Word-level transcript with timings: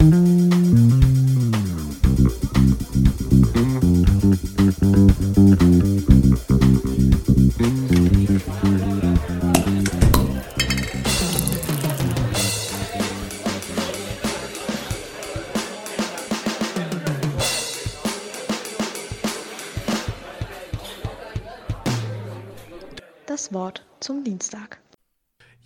Das 0.00 0.49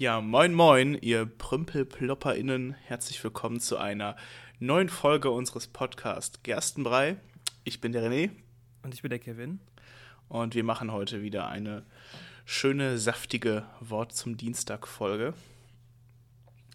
Ja, 0.04 0.20
moin 0.20 0.52
moin, 0.52 0.98
ihr 1.00 1.24
PrümpelplopperInnen. 1.24 2.74
Herzlich 2.74 3.24
willkommen 3.24 3.58
zu 3.58 3.78
einer 3.78 4.16
neuen 4.58 4.90
Folge 4.90 5.30
unseres 5.30 5.66
Podcasts 5.66 6.42
Gerstenbrei. 6.42 7.16
Ich 7.64 7.80
bin 7.80 7.92
der 7.92 8.02
René. 8.02 8.30
Und 8.82 8.92
ich 8.92 9.00
bin 9.00 9.08
der 9.08 9.18
Kevin. 9.18 9.60
Und 10.28 10.54
wir 10.54 10.62
machen 10.62 10.92
heute 10.92 11.22
wieder 11.22 11.48
eine 11.48 11.86
schöne, 12.44 12.98
saftige 12.98 13.64
Wort 13.80 14.12
zum 14.12 14.36
Dienstag-Folge. 14.36 15.32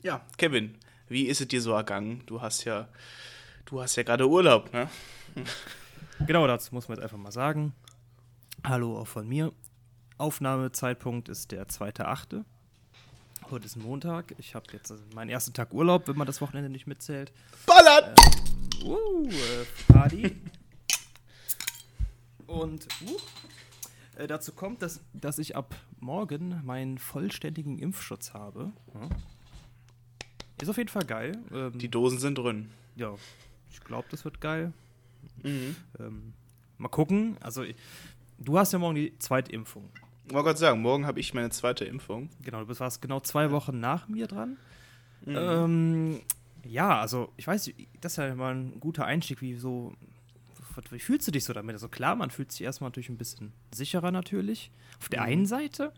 Ja, 0.01 0.25
Kevin, 0.39 0.79
wie 1.07 1.27
ist 1.27 1.39
es 1.39 1.49
dir 1.49 1.61
so 1.61 1.73
ergangen? 1.73 2.23
Du 2.25 2.41
hast 2.41 2.63
ja, 2.63 2.89
du 3.65 3.79
hast 3.79 3.95
ja 3.95 4.01
gerade 4.01 4.27
Urlaub, 4.27 4.73
ne? 4.73 4.89
Genau, 6.25 6.47
dazu 6.47 6.73
muss 6.73 6.87
man 6.87 6.97
jetzt 6.97 7.03
einfach 7.03 7.19
mal 7.19 7.31
sagen. 7.31 7.73
Hallo 8.65 8.97
auch 8.97 9.07
von 9.07 9.27
mir. 9.27 9.53
Aufnahmezeitpunkt 10.17 11.29
ist 11.29 11.51
der 11.51 11.67
2.8. 11.67 12.43
Heute 13.51 13.65
ist 13.65 13.77
Montag. 13.77 14.35
Ich 14.37 14.53
habe 14.53 14.67
jetzt 14.73 14.93
meinen 15.15 15.29
ersten 15.29 15.53
Tag 15.53 15.73
Urlaub, 15.73 16.07
wenn 16.07 16.15
man 16.15 16.27
das 16.27 16.39
Wochenende 16.39 16.69
nicht 16.69 16.85
mitzählt. 16.85 17.31
Ballern! 17.65 18.13
Ähm, 18.83 18.87
uh, 18.87 19.27
äh, 19.27 19.65
Party. 19.91 20.35
Und 22.45 22.87
uh, 23.07 23.17
äh, 24.19 24.27
dazu 24.27 24.51
kommt, 24.51 24.83
dass, 24.83 24.99
dass 25.13 25.39
ich 25.39 25.55
ab 25.55 25.75
morgen 25.99 26.61
meinen 26.63 26.99
vollständigen 26.99 27.79
Impfschutz 27.79 28.35
habe. 28.35 28.71
Ja. 28.93 29.09
Ist 30.61 30.69
auf 30.69 30.77
jeden 30.77 30.89
Fall 30.89 31.05
geil. 31.05 31.39
Ähm, 31.51 31.79
Die 31.79 31.89
Dosen 31.89 32.19
sind 32.19 32.37
drin. 32.37 32.69
Ja, 32.97 33.15
ich 33.71 33.79
glaube, 33.79 34.07
das 34.11 34.25
wird 34.25 34.41
geil. 34.41 34.73
Mhm. 35.41 35.75
Ähm, 35.99 36.33
mal 36.77 36.89
gucken. 36.89 37.35
Also, 37.39 37.63
du 38.37 38.59
hast 38.59 38.73
ja 38.73 38.79
morgen 38.79 38.95
die 38.95 39.17
zweite 39.17 39.51
Impfung. 39.51 39.89
Ich 39.95 40.08
wollte 40.33 40.45
gerade 40.47 40.59
sagen, 40.59 40.81
morgen 40.81 41.05
habe 41.05 41.19
ich 41.19 41.33
meine 41.33 41.49
zweite 41.49 41.85
Impfung. 41.85 42.29
Genau, 42.41 42.63
du 42.63 42.79
warst 42.79 43.01
genau 43.01 43.19
zwei 43.19 43.51
Wochen 43.51 43.79
nach 43.79 44.07
mir 44.07 44.27
dran. 44.27 44.57
Mhm. 45.25 45.35
Ähm, 45.35 46.21
ja, 46.63 46.99
also 46.99 47.31
ich 47.37 47.47
weiß, 47.47 47.71
das 48.01 48.13
ist 48.13 48.17
ja 48.17 48.35
mal 48.35 48.53
ein 48.55 48.79
guter 48.79 49.05
Einstieg, 49.05 49.41
wie 49.41 49.55
so, 49.55 49.93
wie 50.91 50.99
fühlst 50.99 51.27
du 51.27 51.31
dich 51.31 51.43
so 51.43 51.53
damit? 51.53 51.73
Also 51.73 51.87
klar, 51.89 52.15
man 52.15 52.29
fühlt 52.31 52.51
sich 52.51 52.61
erstmal 52.61 52.89
natürlich 52.89 53.09
ein 53.09 53.17
bisschen 53.17 53.51
sicherer 53.73 54.11
natürlich. 54.11 54.71
Auf 54.99 55.09
der 55.09 55.21
Mhm. 55.21 55.27
einen 55.27 55.45
Seite. 55.45 55.93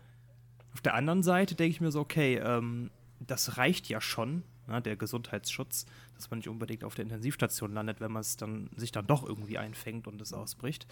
Auf 0.74 0.80
der 0.80 0.94
anderen 0.94 1.22
Seite 1.22 1.54
denke 1.54 1.70
ich 1.70 1.80
mir 1.80 1.90
so, 1.92 2.00
okay, 2.00 2.36
ähm, 2.36 2.90
das 3.20 3.58
reicht 3.58 3.88
ja 3.88 4.00
schon, 4.00 4.42
ne, 4.66 4.80
der 4.80 4.96
Gesundheitsschutz, 4.96 5.86
dass 6.16 6.30
man 6.30 6.38
nicht 6.38 6.48
unbedingt 6.48 6.82
auf 6.84 6.94
der 6.94 7.04
Intensivstation 7.04 7.72
landet, 7.74 8.00
wenn 8.00 8.10
man 8.10 8.20
es 8.22 8.36
dann 8.36 8.70
sich 8.76 8.90
dann 8.90 9.06
doch 9.06 9.24
irgendwie 9.28 9.58
einfängt 9.58 10.06
und 10.08 10.20
es 10.20 10.32
ausbricht. 10.32 10.86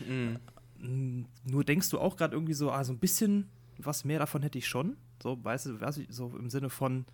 Mhm. 0.00 0.38
Mm, 0.80 1.22
Nur 1.44 1.64
denkst 1.64 1.90
du 1.90 1.98
auch 1.98 2.16
gerade 2.16 2.34
irgendwie 2.34 2.54
so, 2.54 2.70
ah, 2.70 2.84
so 2.84 2.92
ein 2.92 2.98
bisschen 2.98 3.48
was 3.78 4.04
mehr 4.04 4.18
davon 4.18 4.42
hätte 4.42 4.58
ich 4.58 4.66
schon. 4.66 4.96
So, 5.22 5.42
weißt 5.42 5.66
du, 5.66 5.80
weißt 5.80 5.98
du, 5.98 6.02
so 6.08 6.34
im 6.38 6.48
Sinne 6.50 6.70
von, 6.70 7.04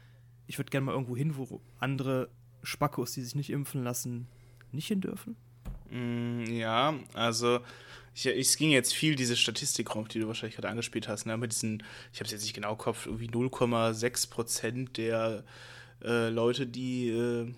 ich 0.47 0.59
würde 0.59 0.71
gerne 0.71 0.87
mal 0.87 0.93
irgendwo 0.93 1.17
hin, 1.17 1.37
wo 1.37 1.61
andere 1.79 2.29
Spackos, 2.63 3.13
die 3.13 3.23
sich 3.23 3.35
nicht 3.35 3.51
impfen 3.51 3.83
lassen, 3.83 4.29
nicht 4.71 4.87
hin 4.89 5.01
dürfen. 5.01 5.37
Mm, 5.91 6.45
Ja, 6.45 6.95
also 7.15 7.61
ich, 8.15 8.27
es 8.27 8.57
ging 8.57 8.71
jetzt 8.71 8.95
viel 8.95 9.15
diese 9.17 9.37
Statistik 9.37 9.95
rum, 9.95 10.07
die 10.09 10.21
du 10.21 10.27
wahrscheinlich 10.29 10.57
gerade 10.57 10.69
angespielt 10.69 11.09
hast, 11.09 11.27
ne? 11.27 11.37
Mit 11.37 11.53
diesen, 11.53 11.83
ich 12.13 12.19
habe 12.21 12.27
es 12.27 12.33
jetzt 12.33 12.43
nicht 12.43 12.55
genau 12.55 12.73
im 12.73 12.79
Kopf, 12.79 13.07
irgendwie 13.07 13.29
0,6 13.29 14.31
Prozent 14.31 14.97
der 14.99 15.45
äh, 16.05 16.29
Leute, 16.29 16.67
die 16.67 17.09
äh, 17.09 17.53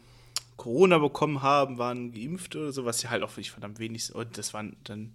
Corona 0.57 0.99
bekommen 0.99 1.43
haben, 1.43 1.79
waren 1.79 2.13
geimpft 2.13 2.55
oder 2.57 2.73
so, 2.73 2.85
was 2.85 3.03
ja 3.03 3.11
halt 3.11 3.23
auch 3.23 3.31
wirklich 3.33 3.51
verdammt 3.51 3.79
wenig. 3.81 4.15
Und 4.15 4.39
das 4.39 4.55
waren 4.55 4.77
dann 4.85 5.13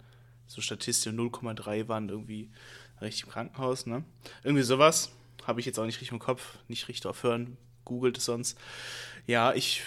so 0.50 0.62
Statistiken, 0.62 1.18
0,3 1.18 1.88
waren 1.88 2.10
irgendwie 2.10 2.50
richtig 3.02 3.24
im 3.24 3.30
Krankenhaus, 3.30 3.86
ne? 3.86 4.04
Irgendwie 4.44 4.64
sowas. 4.64 5.12
Habe 5.46 5.60
ich 5.60 5.66
jetzt 5.66 5.80
auch 5.80 5.86
nicht 5.86 5.96
richtig 5.96 6.12
im 6.12 6.20
Kopf, 6.20 6.58
nicht 6.68 6.88
richtig 6.88 7.04
drauf 7.04 7.24
hören, 7.24 7.58
googelt 7.86 8.18
es 8.18 8.26
sonst. 8.26 8.58
Ja, 9.26 9.54
ich 9.54 9.84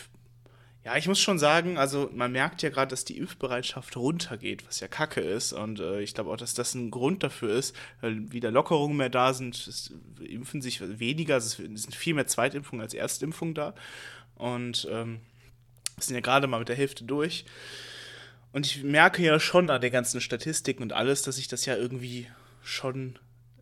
ja, 0.84 0.96
ich 0.96 1.06
muss 1.06 1.20
schon 1.20 1.38
sagen, 1.38 1.78
also 1.78 2.10
man 2.12 2.32
merkt 2.32 2.62
ja 2.62 2.68
gerade, 2.68 2.90
dass 2.90 3.04
die 3.04 3.16
Impfbereitschaft 3.16 3.96
runtergeht, 3.96 4.66
was 4.66 4.80
ja 4.80 4.88
kacke 4.88 5.20
ist. 5.20 5.52
Und 5.52 5.78
äh, 5.78 6.00
ich 6.00 6.12
glaube 6.12 6.30
auch, 6.30 6.36
dass 6.36 6.54
das 6.54 6.74
ein 6.74 6.90
Grund 6.90 7.22
dafür 7.22 7.54
ist, 7.54 7.76
weil 8.00 8.32
wieder 8.32 8.50
Lockerungen 8.50 8.96
mehr 8.96 9.08
da 9.08 9.32
sind. 9.32 9.54
Es 9.54 9.94
impfen 10.20 10.60
sich 10.60 10.80
weniger, 10.98 11.36
es 11.36 11.52
sind 11.52 11.94
viel 11.94 12.14
mehr 12.14 12.26
Zweitimpfungen 12.26 12.82
als 12.82 12.94
Erstimpfungen 12.94 13.54
da. 13.54 13.74
Und 14.34 14.88
ähm, 14.90 15.20
sind 15.98 16.16
ja 16.16 16.20
gerade 16.20 16.48
mal 16.48 16.58
mit 16.58 16.68
der 16.68 16.76
Hälfte 16.76 17.04
durch. 17.04 17.44
Und 18.52 18.66
ich 18.66 18.82
merke 18.82 19.22
ja 19.22 19.40
schon 19.40 19.70
an 19.70 19.80
der 19.80 19.90
ganzen 19.90 20.20
Statistiken 20.20 20.82
und 20.82 20.92
alles, 20.92 21.22
dass 21.22 21.36
sich 21.36 21.48
das 21.48 21.64
ja 21.64 21.76
irgendwie 21.76 22.28
schon, 22.62 23.18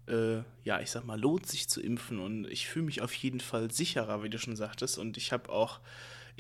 äh, 0.09 0.39
ja, 0.65 0.81
ich 0.81 0.91
sag 0.91 1.05
mal, 1.05 1.19
lohnt 1.19 1.47
sich 1.47 1.69
zu 1.69 1.81
impfen. 1.81 2.19
Und 2.19 2.47
ich 2.47 2.67
fühle 2.67 2.87
mich 2.87 3.01
auf 3.03 3.15
jeden 3.15 3.41
Fall 3.41 3.71
sicherer, 3.71 4.23
wie 4.23 4.31
du 4.31 4.39
schon 4.39 4.57
sagtest. 4.57 4.99
Und 4.99 5.17
ich 5.17 5.33
habe 5.33 5.49
auch 5.51 5.81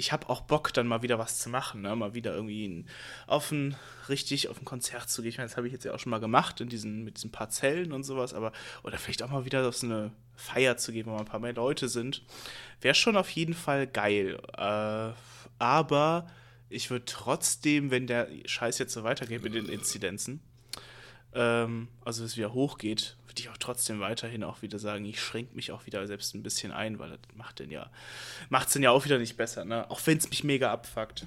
ich 0.00 0.12
habe 0.12 0.28
auch 0.28 0.40
Bock, 0.40 0.72
dann 0.72 0.86
mal 0.86 1.02
wieder 1.02 1.18
was 1.18 1.38
zu 1.38 1.50
machen, 1.50 1.82
ne? 1.82 1.94
mal 1.94 2.14
wieder 2.14 2.34
irgendwie 2.34 2.84
auf 3.26 3.52
ein, 3.52 3.76
richtig 4.08 4.48
auf 4.48 4.60
ein 4.60 4.64
Konzert 4.64 5.10
zu 5.10 5.22
gehen. 5.22 5.30
Ich 5.30 5.36
meine, 5.36 5.48
das 5.48 5.56
habe 5.56 5.66
ich 5.66 5.72
jetzt 5.72 5.84
ja 5.84 5.92
auch 5.92 5.98
schon 5.98 6.10
mal 6.10 6.20
gemacht, 6.20 6.60
in 6.60 6.68
diesen, 6.68 7.04
mit 7.04 7.16
diesen 7.18 7.30
Parzellen 7.30 7.92
und 7.92 8.04
sowas, 8.04 8.34
aber, 8.34 8.52
oder 8.82 8.98
vielleicht 8.98 9.22
auch 9.22 9.30
mal 9.30 9.44
wieder 9.44 9.66
auf 9.68 9.76
so 9.76 9.86
eine 9.86 10.10
Feier 10.34 10.76
zu 10.76 10.92
gehen, 10.92 11.06
wo 11.06 11.10
mal 11.10 11.20
ein 11.20 11.26
paar 11.26 11.40
mehr 11.40 11.52
Leute 11.52 11.88
sind. 11.88 12.22
Wäre 12.80 12.94
schon 12.94 13.16
auf 13.16 13.28
jeden 13.30 13.54
Fall 13.54 13.86
geil. 13.86 14.40
Äh, 14.56 15.12
aber 15.58 16.26
ich 16.70 16.90
würde 16.90 17.04
trotzdem, 17.04 17.90
wenn 17.90 18.06
der 18.06 18.28
Scheiß 18.46 18.78
jetzt 18.78 18.92
so 18.92 19.02
weitergeht 19.02 19.42
mit 19.42 19.54
den 19.54 19.68
Inzidenzen, 19.68 20.40
ähm, 21.32 21.88
also 22.04 22.24
es 22.24 22.36
wieder 22.36 22.54
hochgeht, 22.54 23.16
würde 23.26 23.40
ich 23.40 23.48
auch 23.48 23.56
trotzdem 23.56 24.00
weiterhin 24.00 24.42
auch 24.42 24.62
wieder 24.62 24.78
sagen, 24.78 25.04
ich 25.04 25.20
schränke 25.20 25.54
mich 25.54 25.72
auch 25.72 25.86
wieder 25.86 26.06
selbst 26.06 26.34
ein 26.34 26.42
bisschen 26.42 26.72
ein, 26.72 26.98
weil 26.98 27.10
das 27.10 27.18
macht 27.34 27.58
den 27.58 27.70
ja, 27.70 27.90
macht's 28.48 28.72
denn 28.72 28.82
ja 28.82 28.90
auch 28.90 29.04
wieder 29.04 29.18
nicht 29.18 29.36
besser, 29.36 29.64
ne? 29.64 29.88
Auch 29.90 30.00
wenn 30.06 30.18
es 30.18 30.28
mich 30.30 30.44
mega 30.44 30.72
abfuckt. 30.72 31.26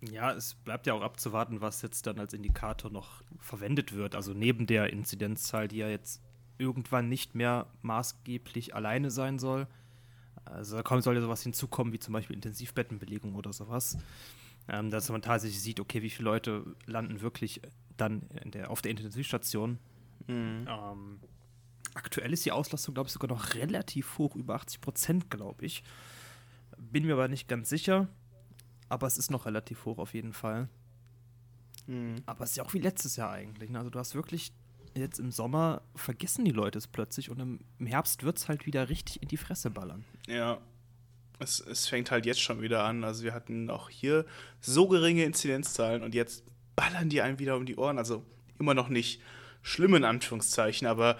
Ja, 0.00 0.32
es 0.32 0.54
bleibt 0.54 0.86
ja 0.86 0.94
auch 0.94 1.02
abzuwarten, 1.02 1.60
was 1.60 1.82
jetzt 1.82 2.06
dann 2.06 2.20
als 2.20 2.32
Indikator 2.32 2.90
noch 2.90 3.22
verwendet 3.40 3.94
wird. 3.94 4.14
Also 4.14 4.32
neben 4.32 4.66
der 4.66 4.92
Inzidenzzahl, 4.92 5.66
die 5.66 5.78
ja 5.78 5.88
jetzt 5.88 6.22
irgendwann 6.56 7.08
nicht 7.08 7.34
mehr 7.34 7.66
maßgeblich 7.82 8.74
alleine 8.74 9.10
sein 9.10 9.38
soll. 9.38 9.66
Also 10.50 10.76
da 10.76 10.82
kommt, 10.82 11.02
soll 11.02 11.14
ja 11.14 11.20
sowas 11.20 11.42
hinzukommen, 11.42 11.92
wie 11.92 11.98
zum 11.98 12.12
Beispiel 12.12 12.34
Intensivbettenbelegung 12.36 13.34
oder 13.34 13.52
sowas. 13.52 13.98
Ähm, 14.68 14.90
dass 14.90 15.08
man 15.08 15.22
tatsächlich 15.22 15.60
sieht, 15.62 15.80
okay, 15.80 16.02
wie 16.02 16.10
viele 16.10 16.28
Leute 16.30 16.76
landen 16.86 17.20
wirklich 17.20 17.62
dann 17.96 18.22
der, 18.44 18.70
auf 18.70 18.82
der 18.82 18.90
Intensivstation. 18.90 19.78
Mhm. 20.26 20.66
Ähm, 20.68 21.20
aktuell 21.94 22.32
ist 22.32 22.44
die 22.44 22.52
Auslastung, 22.52 22.94
glaube 22.94 23.08
ich, 23.08 23.12
sogar 23.12 23.28
noch 23.28 23.54
relativ 23.54 24.18
hoch, 24.18 24.36
über 24.36 24.54
80 24.54 24.80
Prozent, 24.80 25.30
glaube 25.30 25.64
ich. 25.64 25.82
Bin 26.76 27.06
mir 27.06 27.14
aber 27.14 27.28
nicht 27.28 27.48
ganz 27.48 27.68
sicher. 27.68 28.08
Aber 28.88 29.06
es 29.06 29.18
ist 29.18 29.30
noch 29.30 29.46
relativ 29.46 29.84
hoch 29.84 29.98
auf 29.98 30.14
jeden 30.14 30.32
Fall. 30.32 30.68
Mhm. 31.86 32.16
Aber 32.26 32.44
es 32.44 32.50
ist 32.50 32.56
ja 32.56 32.64
auch 32.64 32.74
wie 32.74 32.78
letztes 32.78 33.16
Jahr 33.16 33.30
eigentlich. 33.30 33.70
Ne? 33.70 33.78
Also 33.78 33.90
du 33.90 33.98
hast 33.98 34.14
wirklich 34.14 34.52
jetzt 34.94 35.18
im 35.18 35.30
Sommer 35.30 35.82
vergessen 35.94 36.44
die 36.44 36.50
Leute 36.50 36.78
es 36.78 36.86
plötzlich 36.86 37.30
und 37.30 37.40
im, 37.40 37.60
im 37.78 37.86
Herbst 37.86 38.22
wird 38.24 38.38
es 38.38 38.48
halt 38.48 38.66
wieder 38.66 38.88
richtig 38.88 39.22
in 39.22 39.28
die 39.28 39.36
Fresse 39.36 39.70
ballern. 39.70 40.04
Ja. 40.26 40.58
Es, 41.40 41.60
es 41.60 41.86
fängt 41.86 42.10
halt 42.10 42.26
jetzt 42.26 42.40
schon 42.40 42.62
wieder 42.62 42.84
an. 42.84 43.04
Also 43.04 43.22
wir 43.22 43.32
hatten 43.32 43.70
auch 43.70 43.90
hier 43.90 44.26
so 44.60 44.88
geringe 44.88 45.24
Inzidenzzahlen 45.24 46.02
und 46.02 46.14
jetzt 46.14 46.44
ballern 46.74 47.08
die 47.08 47.22
einem 47.22 47.38
wieder 47.38 47.56
um 47.56 47.64
die 47.64 47.76
Ohren. 47.76 47.98
Also 47.98 48.24
immer 48.58 48.74
noch 48.74 48.88
nicht 48.88 49.20
schlimm 49.62 49.94
in 49.94 50.04
Anführungszeichen, 50.04 50.86
aber 50.88 51.16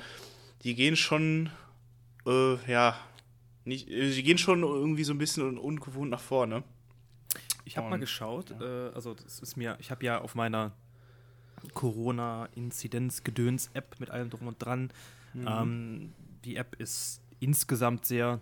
die 0.62 0.75
gehen 0.75 0.96
schon, 0.96 1.50
äh, 2.26 2.56
ja, 2.70 2.98
nicht, 3.64 3.88
äh, 3.88 4.10
die 4.10 4.22
gehen 4.22 4.38
schon 4.38 4.62
irgendwie 4.62 5.04
so 5.04 5.12
ein 5.12 5.19
bisschen 5.19 5.58
ungewohnt 5.58 6.10
nach 6.10 6.20
vorne. 6.20 6.64
Ich 7.64 7.76
habe 7.76 7.90
mal 7.90 7.98
geschaut, 7.98 8.50
äh, 8.60 8.90
also 8.94 9.14
das 9.14 9.40
ist 9.40 9.56
mir, 9.56 9.76
ich 9.78 9.90
habe 9.90 10.04
ja 10.04 10.20
auf 10.20 10.34
meiner 10.34 10.72
Corona-Inzidenz-Gedöns-App 11.75 14.00
mit 14.00 14.10
allem 14.10 14.31
drum 14.31 14.49
und 14.49 14.62
dran. 14.62 14.90
Ähm, 15.34 16.12
die 16.44 16.56
App 16.56 16.76
ist 16.76 17.20
insgesamt 17.40 18.06
sehr, 18.06 18.40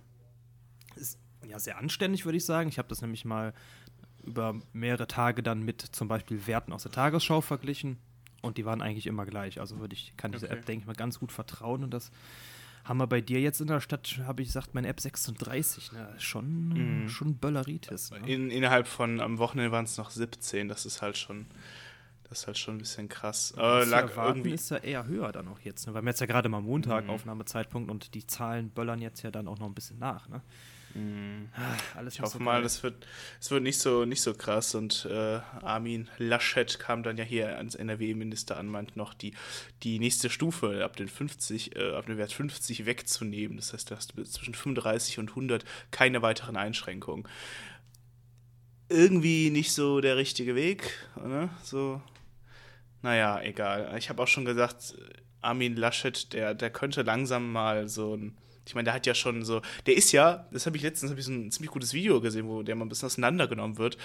ist, 0.96 1.18
ja, 1.46 1.58
sehr 1.58 1.78
anständig, 1.78 2.24
würde 2.24 2.38
ich 2.38 2.44
sagen. 2.44 2.68
Ich 2.68 2.78
habe 2.78 2.88
das 2.88 3.02
nämlich 3.02 3.24
mal 3.24 3.52
über 4.24 4.54
mehrere 4.72 5.06
Tage 5.06 5.42
dann 5.42 5.62
mit 5.62 5.80
zum 5.80 6.08
Beispiel 6.08 6.46
Werten 6.46 6.72
aus 6.72 6.82
der 6.82 6.92
Tagesschau 6.92 7.40
verglichen 7.40 7.98
und 8.42 8.58
die 8.58 8.64
waren 8.64 8.82
eigentlich 8.82 9.06
immer 9.06 9.26
gleich. 9.26 9.60
Also 9.60 9.78
würde 9.78 9.94
ich, 9.94 10.16
kann 10.16 10.32
diese 10.32 10.46
Okay. 10.46 10.56
App, 10.56 10.66
denke 10.66 10.82
ich 10.82 10.86
mal, 10.86 10.96
ganz 10.96 11.20
gut 11.20 11.32
vertrauen 11.32 11.84
und 11.84 11.92
das 11.92 12.10
haben 12.84 12.98
wir 12.98 13.06
bei 13.08 13.20
dir 13.20 13.40
jetzt 13.40 13.60
in 13.60 13.66
der 13.66 13.80
Stadt, 13.80 14.20
habe 14.26 14.42
ich 14.42 14.48
gesagt, 14.48 14.74
meine 14.74 14.86
App 14.86 15.00
36, 15.00 15.92
ne? 15.92 16.14
Schon, 16.18 17.02
mhm. 17.02 17.08
schon 17.08 17.36
Bölleritis. 17.36 18.12
Ne? 18.12 18.32
In, 18.32 18.50
innerhalb 18.50 18.86
von, 18.86 19.20
am 19.20 19.38
Wochenende 19.38 19.72
waren 19.72 19.86
es 19.86 19.96
noch 19.96 20.10
17, 20.10 20.68
das 20.68 20.86
ist 20.86 21.02
halt 21.02 21.18
schon, 21.18 21.46
das 22.28 22.40
ist 22.40 22.46
halt 22.46 22.58
schon 22.58 22.76
ein 22.76 22.78
bisschen 22.78 23.08
krass. 23.08 23.54
Äh, 23.56 23.84
lag 23.84 24.16
irgendwie 24.16 24.52
ist 24.52 24.70
ja 24.70 24.78
eher 24.78 25.06
höher 25.06 25.30
dann 25.32 25.48
auch 25.48 25.60
jetzt, 25.60 25.86
ne? 25.86 25.94
Weil 25.94 26.02
wir 26.02 26.10
jetzt 26.10 26.20
ja 26.20 26.26
gerade 26.26 26.48
mal 26.48 26.60
Montag, 26.60 27.04
mhm. 27.04 27.10
Aufnahmezeitpunkt, 27.10 27.90
und 27.90 28.14
die 28.14 28.26
Zahlen 28.26 28.70
böllern 28.70 29.00
jetzt 29.00 29.22
ja 29.22 29.30
dann 29.30 29.46
auch 29.48 29.58
noch 29.58 29.66
ein 29.66 29.74
bisschen 29.74 29.98
nach, 29.98 30.28
ne? 30.28 30.42
Mhm. 30.96 31.50
Ah, 31.54 31.98
alles 31.98 32.14
ich 32.14 32.20
hoffe 32.20 32.38
so 32.38 32.44
mal, 32.44 32.62
das 32.62 32.82
wird, 32.82 33.06
es 33.38 33.50
wird 33.50 33.62
nicht 33.62 33.78
so, 33.78 34.06
nicht 34.06 34.22
so 34.22 34.34
krass. 34.34 34.74
Und 34.74 35.06
äh, 35.10 35.40
Armin 35.62 36.08
Laschet 36.18 36.78
kam 36.78 37.02
dann 37.02 37.18
ja 37.18 37.24
hier 37.24 37.56
ans 37.58 37.74
NRW-Minister 37.74 38.56
an, 38.56 38.66
meint 38.66 38.96
noch, 38.96 39.12
die, 39.12 39.34
die 39.82 39.98
nächste 39.98 40.30
Stufe 40.30 40.84
ab 40.84 40.96
den 40.96 41.08
50, 41.08 41.76
äh, 41.76 41.92
ab 41.92 42.06
dem 42.06 42.16
Wert 42.16 42.32
50 42.32 42.86
wegzunehmen. 42.86 43.56
Das 43.56 43.72
heißt, 43.72 43.90
du 43.90 43.96
hast 43.96 44.14
zwischen 44.32 44.54
35 44.54 45.18
und 45.18 45.30
100 45.30 45.64
keine 45.90 46.22
weiteren 46.22 46.56
Einschränkungen. 46.56 47.28
Irgendwie 48.88 49.50
nicht 49.50 49.72
so 49.72 50.00
der 50.00 50.16
richtige 50.16 50.54
Weg, 50.54 50.92
oder? 51.16 51.50
So, 51.62 52.00
naja, 53.06 53.40
egal. 53.40 53.94
Ich 53.96 54.08
habe 54.08 54.20
auch 54.20 54.26
schon 54.26 54.44
gesagt, 54.44 54.96
Armin 55.40 55.76
Laschet, 55.76 56.32
der, 56.32 56.54
der 56.54 56.70
könnte 56.70 57.02
langsam 57.02 57.52
mal 57.52 57.88
so 57.88 58.16
ein 58.16 58.36
ich 58.66 58.74
meine, 58.74 58.86
der 58.86 58.94
hat 58.94 59.06
ja 59.06 59.14
schon 59.14 59.44
so, 59.44 59.62
der 59.86 59.96
ist 59.96 60.10
ja, 60.10 60.48
das 60.50 60.66
habe 60.66 60.76
ich 60.76 60.82
letztens 60.82 61.12
hab 61.12 61.18
ich 61.18 61.24
so 61.24 61.30
ein 61.30 61.52
ziemlich 61.52 61.70
gutes 61.70 61.94
Video 61.94 62.20
gesehen, 62.20 62.48
wo 62.48 62.64
der 62.64 62.74
mal 62.74 62.84
ein 62.84 62.88
bisschen 62.88 63.06
auseinandergenommen 63.06 63.78
wird. 63.78 63.96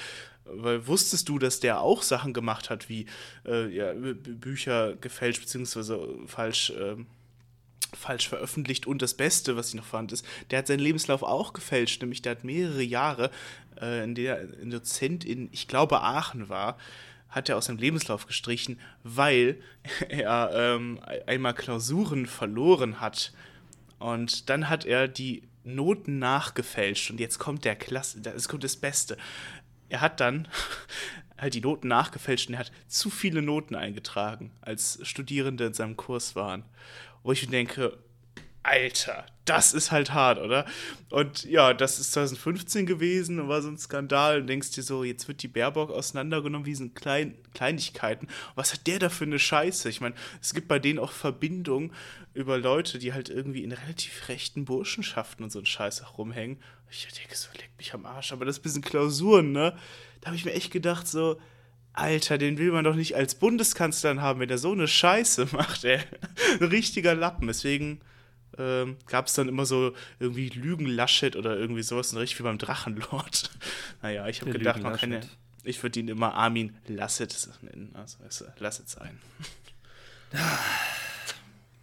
Weil 0.46 0.86
wusstest 0.86 1.28
du, 1.30 1.40
dass 1.40 1.60
der 1.60 1.82
auch 1.82 2.04
Sachen 2.04 2.32
gemacht 2.32 2.70
hat, 2.70 2.88
wie 2.88 3.08
äh, 3.44 3.68
ja, 3.76 3.92
Bücher 3.94 4.98
gefälscht 4.98 5.42
bzw. 5.42 6.28
falsch, 6.28 6.70
äh, 6.70 6.96
falsch 7.92 8.30
veröffentlicht 8.30 8.86
und 8.86 9.02
das 9.02 9.16
Beste, 9.16 9.56
was 9.56 9.70
ich 9.70 9.74
noch 9.74 9.86
fand, 9.86 10.12
ist, 10.12 10.24
der 10.52 10.60
hat 10.60 10.68
seinen 10.68 10.78
Lebenslauf 10.78 11.24
auch 11.24 11.54
gefälscht, 11.54 12.00
nämlich 12.04 12.22
der 12.22 12.34
hat 12.34 12.44
mehrere 12.44 12.84
Jahre, 12.84 13.32
äh, 13.82 14.04
in 14.04 14.14
der 14.14 14.42
ein 14.62 14.70
Dozent 14.70 15.26
in, 15.26 15.50
ich 15.52 15.68
glaube, 15.68 16.02
Aachen 16.02 16.50
war, 16.50 16.78
hat 17.32 17.50
er 17.50 17.58
aus 17.58 17.66
seinem 17.66 17.80
Lebenslauf 17.80 18.28
gestrichen, 18.28 18.80
weil 19.04 19.60
er 20.10 20.52
ähm, 20.54 21.00
einmal 21.26 21.56
Klausuren 21.56 22.28
verloren 22.28 23.02
hat 23.02 23.34
und 23.98 24.50
dann 24.50 24.70
hat 24.70 24.86
er 24.86 25.08
die 25.08 25.44
Noten 25.64 26.20
nachgefälscht 26.20 27.10
und 27.12 27.20
jetzt 27.20 27.40
kommt 27.40 27.66
der 27.66 27.76
Klasse, 27.76 28.22
es 28.36 28.50
kommt 28.50 28.64
das 28.64 28.76
Beste. 28.76 29.18
Er 29.90 30.02
hat 30.02 30.20
dann 30.20 30.48
halt 31.38 31.54
die 31.54 31.62
Noten 31.62 31.88
nachgefälscht 31.88 32.50
und 32.50 32.56
er 32.56 32.62
hat 32.62 32.72
zu 32.88 33.10
viele 33.10 33.42
Noten 33.42 33.76
eingetragen, 33.76 34.52
als 34.62 35.00
Studierende 35.04 35.66
in 35.66 35.74
seinem 35.74 35.98
Kurs 35.98 36.36
waren. 36.36 36.64
Wo 37.24 37.32
ich 37.32 37.46
mir 37.46 37.52
denke, 37.52 37.98
Alter, 38.64 39.26
das 39.46 39.74
ist 39.74 39.92
halt 39.92 40.14
hart, 40.14 40.40
oder? 40.40 40.66
Und 41.10 41.46
ja, 41.46 41.74
das 41.74 42.00
ist 42.00 42.12
2015 42.14 42.86
gewesen 42.86 43.40
und 43.40 43.50
war 43.50 43.62
so 43.62 43.70
ein 43.70 43.78
Skandal. 43.78 44.42
Und 44.42 44.48
denkst 44.48 44.72
dir 44.72 44.84
so, 44.84 45.04
jetzt 45.04 45.28
wird 45.28 45.42
die 45.42 45.48
Baerbock 45.48 45.90
auseinandergenommen 45.90 46.66
wie 46.66 46.76
so 46.76 46.88
Klein 46.90 47.36
Kleinigkeiten. 47.54 48.28
Was 48.56 48.74
hat 48.74 48.86
der 48.88 49.00
da 49.00 49.10
für 49.10 49.26
eine 49.26 49.40
Scheiße? 49.40 49.90
Ich 49.90 50.00
meine, 50.00 50.16
es 50.42 50.54
gibt 50.54 50.68
bei 50.68 50.80
denen 50.80 51.00
auch 51.00 51.12
Verbindungen 51.12 51.92
über 52.34 52.58
Leute, 52.58 53.00
die 53.00 53.14
halt 53.14 53.30
irgendwie 53.30 53.64
in 53.64 53.72
relativ 53.72 54.30
rechten 54.30 54.64
Burschenschaften 54.66 55.44
und 55.44 55.52
so 55.52 55.60
ein 55.60 55.66
Scheiß 55.66 56.04
auch 56.04 56.18
rumhängen. 56.18 56.58
Ich 56.90 57.08
denke 57.08 57.36
so, 57.36 57.50
leck 57.58 57.72
mich 57.78 57.94
am 57.94 58.06
Arsch. 58.06 58.32
Aber 58.32 58.46
das 58.46 58.58
ist 58.58 58.60
ein 58.60 58.64
bisschen 58.64 58.82
Klausuren, 58.84 59.52
ne? 59.52 59.76
Da 60.22 60.28
habe 60.28 60.38
ich 60.38 60.46
mir 60.46 60.54
echt 60.54 60.72
gedacht, 60.72 61.08
so, 61.08 61.40
Alter, 61.94 62.38
den 62.38 62.58
will 62.58 62.72
man 62.72 62.86
doch 62.86 62.96
nicht 62.96 63.16
als 63.16 63.36
Bundeskanzler 63.36 64.22
haben, 64.22 64.40
wenn 64.40 64.50
er 64.50 64.60
so 64.60 64.72
eine 64.72 64.88
Scheiße 64.88 65.48
macht, 65.52 65.84
ey. 65.84 66.00
Ein 66.60 66.68
richtiger 66.68 67.16
Lappen. 67.16 67.48
Deswegen 67.48 68.02
ähm, 68.58 68.98
gab 69.08 69.28
es 69.28 69.34
dann 69.34 69.48
immer 69.48 69.66
so 69.66 69.94
irgendwie 70.20 70.50
Lügen-Laschet 70.50 71.36
oder 71.36 71.58
irgendwie 71.58 71.84
sowas, 71.84 72.16
richtig 72.16 72.40
wie 72.40 72.44
beim 72.44 72.58
Drachenlord. 72.58 73.52
naja, 74.02 74.28
ich 74.28 74.42
habe 74.42 74.52
gedacht, 74.52 74.82
man 74.82 74.98
kann 74.98 75.14
ja, 75.14 75.20
ich 75.64 75.82
würde 75.84 76.00
ihn 76.00 76.08
immer 76.08 76.34
Armin 76.34 76.76
Lasset 76.88 77.50
nennen, 77.62 77.96
also 77.96 78.46
Lasset 78.60 78.90
sein. 78.90 79.20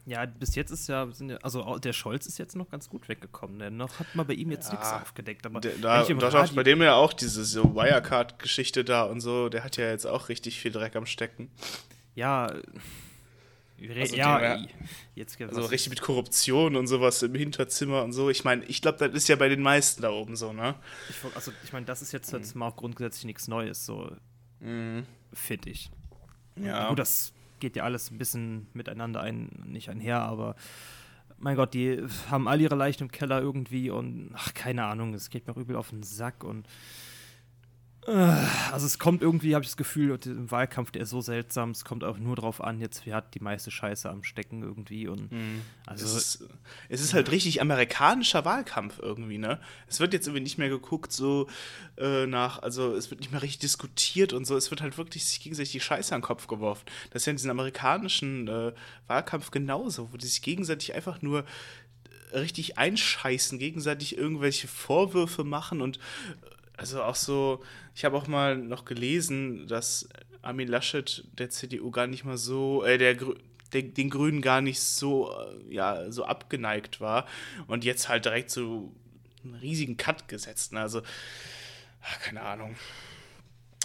Ja, 0.08 0.24
bis 0.24 0.54
jetzt 0.54 0.70
ist 0.70 0.88
ja, 0.88 1.06
ja, 1.20 1.36
also 1.42 1.78
der 1.78 1.92
Scholz 1.92 2.24
ist 2.26 2.38
jetzt 2.38 2.56
noch 2.56 2.70
ganz 2.70 2.88
gut 2.88 3.10
weggekommen, 3.10 3.58
denn 3.58 3.76
noch 3.76 4.00
hat 4.00 4.06
man 4.14 4.26
bei 4.26 4.32
ihm 4.32 4.50
jetzt 4.50 4.68
ja, 4.68 4.72
nichts 4.72 4.90
aufgedeckt. 4.90 5.44
Aber 5.44 5.60
der, 5.60 5.72
da, 5.82 6.02
doch, 6.02 6.54
bei 6.54 6.62
dem 6.62 6.80
ja 6.80 6.94
auch 6.94 7.12
diese 7.12 7.44
so 7.44 7.74
Wirecard-Geschichte 7.74 8.84
da 8.84 9.02
und 9.02 9.20
so, 9.20 9.50
der 9.50 9.64
hat 9.64 9.76
ja 9.76 9.90
jetzt 9.90 10.06
auch 10.06 10.30
richtig 10.30 10.60
viel 10.60 10.72
Dreck 10.72 10.96
am 10.96 11.04
Stecken. 11.04 11.50
Ja, 12.14 12.54
also 13.80 14.16
ja, 14.16 14.56
die, 14.56 14.68
jetzt 15.14 15.40
also 15.40 15.62
richtig 15.62 15.90
mit 15.90 16.00
Korruption 16.00 16.74
und 16.76 16.86
sowas 16.86 17.22
im 17.22 17.34
Hinterzimmer 17.34 18.02
und 18.02 18.12
so. 18.12 18.28
Ich 18.28 18.44
meine, 18.44 18.64
ich 18.64 18.82
glaube, 18.82 18.98
das 18.98 19.12
ist 19.12 19.28
ja 19.28 19.36
bei 19.36 19.48
den 19.48 19.62
meisten 19.62 20.02
da 20.02 20.10
oben 20.10 20.36
so, 20.36 20.52
ne? 20.52 20.74
Ich, 21.08 21.16
also, 21.34 21.52
ich 21.62 21.72
meine, 21.72 21.86
das 21.86 22.02
ist 22.02 22.12
jetzt, 22.12 22.32
jetzt 22.32 22.54
mhm. 22.54 22.60
mal 22.60 22.68
auch 22.68 22.76
grundsätzlich 22.76 23.24
nichts 23.24 23.46
Neues, 23.46 23.86
so 23.86 24.10
mhm. 24.60 25.06
finde 25.32 25.70
ich. 25.70 25.90
Ja. 26.56 26.88
Gut, 26.88 26.98
das 26.98 27.32
geht 27.60 27.76
ja 27.76 27.84
alles 27.84 28.10
ein 28.10 28.18
bisschen 28.18 28.66
miteinander 28.72 29.20
ein, 29.20 29.48
nicht 29.66 29.90
einher, 29.90 30.20
aber 30.22 30.56
mein 31.38 31.56
Gott, 31.56 31.74
die 31.74 32.04
haben 32.30 32.48
all 32.48 32.60
ihre 32.60 32.74
Leichen 32.74 33.04
im 33.04 33.12
Keller 33.12 33.40
irgendwie 33.40 33.90
und 33.90 34.30
ach, 34.34 34.54
keine 34.54 34.84
Ahnung, 34.84 35.14
es 35.14 35.30
geht 35.30 35.46
mir 35.46 35.56
übel 35.56 35.76
auf 35.76 35.90
den 35.90 36.02
Sack 36.02 36.42
und 36.42 36.66
also 38.08 38.86
es 38.86 38.98
kommt 38.98 39.22
irgendwie, 39.22 39.54
habe 39.54 39.64
ich 39.64 39.70
das 39.70 39.76
Gefühl, 39.76 40.18
im 40.24 40.50
Wahlkampf, 40.50 40.90
der 40.90 41.02
ist 41.02 41.10
so 41.10 41.20
seltsam, 41.20 41.70
es 41.70 41.84
kommt 41.84 42.04
auch 42.04 42.18
nur 42.18 42.36
drauf 42.36 42.62
an, 42.62 42.80
jetzt 42.80 43.04
wer 43.04 43.16
hat 43.16 43.34
die 43.34 43.40
meiste 43.40 43.70
Scheiße 43.70 44.08
am 44.08 44.24
Stecken 44.24 44.62
irgendwie 44.62 45.08
und 45.08 45.30
mhm. 45.30 45.62
also 45.86 46.06
es 46.06 46.14
ist, 46.14 46.48
es 46.88 47.00
ist, 47.00 47.14
halt 47.14 47.30
richtig 47.30 47.60
amerikanischer 47.60 48.44
Wahlkampf 48.44 48.98
irgendwie, 48.98 49.38
ne? 49.38 49.60
Es 49.88 50.00
wird 50.00 50.12
jetzt 50.12 50.26
irgendwie 50.26 50.42
nicht 50.42 50.58
mehr 50.58 50.68
geguckt 50.68 51.12
so 51.12 51.48
äh, 51.98 52.26
nach, 52.26 52.62
also 52.62 52.94
es 52.94 53.10
wird 53.10 53.20
nicht 53.20 53.30
mehr 53.30 53.42
richtig 53.42 53.60
diskutiert 53.60 54.32
und 54.32 54.46
so, 54.46 54.56
es 54.56 54.70
wird 54.70 54.80
halt 54.80 54.96
wirklich 54.96 55.24
sich 55.24 55.40
gegenseitig 55.40 55.72
die 55.72 55.80
Scheiße 55.80 56.14
an 56.14 56.20
den 56.20 56.26
Kopf 56.26 56.46
geworfen. 56.46 56.84
Das 57.10 57.22
ist 57.22 57.26
ja 57.26 57.32
in 57.32 57.36
diesem 57.36 57.50
amerikanischen 57.50 58.48
äh, 58.48 58.72
Wahlkampf 59.06 59.50
genauso, 59.50 60.12
wo 60.12 60.16
die 60.16 60.26
sich 60.26 60.42
gegenseitig 60.42 60.94
einfach 60.94 61.20
nur 61.20 61.44
richtig 62.32 62.78
einscheißen, 62.78 63.58
gegenseitig 63.58 64.16
irgendwelche 64.16 64.68
Vorwürfe 64.68 65.44
machen 65.44 65.80
und 65.80 65.98
also 66.78 67.02
auch 67.02 67.16
so, 67.16 67.62
ich 67.94 68.04
habe 68.04 68.16
auch 68.16 68.28
mal 68.28 68.56
noch 68.56 68.84
gelesen, 68.84 69.66
dass 69.66 70.08
Armin 70.42 70.68
Laschet 70.68 71.24
der 71.36 71.50
CDU 71.50 71.90
gar 71.90 72.06
nicht 72.06 72.24
mal 72.24 72.38
so, 72.38 72.84
äh, 72.84 72.98
der, 72.98 73.16
der 73.72 73.82
den 73.82 74.08
Grünen 74.08 74.40
gar 74.40 74.60
nicht 74.60 74.80
so, 74.80 75.34
äh, 75.36 75.74
ja, 75.74 76.10
so 76.12 76.24
abgeneigt 76.24 77.00
war 77.00 77.26
und 77.66 77.84
jetzt 77.84 78.08
halt 78.08 78.24
direkt 78.24 78.50
so 78.50 78.94
einen 79.42 79.54
riesigen 79.56 79.96
Cut 79.96 80.28
gesetzt. 80.28 80.72
Ne? 80.72 80.80
Also, 80.80 81.02
ach, 82.00 82.20
keine 82.20 82.42
Ahnung. 82.42 82.76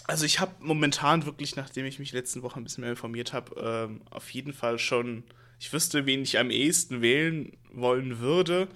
Also 0.05 0.25
ich 0.25 0.39
habe 0.39 0.53
momentan 0.59 1.25
wirklich, 1.25 1.55
nachdem 1.55 1.85
ich 1.87 1.97
mich 1.97 2.11
letzten 2.11 2.43
Woche 2.43 2.59
ein 2.59 2.63
bisschen 2.63 2.81
mehr 2.81 2.91
informiert 2.91 3.33
habe, 3.33 3.59
ähm, 3.59 4.01
auf 4.11 4.29
jeden 4.29 4.53
Fall 4.53 4.77
schon, 4.77 5.23
ich 5.59 5.73
wüsste, 5.73 6.05
wen 6.05 6.21
ich 6.21 6.37
am 6.37 6.51
ehesten 6.51 7.01
wählen 7.01 7.57
wollen 7.71 8.19
würde. 8.19 8.67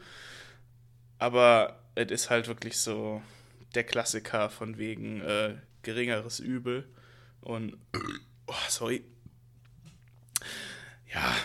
Aber 1.20 1.84
es 1.94 2.10
ist 2.10 2.30
halt 2.32 2.48
wirklich 2.48 2.78
so, 2.78 3.22
der 3.76 3.84
Klassiker 3.84 4.50
von 4.50 4.78
wegen 4.78 5.22
äh, 5.22 5.56
geringeres 5.84 6.40
Übel. 6.40 6.88
Und, 7.42 7.78
oh, 8.48 8.54
sorry. 8.70 9.04
Ja, 11.14 11.36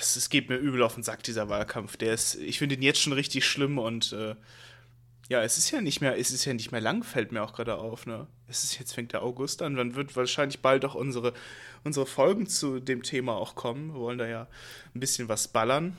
es, 0.00 0.16
es, 0.16 0.30
geht 0.30 0.48
mir 0.48 0.56
übel 0.56 0.82
auf 0.82 0.94
den 0.94 1.02
Sack, 1.02 1.22
dieser 1.22 1.48
Wahlkampf. 1.48 1.96
Der 1.96 2.14
ist, 2.14 2.36
ich 2.36 2.58
finde 2.58 2.76
ihn 2.76 2.82
jetzt 2.82 3.00
schon 3.00 3.12
richtig 3.12 3.44
schlimm 3.46 3.78
und 3.78 4.12
äh, 4.12 4.36
ja, 5.28 5.42
es 5.42 5.58
ist 5.58 5.70
ja 5.70 5.80
nicht 5.80 6.00
mehr, 6.00 6.18
es 6.18 6.32
ist 6.32 6.44
ja 6.44 6.52
nicht 6.52 6.72
mehr 6.72 6.80
lang, 6.80 7.04
fällt 7.04 7.30
mir 7.30 7.42
auch 7.42 7.52
gerade 7.52 7.76
auf, 7.76 8.04
ne? 8.04 8.26
Es 8.48 8.64
ist, 8.64 8.78
jetzt 8.80 8.92
fängt 8.92 9.12
der 9.12 9.22
August 9.22 9.62
an, 9.62 9.76
dann 9.76 9.94
wird 9.94 10.16
wahrscheinlich 10.16 10.60
bald 10.60 10.84
auch 10.84 10.96
unsere, 10.96 11.34
unsere 11.84 12.04
Folgen 12.04 12.48
zu 12.48 12.80
dem 12.80 13.04
Thema 13.04 13.36
auch 13.36 13.54
kommen. 13.54 13.94
Wir 13.94 14.00
wollen 14.00 14.18
da 14.18 14.26
ja 14.26 14.48
ein 14.92 15.00
bisschen 15.00 15.28
was 15.28 15.46
ballern. 15.46 15.96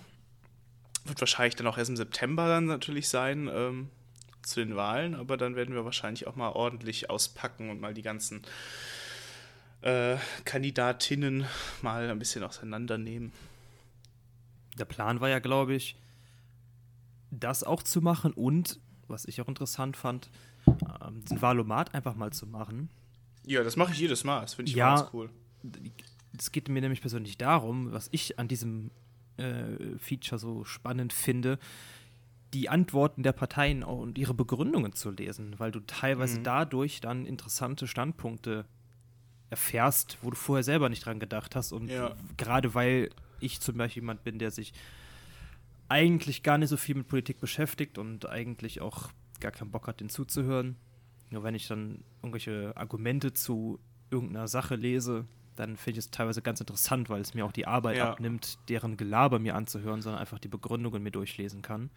Wird 1.06 1.22
wahrscheinlich 1.22 1.56
dann 1.56 1.68
auch 1.68 1.78
erst 1.78 1.90
im 1.90 1.98
September 1.98 2.48
dann 2.48 2.66
natürlich 2.66 3.08
sein. 3.08 3.50
Ähm, 3.52 3.90
zu 4.44 4.60
den 4.60 4.76
Wahlen, 4.76 5.16
aber 5.16 5.38
dann 5.38 5.56
werden 5.56 5.76
wir 5.76 5.86
wahrscheinlich 5.86 6.28
auch 6.28 6.36
mal 6.36 6.50
ordentlich 6.50 7.10
auspacken 7.10 7.70
und 7.70 7.80
mal 7.80 7.94
die 7.94 8.02
ganzen 8.02 8.42
äh, 9.82 10.18
Kandidatinnen 10.46 11.46
mal 11.82 12.10
ein 12.10 12.20
bisschen 12.20 12.44
auseinandernehmen. 12.44 13.32
Der 14.78 14.86
Plan 14.86 15.20
war 15.20 15.30
ja, 15.30 15.40
glaube 15.40 15.76
ich, 15.76 15.96
das 17.30 17.64
auch 17.64 17.84
zu 17.84 18.02
machen 18.02 18.34
und, 18.34 18.80
was 19.08 19.26
ich 19.26 19.42
auch 19.42 19.48
interessant 19.48 19.98
fand, 19.98 20.30
ähm, 20.68 21.24
den 21.26 21.42
Wahlomat 21.42 21.94
einfach 21.94 22.16
mal 22.16 22.32
zu 22.32 22.46
machen. 22.48 22.90
Ja, 23.46 23.64
das 23.64 23.76
mache 23.76 23.94
ich 23.94 24.00
jedes 24.00 24.24
Mal. 24.24 24.42
Das 24.42 24.54
finde 24.54 24.70
ich 24.70 24.76
ja, 24.76 24.96
ganz 24.96 25.10
cool. 25.14 25.30
Es 26.38 26.52
geht 26.52 26.70
mir 26.70 26.82
nämlich 26.82 27.02
persönlich 27.02 27.38
darum, 27.38 27.92
was 27.92 28.10
ich 28.12 28.38
an 28.40 28.48
diesem 28.48 28.92
äh, 29.38 29.98
Feature 29.98 30.40
so 30.40 30.64
spannend 30.64 31.14
finde, 31.14 31.58
die 32.54 32.70
Antworten 32.70 33.24
der 33.24 33.32
Parteien 33.32 33.84
und 33.84 34.18
ihre 34.18 34.34
Begründungen 34.34 34.94
zu 34.94 35.12
lesen, 35.12 35.56
weil 35.58 35.72
du 35.72 35.80
teilweise 35.82 36.40
mhm. 36.40 36.44
dadurch 36.44 37.00
dann 37.00 37.26
interessante 37.26 37.88
Standpunkte 37.88 38.66
erfährst, 39.50 40.18
wo 40.22 40.30
du 40.30 40.36
vorher 40.36 40.64
selber 40.64 40.90
nicht 40.90 41.06
dran 41.06 41.20
gedacht 41.20 41.56
hast. 41.56 41.72
Und 41.72 41.90
ja. 41.90 42.16
gerade 42.38 42.74
weil 42.74 43.10
ich 43.40 43.60
zum 43.62 43.78
Beispiel 43.78 44.04
jemand 44.04 44.24
bin, 44.24 44.40
der 44.40 44.52
sich 44.52 44.74
eigentlich 45.90 46.44
gar 46.44 46.58
nicht 46.58 46.70
so 46.70 46.78
viel 46.78 46.96
mit 46.96 47.08
Politik 47.08 47.40
beschäftigt 47.40 47.98
und 47.98 48.28
eigentlich 48.30 48.82
auch 48.82 49.12
gar 49.40 49.52
keinen 49.52 49.72
Bock 49.72 49.88
hat, 49.88 50.00
den 50.00 50.10
zuzuhören. 50.10 50.78
Nur 51.30 51.44
wenn 51.44 51.56
ich 51.56 51.68
dann 51.68 52.04
irgendwelche 52.22 52.74
Argumente 52.76 53.34
zu 53.34 53.80
irgendeiner 54.10 54.48
Sache 54.48 54.76
lese, 54.76 55.26
dann 55.62 55.78
finde 55.78 56.00
ich 56.00 56.06
es 56.06 56.12
teilweise 56.12 56.42
ganz 56.42 56.60
interessant, 56.60 57.10
weil 57.10 57.22
es 57.22 57.34
mir 57.34 57.46
auch 57.46 57.52
die 57.52 57.68
Arbeit 57.68 57.98
Ja. 57.98 58.12
abnimmt, 58.12 58.58
deren 58.68 58.98
Gelaber 58.98 59.40
mir 59.40 59.56
anzuhören, 59.56 60.02
sondern 60.02 60.20
einfach 60.20 60.40
die 60.40 60.48
Begründungen 60.48 61.02
mir 61.04 61.12
durchlesen 61.12 61.62
kann. 61.62 61.90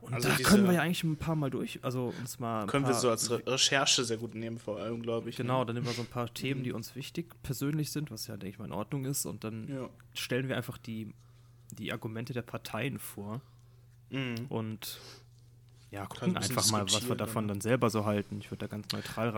Und 0.00 0.14
Also 0.14 0.28
da 0.28 0.36
können 0.36 0.64
wir 0.66 0.72
ja 0.74 0.80
eigentlich 0.82 1.04
ein 1.04 1.16
paar 1.16 1.34
Mal 1.36 1.50
durch, 1.50 1.80
also 1.82 2.14
uns 2.18 2.38
mal. 2.38 2.62
ein 2.62 2.66
Können 2.68 2.86
wir 2.86 2.94
so 2.94 3.10
als 3.10 3.30
Re 3.30 3.42
Recherche 3.46 4.04
sehr 4.04 4.16
gut 4.16 4.34
nehmen, 4.34 4.58
vor 4.58 4.78
allem, 4.78 5.02
glaube 5.02 5.28
ich. 5.28 5.36
Genau, 5.36 5.64
dann 5.64 5.74
nehmen 5.74 5.86
wir 5.86 5.92
so 5.92 6.02
ein 6.02 6.06
paar 6.08 6.32
Themen, 6.34 6.62
die 6.64 6.72
uns 6.72 6.94
wichtig 6.96 7.34
persönlich 7.42 7.90
sind, 7.90 8.10
was 8.10 8.26
ja, 8.26 8.36
denke 8.36 8.54
ich 8.54 8.58
mal, 8.58 8.64
in 8.66 8.72
Ordnung 8.72 9.04
ist. 9.04 9.26
Und 9.26 9.44
dann 9.44 9.68
Ja. 9.68 9.88
stellen 10.14 10.48
wir 10.48 10.56
einfach 10.56 10.78
die, 10.78 11.12
die 11.72 11.92
Argumente 11.92 12.32
der 12.32 12.42
Parteien 12.42 12.98
vor 12.98 13.40
Mhm. 14.10 14.46
und 14.48 14.98
ja, 15.90 16.02
ein 16.02 16.08
gucken 16.08 16.34
bisschen 16.34 16.56
einfach 16.56 16.70
mal, 16.72 16.84
was 16.84 17.06
wir 17.08 17.16
davon 17.16 17.46
dann. 17.48 17.60
selber 17.60 17.90
so 17.90 18.04
halten. 18.06 18.38
Ich 18.40 18.50
würde 18.50 18.60
da 18.60 18.66
ganz 18.68 18.90
neutral 18.92 19.26
Ja. 19.26 19.32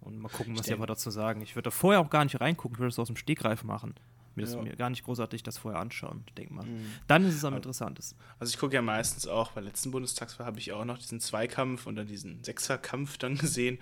Und 0.00 0.18
mal 0.18 0.28
gucken, 0.28 0.54
was 0.54 0.62
die 0.62 0.70
denk- 0.70 0.78
aber 0.80 0.86
dazu 0.86 1.10
sagen. 1.10 1.42
Ich 1.42 1.54
würde 1.56 1.64
da 1.64 1.70
vorher 1.70 2.00
auch 2.00 2.10
gar 2.10 2.24
nicht 2.24 2.40
reingucken, 2.40 2.76
ich 2.76 2.80
würde 2.80 2.88
das 2.90 2.98
aus 2.98 3.06
dem 3.08 3.16
Stegreif 3.16 3.64
machen. 3.64 3.94
Mir, 4.36 4.42
das, 4.44 4.54
Ja. 4.54 4.62
mir 4.62 4.76
gar 4.76 4.90
nicht 4.90 5.02
großartig 5.04 5.42
das 5.42 5.58
vorher 5.58 5.80
anschauen. 5.80 6.22
Ich 6.28 6.34
denke 6.34 6.54
mal. 6.54 6.64
Mhm. 6.64 6.86
Dann 7.08 7.24
ist 7.24 7.34
es 7.34 7.44
am 7.44 7.54
interessantesten. 7.56 8.16
Also 8.38 8.52
ich 8.52 8.58
gucke 8.58 8.74
ja 8.76 8.80
meistens 8.82 9.26
auch, 9.26 9.50
bei 9.52 9.60
letzten 9.60 9.90
Bundestagswahl 9.90 10.46
habe 10.46 10.58
ich 10.60 10.72
auch 10.72 10.84
noch 10.84 10.98
diesen 10.98 11.18
Zweikampf 11.18 11.86
und 11.86 11.96
dann 11.96 12.06
diesen 12.06 12.42
Sechserkampf 12.44 13.18
dann 13.18 13.36
gesehen. 13.36 13.78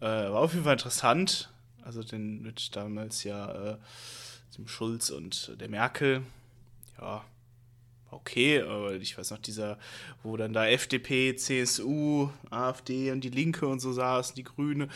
Äh, 0.00 0.04
war 0.04 0.40
auf 0.40 0.52
jeden 0.52 0.64
Fall 0.64 0.74
interessant. 0.74 1.50
Also 1.82 2.02
den 2.02 2.42
mit 2.42 2.76
damals 2.76 3.24
ja 3.24 3.72
äh, 3.72 3.76
dem 4.58 4.68
Schulz 4.68 5.08
und 5.10 5.56
der 5.60 5.68
Merkel. 5.70 6.22
Ja, 6.98 7.04
war 7.04 7.24
okay, 8.10 8.60
aber 8.60 8.94
ich 8.94 9.16
weiß 9.16 9.30
noch, 9.30 9.38
dieser, 9.38 9.78
wo 10.22 10.36
dann 10.36 10.52
da 10.52 10.66
FDP, 10.66 11.36
CSU, 11.36 12.28
AfD 12.50 13.10
und 13.12 13.22
die 13.22 13.30
Linke 13.30 13.66
und 13.66 13.80
so 13.80 13.92
saßen, 13.92 14.34
die 14.34 14.44
Grüne. 14.44 14.88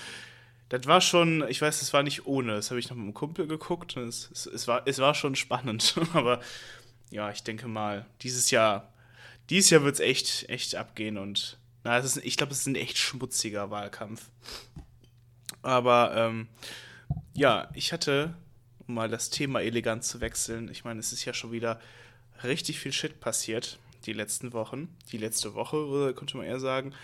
Das 0.70 0.86
war 0.86 1.00
schon, 1.00 1.46
ich 1.48 1.60
weiß, 1.60 1.82
es 1.82 1.92
war 1.92 2.04
nicht 2.04 2.26
ohne. 2.26 2.54
Das 2.54 2.70
habe 2.70 2.78
ich 2.78 2.88
noch 2.88 2.96
mit 2.96 3.02
einem 3.02 3.14
Kumpel 3.14 3.48
geguckt. 3.48 3.96
Es, 3.96 4.30
es, 4.32 4.46
es, 4.46 4.68
war, 4.68 4.82
es 4.86 4.98
war 5.00 5.14
schon 5.14 5.34
spannend. 5.34 5.96
Aber 6.14 6.40
ja, 7.10 7.30
ich 7.30 7.42
denke 7.42 7.66
mal, 7.66 8.06
dieses 8.22 8.52
Jahr, 8.52 8.92
dieses 9.50 9.70
Jahr 9.70 9.82
wird 9.82 9.94
es 9.94 10.00
echt, 10.00 10.48
echt 10.48 10.76
abgehen. 10.76 11.18
Und 11.18 11.58
na, 11.82 11.98
ist, 11.98 12.18
ich 12.18 12.36
glaube, 12.36 12.52
es 12.52 12.60
ist 12.60 12.66
ein 12.68 12.76
echt 12.76 12.98
schmutziger 12.98 13.70
Wahlkampf. 13.70 14.30
Aber 15.62 16.14
ähm, 16.14 16.46
ja, 17.34 17.68
ich 17.74 17.92
hatte, 17.92 18.34
um 18.86 18.94
mal 18.94 19.08
das 19.08 19.28
Thema 19.28 19.60
elegant 19.60 20.04
zu 20.04 20.20
wechseln, 20.20 20.70
ich 20.70 20.84
meine, 20.84 21.00
es 21.00 21.12
ist 21.12 21.24
ja 21.24 21.34
schon 21.34 21.50
wieder 21.50 21.80
richtig 22.44 22.78
viel 22.78 22.92
Shit 22.92 23.18
passiert 23.18 23.80
die 24.06 24.12
letzten 24.12 24.52
Wochen. 24.52 24.88
Die 25.10 25.18
letzte 25.18 25.54
Woche, 25.54 26.14
könnte 26.14 26.36
man 26.36 26.46
eher 26.46 26.60
sagen. 26.60 26.94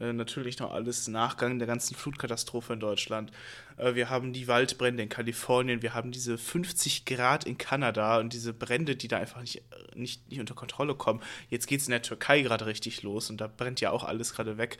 Äh, 0.00 0.12
natürlich 0.12 0.58
noch 0.58 0.72
alles 0.72 1.06
Nachgang 1.08 1.58
der 1.58 1.68
ganzen 1.68 1.94
Flutkatastrophe 1.94 2.72
in 2.72 2.80
Deutschland. 2.80 3.30
Äh, 3.76 3.94
wir 3.94 4.08
haben 4.08 4.32
die 4.32 4.48
Waldbrände 4.48 5.02
in 5.02 5.08
Kalifornien, 5.08 5.82
wir 5.82 5.94
haben 5.94 6.10
diese 6.10 6.38
50 6.38 7.04
Grad 7.04 7.44
in 7.44 7.58
Kanada 7.58 8.18
und 8.18 8.32
diese 8.32 8.52
Brände, 8.52 8.96
die 8.96 9.08
da 9.08 9.18
einfach 9.18 9.40
nicht, 9.40 9.62
nicht, 9.94 10.28
nicht 10.30 10.40
unter 10.40 10.54
Kontrolle 10.54 10.94
kommen. 10.94 11.20
Jetzt 11.50 11.66
geht 11.66 11.80
es 11.80 11.86
in 11.86 11.92
der 11.92 12.02
Türkei 12.02 12.40
gerade 12.42 12.66
richtig 12.66 13.02
los 13.02 13.30
und 13.30 13.40
da 13.40 13.46
brennt 13.46 13.80
ja 13.80 13.90
auch 13.90 14.04
alles 14.04 14.32
gerade 14.32 14.56
weg. 14.56 14.78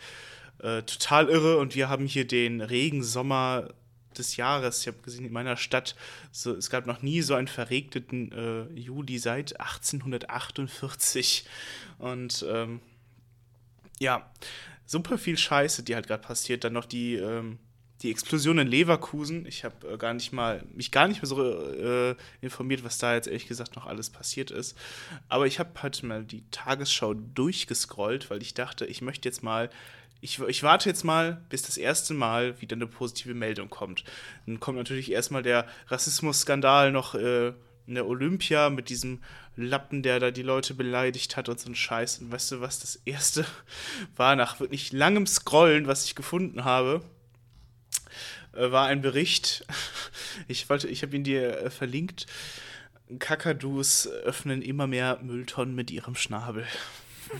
Äh, 0.59 0.83
total 0.83 1.29
irre 1.29 1.59
und 1.59 1.75
wir 1.75 1.89
haben 1.89 2.07
hier 2.07 2.27
den 2.27 2.61
Regensommer 2.61 3.69
des 4.17 4.37
Jahres. 4.37 4.81
Ich 4.81 4.89
habe 4.89 4.99
gesehen, 5.03 5.25
in 5.25 5.33
meiner 5.33 5.57
Stadt, 5.57 5.95
so, 6.33 6.55
es 6.55 6.71
gab 6.71 6.87
noch 6.87 7.03
nie 7.03 7.23
so 7.23 7.35
einen 7.35 7.49
verregneten 7.49 8.33
äh, 8.33 8.79
Juli 8.79 9.19
seit 9.19 9.61
1848. 9.61 11.45
Und 11.99 12.45
ähm, 12.49 12.81
ja, 13.99 14.31
super 14.91 15.19
viel 15.19 15.39
Scheiße, 15.39 15.85
die 15.85 15.95
halt 15.95 16.09
gerade 16.09 16.23
passiert. 16.23 16.65
Dann 16.65 16.73
noch 16.73 16.85
die, 16.85 17.15
ähm, 17.15 17.59
die 18.03 18.11
Explosion 18.11 18.59
in 18.59 18.67
Leverkusen. 18.67 19.47
Ich 19.47 19.65
habe 19.65 19.87
äh, 19.87 19.97
gar 19.97 20.15
nicht 20.15 20.33
mal, 20.33 20.65
mich 20.75 20.91
gar 20.91 21.07
nicht 21.07 21.23
mehr 21.23 21.29
so 21.29 21.41
äh, 21.45 22.17
informiert, 22.41 22.83
was 22.83 22.99
da 22.99 23.15
jetzt 23.15 23.29
ehrlich 23.29 23.47
gesagt 23.47 23.77
noch 23.77 23.87
alles 23.87 24.11
passiert 24.11 24.51
ist. 24.51 24.77
Aber 25.29 25.47
ich 25.47 25.61
habe 25.61 25.71
halt 25.81 26.03
mal 26.03 26.25
die 26.25 26.43
Tagesschau 26.51 27.15
durchgescrollt, 27.15 28.31
weil 28.31 28.43
ich 28.43 28.55
dachte, 28.55 28.85
ich 28.85 29.01
möchte 29.01 29.29
jetzt 29.29 29.43
mal 29.43 29.71
ich, 30.23 30.39
ich, 30.39 30.63
warte 30.63 30.87
jetzt 30.91 31.03
mal, 31.03 31.41
bis 31.49 31.63
das 31.63 31.79
erste 31.79 32.13
Mal 32.13 32.61
wieder 32.61 32.77
eine 32.77 32.87
positive 32.87 33.33
Meldung 33.33 33.71
kommt. 33.71 34.05
Dann 34.45 34.61
kommt 34.61 34.77
natürlich 34.77 35.11
erstmal 35.11 35.43
der 35.43 35.67
Rassismusskandal 35.87 36.93
noch 36.93 37.15
äh, 37.15 37.55
in 37.87 37.95
der 37.95 38.07
Olympia 38.07 38.69
mit 38.69 38.91
diesem 38.91 39.23
Lappen, 39.63 40.03
der 40.03 40.21
da 40.21 40.31
die 40.31 40.43
Leute 40.43 40.75
beleidigt 40.75 41.37
hat 41.37 41.49
und 41.49 41.59
so 41.59 41.71
ein 41.71 41.75
Scheiß. 41.75 42.19
Und 42.19 42.33
weißt 42.33 42.53
du, 42.53 42.61
was 42.61 42.81
das 42.81 42.97
erste 43.05 43.45
war 44.17 44.37
nach 44.37 44.61
wirklich 44.61 44.93
langem 44.93 45.27
Scrollen, 45.27 45.87
was 45.87 46.05
ich 46.05 46.15
gefunden 46.15 46.65
habe? 46.65 47.03
Äh, 48.53 48.71
war 48.71 48.87
ein 48.87 49.01
Bericht. 49.01 49.67
Ich 50.47 50.71
wollte, 50.71 50.87
ich 50.89 51.03
habe 51.03 51.15
ihn 51.17 51.25
dir 51.25 51.59
äh, 51.59 51.71
verlinkt. 51.71 52.27
Kakadus 53.19 54.07
öffnen 54.07 54.63
immer 54.63 54.87
mehr 54.87 55.19
Mülltonnen 55.23 55.75
mit 55.75 55.91
ihrem 55.91 56.15
Schnabel. 56.15 56.65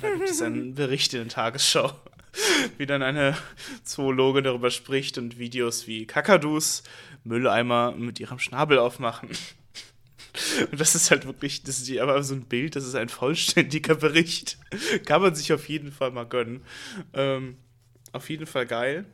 Da 0.03 0.11
gibt 0.11 0.29
es 0.29 0.43
einen 0.43 0.75
Bericht 0.75 1.15
in 1.15 1.21
der 1.21 1.29
Tagesschau 1.29 1.93
wie 2.79 2.87
dann 2.87 3.03
eine 3.03 3.37
Zoologin 3.85 4.45
darüber 4.45 4.71
spricht 4.71 5.19
und 5.19 5.39
Videos 5.39 5.87
wie 5.87 6.07
Kakadus 6.07 6.83
Mülleimer 7.25 7.93
mit 7.93 8.21
ihrem 8.21 8.39
Schnabel 8.39 8.79
aufmachen. 8.79 9.31
Und 10.71 10.81
das 10.81 10.95
ist 10.95 11.11
halt 11.11 11.27
wirklich, 11.27 11.63
das 11.63 11.81
ist 11.81 11.99
aber 11.99 12.23
so 12.23 12.35
ein 12.35 12.45
Bild, 12.45 12.77
das 12.77 12.85
ist 12.85 12.95
ein 12.95 13.09
vollständiger 13.09 13.95
Bericht. 13.95 14.59
Kann 15.07 15.23
man 15.23 15.35
sich 15.35 15.53
auf 15.53 15.69
jeden 15.69 15.93
Fall 15.93 16.11
mal 16.11 16.27
gönnen. 16.27 16.63
Ähm, 17.13 17.57
auf 18.13 18.31
jeden 18.31 18.47
Fall 18.47 18.67
geil. 18.67 19.05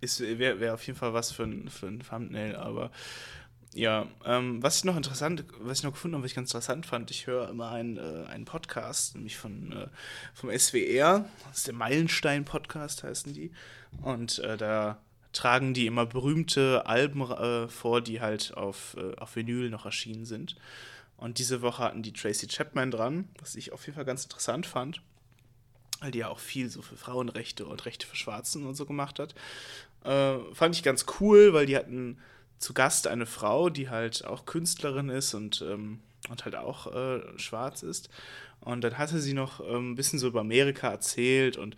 Wäre 0.00 0.60
wär 0.60 0.74
auf 0.74 0.86
jeden 0.86 0.98
Fall 0.98 1.12
was 1.12 1.32
für 1.32 1.42
ein, 1.42 1.68
für 1.68 1.86
ein 1.86 2.00
Thumbnail, 2.00 2.54
aber 2.54 2.92
ja, 3.74 4.06
ähm, 4.24 4.62
was 4.62 4.78
ich 4.78 4.84
noch 4.84 4.96
interessant, 4.96 5.44
was 5.60 5.78
ich 5.78 5.84
noch 5.84 5.92
gefunden 5.92 6.14
habe, 6.14 6.24
was 6.24 6.30
ich 6.30 6.36
ganz 6.36 6.50
interessant 6.50 6.86
fand, 6.86 7.10
ich 7.10 7.26
höre 7.26 7.48
immer 7.48 7.70
einen, 7.70 7.96
äh, 7.96 8.24
einen 8.28 8.44
Podcast, 8.44 9.14
nämlich 9.14 9.36
von, 9.36 9.72
äh, 9.72 9.86
vom 10.34 10.50
SWR, 10.50 11.28
das 11.48 11.58
ist 11.58 11.66
der 11.66 11.74
Meilenstein-Podcast, 11.74 13.02
heißen 13.02 13.32
die. 13.34 13.52
Und 14.02 14.38
äh, 14.38 14.56
da 14.56 14.98
tragen 15.38 15.72
die 15.72 15.86
immer 15.86 16.04
berühmte 16.04 16.86
Alben 16.86 17.20
äh, 17.30 17.68
vor, 17.68 18.00
die 18.00 18.20
halt 18.20 18.56
auf, 18.56 18.96
äh, 18.98 19.14
auf 19.16 19.36
Vinyl 19.36 19.70
noch 19.70 19.84
erschienen 19.84 20.24
sind. 20.24 20.56
Und 21.16 21.38
diese 21.38 21.62
Woche 21.62 21.84
hatten 21.84 22.02
die 22.02 22.12
Tracy 22.12 22.48
Chapman 22.48 22.90
dran, 22.90 23.28
was 23.38 23.54
ich 23.54 23.72
auf 23.72 23.86
jeden 23.86 23.94
Fall 23.94 24.04
ganz 24.04 24.24
interessant 24.24 24.66
fand, 24.66 25.00
weil 26.00 26.10
die 26.10 26.18
ja 26.18 26.28
auch 26.28 26.40
viel 26.40 26.68
so 26.68 26.82
für 26.82 26.96
Frauenrechte 26.96 27.66
und 27.66 27.86
Rechte 27.86 28.04
für 28.04 28.16
Schwarzen 28.16 28.66
und 28.66 28.74
so 28.74 28.84
gemacht 28.84 29.20
hat. 29.20 29.36
Äh, 30.02 30.38
fand 30.54 30.74
ich 30.74 30.82
ganz 30.82 31.06
cool, 31.20 31.52
weil 31.52 31.66
die 31.66 31.76
hatten 31.76 32.18
zu 32.58 32.74
Gast 32.74 33.06
eine 33.06 33.26
Frau, 33.26 33.70
die 33.70 33.88
halt 33.88 34.24
auch 34.24 34.44
Künstlerin 34.44 35.08
ist 35.08 35.34
und, 35.34 35.62
ähm, 35.62 36.00
und 36.30 36.46
halt 36.46 36.56
auch 36.56 36.92
äh, 36.92 37.20
schwarz 37.38 37.84
ist. 37.84 38.10
Und 38.60 38.82
dann 38.82 38.98
hatte 38.98 39.20
sie 39.20 39.34
noch 39.34 39.60
ähm, 39.60 39.92
ein 39.92 39.94
bisschen 39.94 40.18
so 40.18 40.26
über 40.26 40.40
Amerika 40.40 40.88
erzählt 40.88 41.56
und 41.56 41.76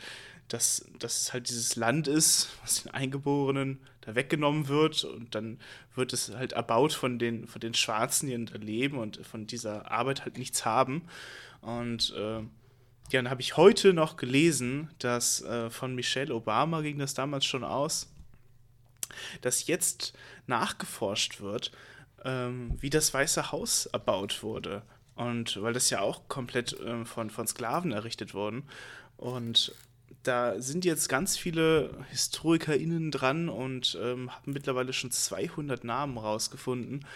dass, 0.53 0.87
dass 0.99 1.23
es 1.23 1.33
halt 1.33 1.49
dieses 1.49 1.77
Land 1.77 2.09
ist, 2.09 2.51
was 2.63 2.83
den 2.83 2.93
Eingeborenen 2.93 3.81
da 4.01 4.15
weggenommen 4.15 4.69
wird 4.69 5.05
und 5.05 5.35
dann 5.35 5.59
wird 5.95 6.13
es 6.13 6.35
halt 6.35 6.53
erbaut 6.53 6.93
von 6.93 7.19
den, 7.19 7.47
von 7.47 7.61
den 7.61 7.75
Schwarzen, 7.75 8.29
die 8.29 8.45
da 8.45 8.59
leben 8.59 8.99
und 8.99 9.25
von 9.27 9.47
dieser 9.47 9.91
Arbeit 9.91 10.25
halt 10.25 10.39
nichts 10.39 10.65
haben. 10.65 11.03
Und 11.61 12.15
äh, 12.17 12.41
ja, 12.41 13.23
dann 13.23 13.31
habe 13.31 13.43
ich 13.43 13.57
heute 13.57 13.93
noch 13.93 14.17
gelesen, 14.17 14.91
dass 14.99 15.43
äh, 15.43 15.71
von 15.71 15.95
Michelle 15.95 16.35
Obama 16.35 16.81
ging 16.81 16.99
das 16.99 17.15
damals 17.15 17.45
schon 17.45 17.65
aus, 17.65 18.09
dass 19.41 19.67
jetzt 19.67 20.15
nachgeforscht 20.47 21.41
wird, 21.41 21.73
ähm, 22.25 22.77
wie 22.81 22.91
das 22.91 23.13
Weiße 23.13 23.53
Haus 23.53 23.87
erbaut 23.87 24.43
wurde. 24.43 24.83
Und 25.17 25.61
weil 25.61 25.75
das 25.75 25.91
ja 25.91 26.01
auch 26.01 26.29
komplett 26.29 26.77
ähm, 26.85 27.05
von, 27.05 27.29
von 27.31 27.47
Sklaven 27.47 27.93
errichtet 27.93 28.33
worden. 28.33 28.63
Und 29.17 29.75
da 30.23 30.61
sind 30.61 30.85
jetzt 30.85 31.09
ganz 31.09 31.37
viele 31.37 32.05
HistorikerInnen 32.11 33.11
dran 33.11 33.49
und 33.49 33.99
ähm, 34.01 34.31
haben 34.31 34.53
mittlerweile 34.53 34.93
schon 34.93 35.11
200 35.11 35.85
Namen 35.85 36.19
rausgefunden 36.19 37.07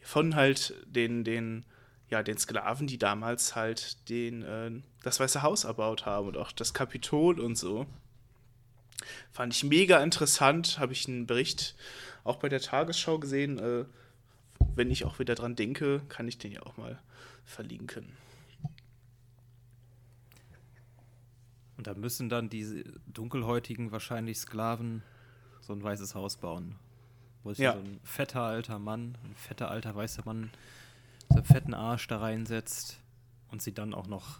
von 0.00 0.34
halt 0.34 0.74
den, 0.86 1.24
den, 1.24 1.64
ja, 2.10 2.22
den 2.22 2.36
Sklaven, 2.36 2.86
die 2.86 2.98
damals 2.98 3.56
halt 3.56 4.08
den, 4.08 4.42
äh, 4.42 4.70
das 5.02 5.20
Weiße 5.20 5.42
Haus 5.42 5.64
erbaut 5.64 6.04
haben 6.04 6.28
und 6.28 6.36
auch 6.36 6.52
das 6.52 6.74
Kapitol 6.74 7.40
und 7.40 7.56
so. 7.56 7.86
Fand 9.32 9.54
ich 9.54 9.64
mega 9.64 10.02
interessant, 10.02 10.78
habe 10.78 10.92
ich 10.92 11.08
einen 11.08 11.26
Bericht 11.26 11.74
auch 12.24 12.36
bei 12.36 12.48
der 12.48 12.60
Tagesschau 12.60 13.18
gesehen. 13.18 13.58
Äh, 13.58 13.84
wenn 14.74 14.90
ich 14.90 15.04
auch 15.04 15.18
wieder 15.18 15.34
dran 15.34 15.56
denke, 15.56 16.02
kann 16.08 16.28
ich 16.28 16.38
den 16.38 16.52
ja 16.52 16.62
auch 16.62 16.76
mal 16.76 16.98
verlinken. 17.44 18.06
Und 21.82 21.88
da 21.88 21.94
müssen 21.94 22.28
dann 22.28 22.48
diese 22.48 22.84
dunkelhäutigen, 23.12 23.90
wahrscheinlich 23.90 24.38
Sklaven, 24.38 25.02
so 25.60 25.72
ein 25.72 25.82
weißes 25.82 26.14
Haus 26.14 26.36
bauen. 26.36 26.76
Wo 27.42 27.52
sich 27.52 27.64
Ja. 27.64 27.72
so 27.72 27.80
ein 27.80 27.98
fetter 28.04 28.42
alter 28.42 28.78
Mann, 28.78 29.18
ein 29.24 29.34
fetter 29.34 29.68
alter 29.68 29.92
weißer 29.92 30.22
Mann, 30.24 30.52
so 31.28 31.38
einen 31.38 31.44
fetten 31.44 31.74
Arsch 31.74 32.06
da 32.06 32.18
reinsetzt, 32.18 33.00
und 33.50 33.62
sie 33.62 33.74
dann 33.74 33.94
auch 33.94 34.06
noch 34.06 34.38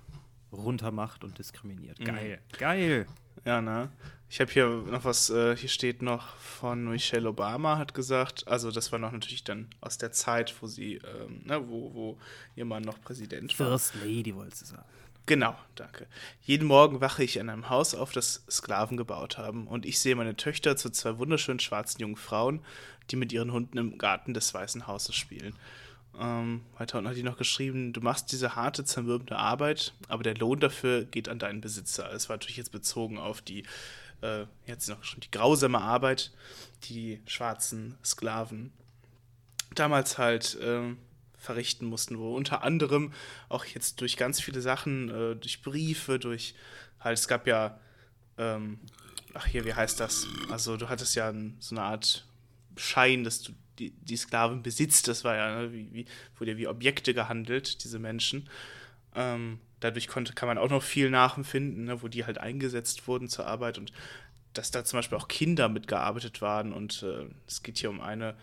runtermacht 0.53 1.25
und 1.25 1.37
diskriminiert. 1.37 1.99
Mhm. 1.99 2.05
Geil, 2.05 2.39
mhm. 2.39 2.59
geil. 2.59 3.07
Ja, 3.45 3.61
ne? 3.61 3.91
Ich 4.31 4.41
habe 4.41 4.53
hier 4.53 4.69
noch 4.69 5.05
was, 5.05 5.29
äh, 5.29 5.57
hier 5.57 5.69
steht 5.69 6.01
noch 6.01 6.37
von 6.37 6.85
Michelle 6.85 7.29
Obama, 7.29 7.77
hat 7.77 7.93
gesagt, 7.93 8.47
also 8.47 8.71
das 8.71 8.93
war 8.93 9.01
noch 9.01 9.11
natürlich 9.11 9.43
dann 9.43 9.69
aus 9.81 9.99
der 9.99 10.13
Zeit, 10.13 10.55
wo 10.63 10.69
sie, 10.69 10.99
ähm, 10.99 11.43
ne, 11.45 11.61
wo, 11.69 11.93
wo 11.93 12.19
ihr 12.55 12.67
Mann 12.67 12.85
noch 12.85 13.01
Präsident 13.01 13.59
war. 13.59 13.67
First 13.67 13.97
Lady, 13.97 14.33
wolltest 14.33 14.63
du 14.63 14.67
sagen. 14.67 14.85
Genau, 15.27 15.57
danke. 15.77 16.09
Jeden 16.43 16.67
Morgen 16.67 17.01
wache 17.01 17.23
ich 17.23 17.37
in 17.37 17.49
einem 17.49 17.71
Haus 17.71 17.95
auf, 17.95 18.11
das 18.13 18.45
Sklaven 18.51 18.97
gebaut 18.97 19.39
haben. 19.39 19.69
Und 19.69 19.87
ich 19.87 20.01
sehe 20.01 20.17
meine 20.17 20.37
Töchter 20.37 20.77
zu 20.77 20.91
zwei 20.91 21.19
wunderschönen 21.19 21.61
schwarzen 21.61 22.01
jungen 22.01 22.17
Frauen, 22.17 22.61
die 23.11 23.17
mit 23.17 23.33
ihren 23.33 23.53
Hunden 23.53 23.79
im 23.79 23.99
Garten 23.99 24.35
des 24.35 24.53
Weißen 24.53 24.87
Hauses 24.87 25.15
spielen. 25.15 25.55
Ähm, 26.19 26.63
weiter 26.77 26.99
unten 26.99 27.09
hat 27.09 27.17
die 27.17 27.23
noch 27.23 27.39
geschrieben, 27.39 27.93
du 27.93 28.01
machst 28.01 28.33
diese 28.33 28.57
harte, 28.57 28.85
zermürbende 28.85 29.37
Arbeit, 29.37 29.95
aber 30.09 30.23
der 30.23 30.35
Lohn 30.35 30.61
dafür 30.61 31.05
geht 31.05 31.29
an 31.29 31.39
deinen 31.39 31.61
Besitzer. 31.61 32.13
Es 32.13 32.29
war 32.29 32.37
natürlich 32.37 32.59
jetzt 32.59 32.73
bezogen 32.73 33.19
auf 33.19 33.41
die, 33.41 33.65
äh, 34.21 34.45
jetzt 34.67 34.89
noch 34.89 35.01
geschrieben, 35.01 35.23
die 35.23 35.31
grausame 35.31 35.81
Arbeit, 35.81 36.33
die 36.85 37.21
schwarzen 37.27 37.97
Sklaven 38.05 38.73
damals 39.75 40.19
halt 40.19 40.59
äh, 40.61 40.95
verrichten 41.43 41.87
mussten, 41.87 42.19
wo 42.19 42.35
unter 42.37 42.63
anderem 42.63 43.13
auch 43.49 43.65
jetzt 43.65 44.01
durch 44.01 44.17
ganz 44.17 44.41
viele 44.41 44.61
Sachen, 44.61 45.09
äh, 45.09 45.37
durch 45.37 45.61
Briefe, 45.61 46.19
durch 46.19 46.55
halt, 47.01 47.19
es 47.19 47.27
gab 47.27 47.47
ja, 47.49 47.81
ähm, 48.39 48.79
ach 49.35 49.47
hier, 49.47 49.65
wie 49.65 49.75
heißt 49.75 49.99
das? 49.99 50.27
Also 50.51 50.77
du 50.77 50.89
hattest 50.89 51.17
ja 51.17 51.35
so 51.59 51.75
eine 51.75 51.85
Art 51.85 52.27
Schein, 52.77 53.25
dass 53.25 53.43
du 53.43 53.53
die, 53.79 53.91
die 53.91 54.17
Sklaven 54.17 54.63
besitzt, 54.63 55.09
das 55.09 55.25
war 55.25 55.35
ja, 55.35 55.63
ne, 55.63 55.73
wie, 55.73 55.93
wie, 55.93 56.07
wurde 56.39 56.53
ja 56.53 56.57
wie 56.59 56.69
Objekte 56.69 57.13
gehandelt, 57.13 57.83
diese 57.83 57.99
Menschen. 57.99 58.49
Ähm, 59.15 59.59
dadurch 59.81 60.07
konnte, 60.07 60.35
kann 60.35 60.47
man 60.47 60.59
auch 60.59 60.71
noch 60.71 60.83
viel 60.83 61.11
nachempfinden, 61.11 61.87
ne, 61.87 62.03
wo 62.03 62.09
die 62.09 62.25
halt 62.25 62.39
eingesetzt 62.39 63.09
wurden 63.09 63.29
zur 63.29 63.47
Arbeit 63.47 63.79
und 63.79 63.93
dass 64.53 64.71
da 64.71 64.85
zum 64.85 64.99
Beispiel 64.99 65.19
auch 65.19 65.29
Kinder 65.29 65.69
mitgearbeitet 65.69 66.41
waren 66.41 66.73
und 66.73 67.03
äh, 67.03 67.27
es 67.49 67.65
geht 67.65 67.79
hier 67.79 67.91
um 67.91 68.01
eine 68.01 68.37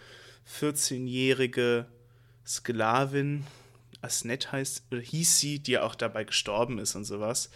14-jährige 0.60 1.86
Sklavin, 2.50 3.46
Asnet 4.01 4.51
heißt, 4.51 4.84
hieß 4.91 5.39
sie, 5.39 5.60
die 5.60 5.74
ja 5.74 5.84
auch 5.84 5.96
dabei 5.96 6.24
gestorben 6.24 6.79
ist 6.79 6.96
und 6.96 7.06
sowas. 7.06 7.51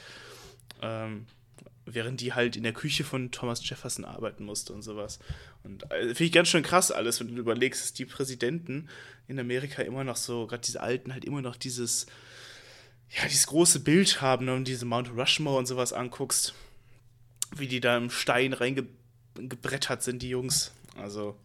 Ähm, 0.81 1.25
während 1.85 2.21
die 2.21 2.33
halt 2.33 2.55
in 2.55 2.63
der 2.63 2.73
Küche 2.73 3.03
von 3.03 3.31
Thomas 3.31 3.67
Jefferson 3.67 4.05
arbeiten 4.05 4.45
musste 4.45 4.73
und 4.73 4.83
sowas. 4.83 5.19
Und 5.63 5.83
äh, 5.91 6.05
finde 6.05 6.23
ich 6.23 6.31
ganz 6.31 6.47
schön 6.49 6.63
krass 6.63 6.91
alles, 6.91 7.19
wenn 7.19 7.27
du 7.27 7.41
überlegst, 7.41 7.81
dass 7.81 7.93
die 7.93 8.05
Präsidenten 8.05 8.87
in 9.27 9.39
Amerika 9.39 9.81
immer 9.81 10.03
noch 10.03 10.15
so, 10.15 10.47
gerade 10.47 10.61
diese 10.61 10.81
Alten, 10.81 11.13
halt 11.13 11.25
immer 11.25 11.41
noch 11.41 11.55
dieses, 11.55 12.05
ja, 13.09 13.27
dieses 13.27 13.47
große 13.47 13.79
Bild 13.79 14.21
haben, 14.21 14.45
ne, 14.45 14.53
und 14.53 14.67
diese 14.67 14.85
Mount 14.85 15.11
Rushmore 15.15 15.57
und 15.57 15.65
sowas 15.65 15.93
anguckst, 15.93 16.53
wie 17.55 17.67
die 17.67 17.81
da 17.81 17.97
im 17.97 18.09
Stein 18.09 18.53
reingebrettert 18.53 20.03
sind, 20.03 20.21
die 20.21 20.29
Jungs. 20.29 20.71
Also, 20.95 21.37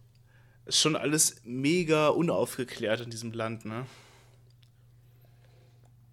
ist 0.69 0.79
schon 0.79 0.95
alles 0.95 1.41
mega 1.43 2.09
unaufgeklärt 2.09 3.01
in 3.01 3.09
diesem 3.09 3.31
Land, 3.33 3.65
ne? 3.65 3.85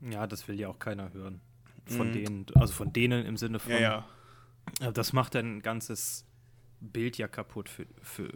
Ja, 0.00 0.26
das 0.26 0.46
will 0.48 0.58
ja 0.58 0.68
auch 0.68 0.78
keiner 0.78 1.12
hören. 1.12 1.40
Von 1.86 2.08
mhm. 2.08 2.12
denen, 2.12 2.46
also 2.54 2.72
von 2.72 2.92
denen 2.92 3.24
im 3.24 3.36
Sinne 3.36 3.58
von, 3.58 3.72
ja, 3.72 4.04
ja. 4.80 4.90
Das 4.92 5.12
macht 5.12 5.36
ein 5.36 5.62
ganzes 5.62 6.24
Bild 6.80 7.16
ja 7.18 7.28
kaputt 7.28 7.68
für, 7.68 7.86
für 8.02 8.28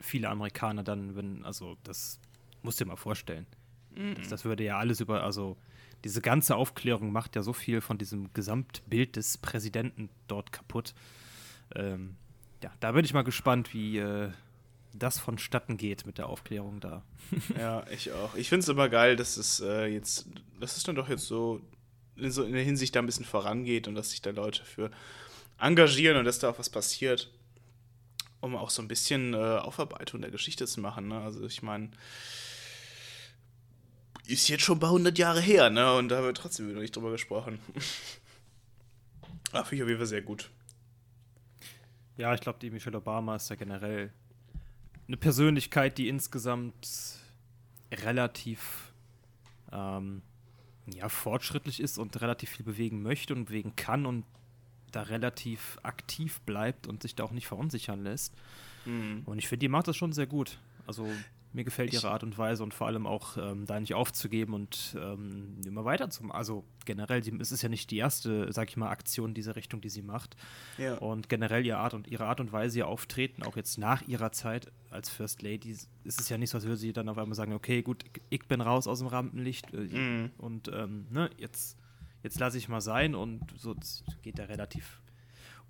viele 0.00 0.28
Amerikaner 0.28 0.84
dann, 0.84 1.16
wenn, 1.16 1.44
also 1.44 1.76
das 1.82 2.20
musst 2.62 2.80
du 2.80 2.84
dir 2.84 2.90
mal 2.90 2.96
vorstellen. 2.96 3.46
Mhm. 3.94 4.14
Das, 4.16 4.28
das, 4.28 4.44
würde 4.44 4.64
ja 4.64 4.78
alles 4.78 5.00
über, 5.00 5.22
also 5.22 5.56
diese 6.04 6.20
ganze 6.20 6.56
Aufklärung 6.56 7.10
macht 7.10 7.36
ja 7.36 7.42
so 7.42 7.52
viel 7.52 7.80
von 7.80 7.98
diesem 7.98 8.32
Gesamtbild 8.34 9.16
des 9.16 9.38
Präsidenten 9.38 10.10
dort 10.28 10.52
kaputt. 10.52 10.94
Ähm, 11.74 12.16
ja, 12.62 12.70
da 12.80 12.92
bin 12.92 13.04
ich 13.04 13.14
mal 13.14 13.24
gespannt, 13.24 13.72
wie 13.72 13.98
äh, 13.98 14.30
das 14.92 15.18
vonstatten 15.18 15.76
geht 15.76 16.06
mit 16.06 16.18
der 16.18 16.28
Aufklärung 16.28 16.80
da. 16.80 17.02
ja, 17.58 17.84
ich 17.90 18.12
auch. 18.12 18.34
Ich 18.34 18.48
finde 18.48 18.62
es 18.62 18.68
immer 18.68 18.88
geil, 18.88 19.16
dass 19.16 19.36
es 19.36 19.60
äh, 19.60 19.86
jetzt, 19.86 20.26
dass 20.60 20.76
es 20.76 20.82
dann 20.82 20.96
doch 20.96 21.08
jetzt 21.08 21.26
so 21.26 21.60
in, 22.16 22.30
so 22.30 22.44
in 22.44 22.52
der 22.52 22.64
Hinsicht 22.64 22.94
da 22.94 23.00
ein 23.00 23.06
bisschen 23.06 23.24
vorangeht 23.24 23.88
und 23.88 23.94
dass 23.94 24.10
sich 24.10 24.22
da 24.22 24.30
Leute 24.30 24.64
für 24.64 24.90
engagieren 25.58 26.16
und 26.16 26.24
dass 26.24 26.38
da 26.38 26.50
auch 26.50 26.58
was 26.58 26.70
passiert, 26.70 27.30
um 28.40 28.56
auch 28.56 28.70
so 28.70 28.82
ein 28.82 28.88
bisschen 28.88 29.34
äh, 29.34 29.36
Aufarbeitung 29.36 30.20
der 30.20 30.30
Geschichte 30.30 30.66
zu 30.66 30.80
machen. 30.80 31.08
Ne? 31.08 31.20
Also 31.20 31.44
ich 31.46 31.62
meine, 31.62 31.90
ist 34.26 34.48
jetzt 34.48 34.62
schon 34.62 34.76
ein 34.76 34.80
paar 34.80 34.90
hundert 34.90 35.18
Jahre 35.18 35.40
her, 35.40 35.70
ne? 35.70 35.94
Und 35.94 36.10
da 36.10 36.22
wird 36.22 36.36
trotzdem 36.36 36.68
wieder 36.68 36.80
nicht 36.80 36.94
drüber 36.94 37.10
gesprochen. 37.10 37.58
Ach, 39.52 39.66
finde 39.66 39.76
ich 39.76 39.82
auf 39.82 39.88
jeden 39.88 39.98
Fall 39.98 40.06
sehr 40.06 40.22
gut. 40.22 40.50
Ja, 42.18 42.34
ich 42.34 42.40
glaube, 42.40 42.58
die 42.60 42.70
Michelle 42.70 42.98
Obama 42.98 43.36
ist 43.36 43.48
ja 43.48 43.56
generell 43.56 44.12
eine 45.08 45.16
Persönlichkeit, 45.16 45.98
die 45.98 46.08
insgesamt 46.08 46.88
relativ 47.90 48.92
ähm, 49.72 50.22
ja, 50.94 51.08
fortschrittlich 51.08 51.80
ist 51.80 51.98
und 51.98 52.20
relativ 52.20 52.50
viel 52.50 52.64
bewegen 52.64 53.02
möchte 53.02 53.34
und 53.34 53.46
bewegen 53.46 53.74
kann 53.74 54.06
und 54.06 54.24
da 54.92 55.02
relativ 55.02 55.78
aktiv 55.82 56.40
bleibt 56.42 56.86
und 56.86 57.02
sich 57.02 57.14
da 57.14 57.24
auch 57.24 57.32
nicht 57.32 57.46
verunsichern 57.46 58.02
lässt. 58.02 58.34
Mhm. 58.84 59.22
Und 59.24 59.38
ich 59.38 59.48
finde, 59.48 59.60
die 59.60 59.68
macht 59.68 59.88
das 59.88 59.96
schon 59.96 60.12
sehr 60.12 60.26
gut. 60.26 60.58
Also 60.86 61.06
mir 61.52 61.64
gefällt 61.64 61.92
ihre 61.92 62.10
Art 62.10 62.22
und 62.22 62.36
Weise 62.36 62.62
und 62.62 62.74
vor 62.74 62.86
allem 62.86 63.06
auch 63.06 63.36
ähm, 63.36 63.64
da 63.66 63.80
nicht 63.80 63.94
aufzugeben 63.94 64.52
und 64.54 64.96
ähm, 65.00 65.60
immer 65.66 65.84
weiter 65.84 66.10
zu 66.10 66.24
Also 66.30 66.64
generell, 66.84 67.22
sie, 67.22 67.36
es 67.40 67.52
ist 67.52 67.62
ja 67.62 67.68
nicht 67.68 67.90
die 67.90 67.96
erste, 67.96 68.52
sag 68.52 68.68
ich 68.68 68.76
mal, 68.76 68.90
Aktion 68.90 69.30
in 69.30 69.34
diese 69.34 69.56
Richtung, 69.56 69.80
die 69.80 69.88
sie 69.88 70.02
macht. 70.02 70.36
Ja. 70.76 70.96
Und 70.98 71.28
generell 71.28 71.64
ihre 71.64 71.78
Art 71.78 71.94
und 71.94 72.06
ihre 72.08 72.26
Art 72.26 72.40
und 72.40 72.52
Weise, 72.52 72.78
ihr 72.78 72.86
Auftreten, 72.86 73.42
auch 73.42 73.56
jetzt 73.56 73.78
nach 73.78 74.06
ihrer 74.06 74.32
Zeit 74.32 74.70
als 74.90 75.08
First 75.08 75.42
Lady, 75.42 75.70
ist 75.70 76.20
es 76.20 76.28
ja 76.28 76.38
nicht 76.38 76.50
so, 76.50 76.58
als 76.58 76.64
würde 76.64 76.76
sie 76.76 76.92
dann 76.92 77.08
auf 77.08 77.18
einmal 77.18 77.34
sagen, 77.34 77.52
okay, 77.52 77.82
gut, 77.82 78.04
ich 78.30 78.46
bin 78.46 78.60
raus 78.60 78.86
aus 78.86 78.98
dem 78.98 79.08
Rampenlicht 79.08 79.72
äh, 79.72 79.76
mhm. 79.76 80.30
und 80.38 80.70
ähm, 80.72 81.06
ne, 81.10 81.30
jetzt, 81.38 81.78
jetzt 82.22 82.38
lasse 82.38 82.58
ich 82.58 82.68
mal 82.68 82.80
sein 82.80 83.14
und 83.14 83.40
so 83.56 83.74
geht 84.22 84.38
er 84.38 84.48
relativ 84.48 85.00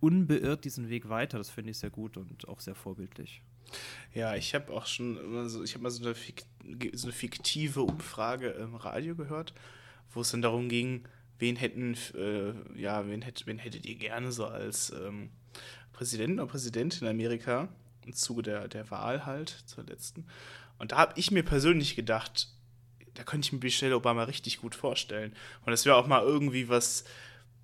unbeirrt 0.00 0.64
diesen 0.64 0.88
Weg 0.88 1.08
weiter. 1.08 1.38
Das 1.38 1.50
finde 1.50 1.70
ich 1.70 1.78
sehr 1.78 1.90
gut 1.90 2.16
und 2.16 2.48
auch 2.48 2.60
sehr 2.60 2.74
vorbildlich. 2.74 3.42
Ja, 4.14 4.34
ich 4.34 4.54
habe 4.54 4.72
auch 4.72 4.86
schon 4.86 5.16
immer 5.18 5.46
ich 5.62 5.74
habe 5.74 5.82
mal 5.82 5.90
so 5.90 6.04
eine, 6.04 6.14
so 6.94 7.06
eine, 7.06 7.12
fiktive 7.12 7.82
Umfrage 7.82 8.48
im 8.50 8.74
Radio 8.74 9.14
gehört, 9.14 9.52
wo 10.12 10.22
es 10.22 10.30
dann 10.30 10.42
darum 10.42 10.68
ging, 10.68 11.06
wen 11.38 11.56
hätten, 11.56 11.96
äh, 12.14 12.52
ja, 12.80 13.06
wen, 13.06 13.22
hätt, 13.22 13.46
wen 13.46 13.58
hättet 13.58 13.86
ihr 13.86 13.96
gerne 13.96 14.32
so 14.32 14.46
als 14.46 14.90
ähm, 14.90 15.30
Präsidenten 15.92 16.40
oder 16.40 16.50
Präsidentin 16.50 17.06
in 17.06 17.12
Amerika 17.12 17.68
im 18.04 18.12
Zuge 18.12 18.42
der, 18.42 18.68
der 18.68 18.90
Wahl 18.90 19.26
halt 19.26 19.50
zur 19.66 19.84
letzten. 19.84 20.26
Und 20.78 20.92
da 20.92 20.98
habe 20.98 21.12
ich 21.16 21.30
mir 21.30 21.42
persönlich 21.42 21.96
gedacht, 21.96 22.48
da 23.14 23.24
könnte 23.24 23.46
ich 23.46 23.52
mir 23.52 23.58
Michelle 23.58 23.96
Obama 23.96 24.24
richtig 24.24 24.60
gut 24.60 24.74
vorstellen. 24.74 25.34
Und 25.64 25.72
das 25.72 25.84
wäre 25.84 25.96
auch 25.96 26.06
mal 26.06 26.22
irgendwie 26.22 26.68
was, 26.68 27.04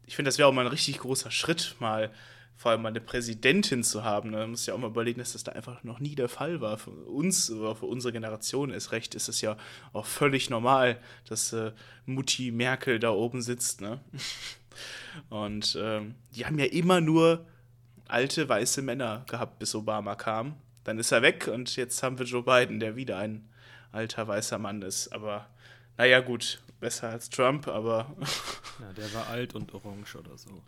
ich 0.05 0.17
finde, 0.17 0.29
das 0.29 0.38
wäre 0.38 0.49
auch 0.49 0.53
mal 0.53 0.67
ein 0.67 0.71
richtig 0.71 0.99
großer 0.99 1.31
Schritt, 1.31 1.77
mal 1.79 2.12
vor 2.57 2.71
allem 2.71 2.83
mal 2.83 2.88
eine 2.88 3.01
Präsidentin 3.01 3.83
zu 3.83 4.05
haben. 4.05 4.33
Da 4.33 4.40
ne? 4.40 4.47
muss 4.47 4.67
ja 4.67 4.75
auch 4.75 4.79
mal 4.79 4.88
überlegen, 4.88 5.19
dass 5.19 5.33
das 5.33 5.45
da 5.45 5.53
einfach 5.53 5.83
noch 5.85 6.01
nie 6.01 6.14
der 6.14 6.29
Fall 6.29 6.61
war. 6.61 6.79
Für 6.79 6.90
uns 6.90 7.51
oder 7.51 7.75
für 7.75 7.87
unsere 7.87 8.12
Generation 8.12 8.71
ist 8.71 8.93
recht, 8.93 9.14
ist 9.14 9.29
es 9.29 9.40
ja 9.40 9.57
auch 9.93 10.07
völlig 10.07 10.51
normal, 10.51 10.99
dass 11.29 11.53
äh, 11.53 11.73
Mutti 12.07 12.51
Merkel 12.51 12.99
da 12.99 13.11
oben 13.11 13.43
sitzt. 13.43 13.81
Ne? 13.81 14.01
Und 15.31 15.79
ähm, 15.81 16.14
die 16.35 16.47
haben 16.47 16.59
ja 16.59 16.67
immer 16.67 17.01
nur 17.01 17.45
alte 18.09 18.49
weiße 18.49 18.83
Männer 18.83 19.25
gehabt, 19.29 19.59
bis 19.59 19.75
Obama 19.75 20.14
kam. 20.14 20.57
Dann 20.85 20.99
ist 20.99 21.12
er 21.12 21.23
weg 21.23 21.49
und 21.49 21.77
jetzt 21.77 22.03
haben 22.03 22.19
wir 22.19 22.27
Joe 22.27 22.43
Biden, 22.43 22.79
der 22.79 22.95
wieder 22.95 23.17
ein 23.17 23.49
alter 23.90 24.29
weißer 24.29 24.59
Mann 24.59 24.83
ist. 24.83 25.09
Aber 25.12 25.49
naja, 25.97 26.21
gut, 26.21 26.61
besser 26.81 27.09
als 27.09 27.31
Trump, 27.31 27.69
aber. 27.69 28.14
ja, 28.81 28.93
der 28.93 29.14
war 29.14 29.29
alt 29.29 29.55
und 29.55 29.73
orange 29.73 30.17
oder 30.17 30.37
so. 30.37 30.62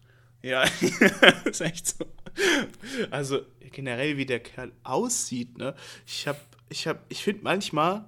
Ja, 0.46 0.62
ist 1.44 1.60
echt 1.60 1.88
so. 1.88 2.06
Also 3.10 3.40
generell, 3.72 4.16
wie 4.16 4.26
der 4.26 4.38
Kerl 4.38 4.70
aussieht, 4.84 5.58
ne? 5.58 5.74
Ich 6.06 6.28
hab, 6.28 6.40
ich 6.68 6.86
hab, 6.86 7.04
ich 7.08 7.24
finde 7.24 7.42
manchmal 7.42 8.04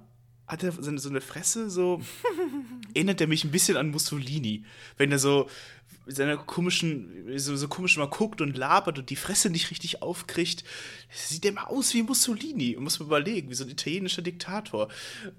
hat 0.47 0.63
er 0.63 0.71
so 0.71 0.89
eine, 0.89 0.99
so 0.99 1.09
eine 1.09 1.19
Fresse, 1.19 1.69
so 1.69 2.01
erinnert 2.93 3.19
er 3.19 3.27
mich 3.27 3.43
ein 3.43 3.51
bisschen 3.51 3.75
an 3.75 3.89
Mussolini. 3.89 4.63
Wenn 4.95 5.11
er 5.11 5.19
so 5.19 5.49
seine 6.07 6.37
komischen, 6.37 7.37
so, 7.37 7.57
so 7.57 7.67
komisch 7.67 7.97
mal 7.97 8.07
guckt 8.07 8.39
und 8.39 8.55
labert 8.55 8.97
und 8.97 9.09
die 9.09 9.17
Fresse 9.17 9.49
nicht 9.49 9.69
richtig 9.69 10.01
aufkriegt, 10.01 10.63
sieht 11.11 11.43
er 11.43 11.51
immer 11.51 11.69
aus 11.69 11.93
wie 11.93 12.03
Mussolini. 12.03 12.77
Und 12.77 12.85
muss 12.85 12.99
man 12.99 13.09
überlegen, 13.09 13.49
wie 13.49 13.53
so 13.55 13.65
ein 13.65 13.69
italienischer 13.69 14.21
Diktator. 14.21 14.87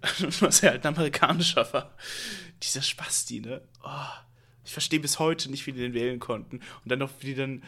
Was 0.41 0.63
er 0.63 0.73
halt 0.73 0.85
ein 0.85 0.95
amerikanischer 0.95 1.73
war. 1.73 1.97
Dieser 2.63 2.83
Spasti, 2.83 3.41
ne? 3.41 3.63
Oh. 3.83 4.30
Ich 4.65 4.73
verstehe 4.73 5.01
bis 5.01 5.19
heute 5.19 5.51
nicht, 5.51 5.67
wie 5.67 5.73
die 5.73 5.81
den 5.81 5.95
wählen 5.95 6.21
konnten. 6.21 6.57
Und 6.57 6.91
dann 6.91 6.99
noch, 6.99 7.11
wie 7.21 7.27
die 7.27 7.35
dann, 7.35 7.63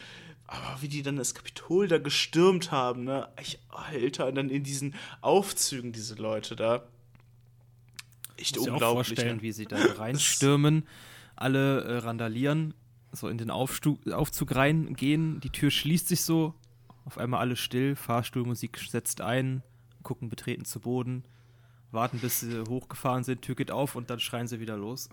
aber 0.47 0.81
wie 0.81 0.87
die 0.87 1.01
dann 1.01 1.15
das 1.15 1.33
Kapitol 1.33 1.87
da 1.87 1.97
gestürmt 1.97 2.71
haben, 2.71 3.03
ne? 3.03 3.27
Ich, 3.41 3.59
Alter, 3.69 4.27
und 4.27 4.35
dann 4.35 4.49
in 4.49 4.63
diesen 4.63 4.95
Aufzügen, 5.21 5.91
diese 5.91 6.15
Leute 6.15 6.55
da. 6.55 6.83
Echt 8.37 8.57
ich 8.57 8.59
unglaublich. 8.59 8.79
Mir 8.79 8.85
auch 8.85 8.93
vorstellen, 8.93 9.35
ne? 9.37 9.41
wie 9.41 9.51
sie 9.51 9.65
da 9.67 9.77
reinstürmen 9.77 10.87
alle 11.35 11.81
äh, 11.83 11.97
randalieren, 11.97 12.73
so 13.11 13.27
in 13.27 13.37
den 13.37 13.49
Aufstu 13.49 13.97
Aufzug 14.11 14.55
reingehen, 14.55 15.39
die 15.41 15.49
Tür 15.49 15.71
schließt 15.71 16.07
sich 16.07 16.21
so, 16.23 16.53
auf 17.05 17.17
einmal 17.17 17.41
alles 17.41 17.59
still, 17.59 17.95
Fahrstuhlmusik 17.95 18.77
setzt 18.77 19.21
ein, 19.21 19.61
gucken 20.03 20.29
betreten 20.29 20.65
zu 20.65 20.79
Boden 20.79 21.23
warten, 21.93 22.19
bis 22.19 22.41
sie 22.41 22.63
hochgefahren 22.67 23.23
sind, 23.23 23.41
Tür 23.41 23.55
geht 23.55 23.71
auf 23.71 23.95
und 23.95 24.09
dann 24.09 24.19
schreien 24.19 24.47
sie 24.47 24.59
wieder 24.59 24.77
los. 24.77 25.09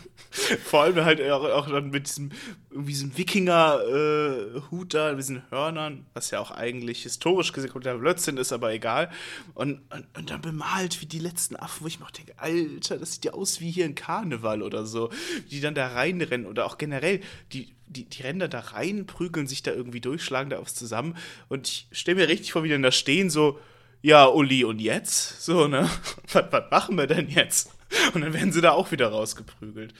Vor 0.64 0.82
allem 0.82 1.04
halt 1.04 1.20
auch, 1.22 1.44
auch, 1.44 1.68
dann 1.68 1.90
mit 1.90 2.06
diesem, 2.06 2.30
diesem 2.70 3.16
Wikinger-Hut 3.16 4.94
äh, 4.94 4.96
da, 4.96 5.10
mit 5.10 5.20
diesen 5.20 5.42
Hörnern, 5.50 6.06
was 6.14 6.30
ja 6.30 6.40
auch 6.40 6.50
eigentlich 6.50 7.02
historisch 7.02 7.52
gesehen 7.52 7.70
kompletter 7.70 7.98
Blödsinn 7.98 8.36
ist, 8.36 8.52
aber 8.52 8.72
egal. 8.72 9.10
Und, 9.54 9.80
und, 9.90 10.06
und, 10.16 10.30
dann 10.30 10.40
bemalt 10.40 11.00
wie 11.00 11.06
die 11.06 11.18
letzten 11.18 11.56
Affen, 11.56 11.84
wo 11.84 11.88
ich 11.88 12.00
mir 12.00 12.06
auch 12.06 12.10
denke, 12.10 12.34
Alter, 12.36 12.98
das 12.98 13.14
sieht 13.14 13.24
ja 13.24 13.32
aus 13.32 13.60
wie 13.60 13.70
hier 13.70 13.84
ein 13.84 13.94
Karneval 13.94 14.62
oder 14.62 14.86
so. 14.86 15.10
Die 15.50 15.60
dann 15.60 15.74
da 15.74 15.88
reinrennen 15.88 16.46
oder 16.46 16.66
auch 16.66 16.78
generell, 16.78 17.20
die, 17.52 17.74
die, 17.86 18.04
die 18.04 18.22
rennen 18.22 18.48
da 18.50 18.60
rein, 18.60 19.06
prügeln 19.06 19.46
sich 19.46 19.62
da 19.62 19.72
irgendwie 19.72 20.00
durch, 20.00 20.22
schlagen 20.22 20.50
da 20.50 20.58
aufs 20.58 20.74
zusammen. 20.74 21.16
Und 21.48 21.68
ich 21.68 21.88
stelle 21.92 22.20
mir 22.20 22.28
richtig 22.28 22.52
vor, 22.52 22.62
wie 22.62 22.68
die 22.68 22.74
dann 22.74 22.82
da 22.82 22.92
stehen, 22.92 23.30
so 23.30 23.58
ja, 24.02 24.26
Uli, 24.26 24.64
und 24.64 24.80
jetzt? 24.80 25.42
So, 25.42 25.68
ne? 25.68 25.88
Was, 26.32 26.44
was 26.50 26.70
machen 26.70 26.96
wir 26.96 27.06
denn 27.06 27.28
jetzt? 27.28 27.70
Und 28.14 28.20
dann 28.20 28.32
werden 28.32 28.52
sie 28.52 28.60
da 28.60 28.72
auch 28.72 28.90
wieder 28.90 29.08
rausgeprügelt. 29.08 29.94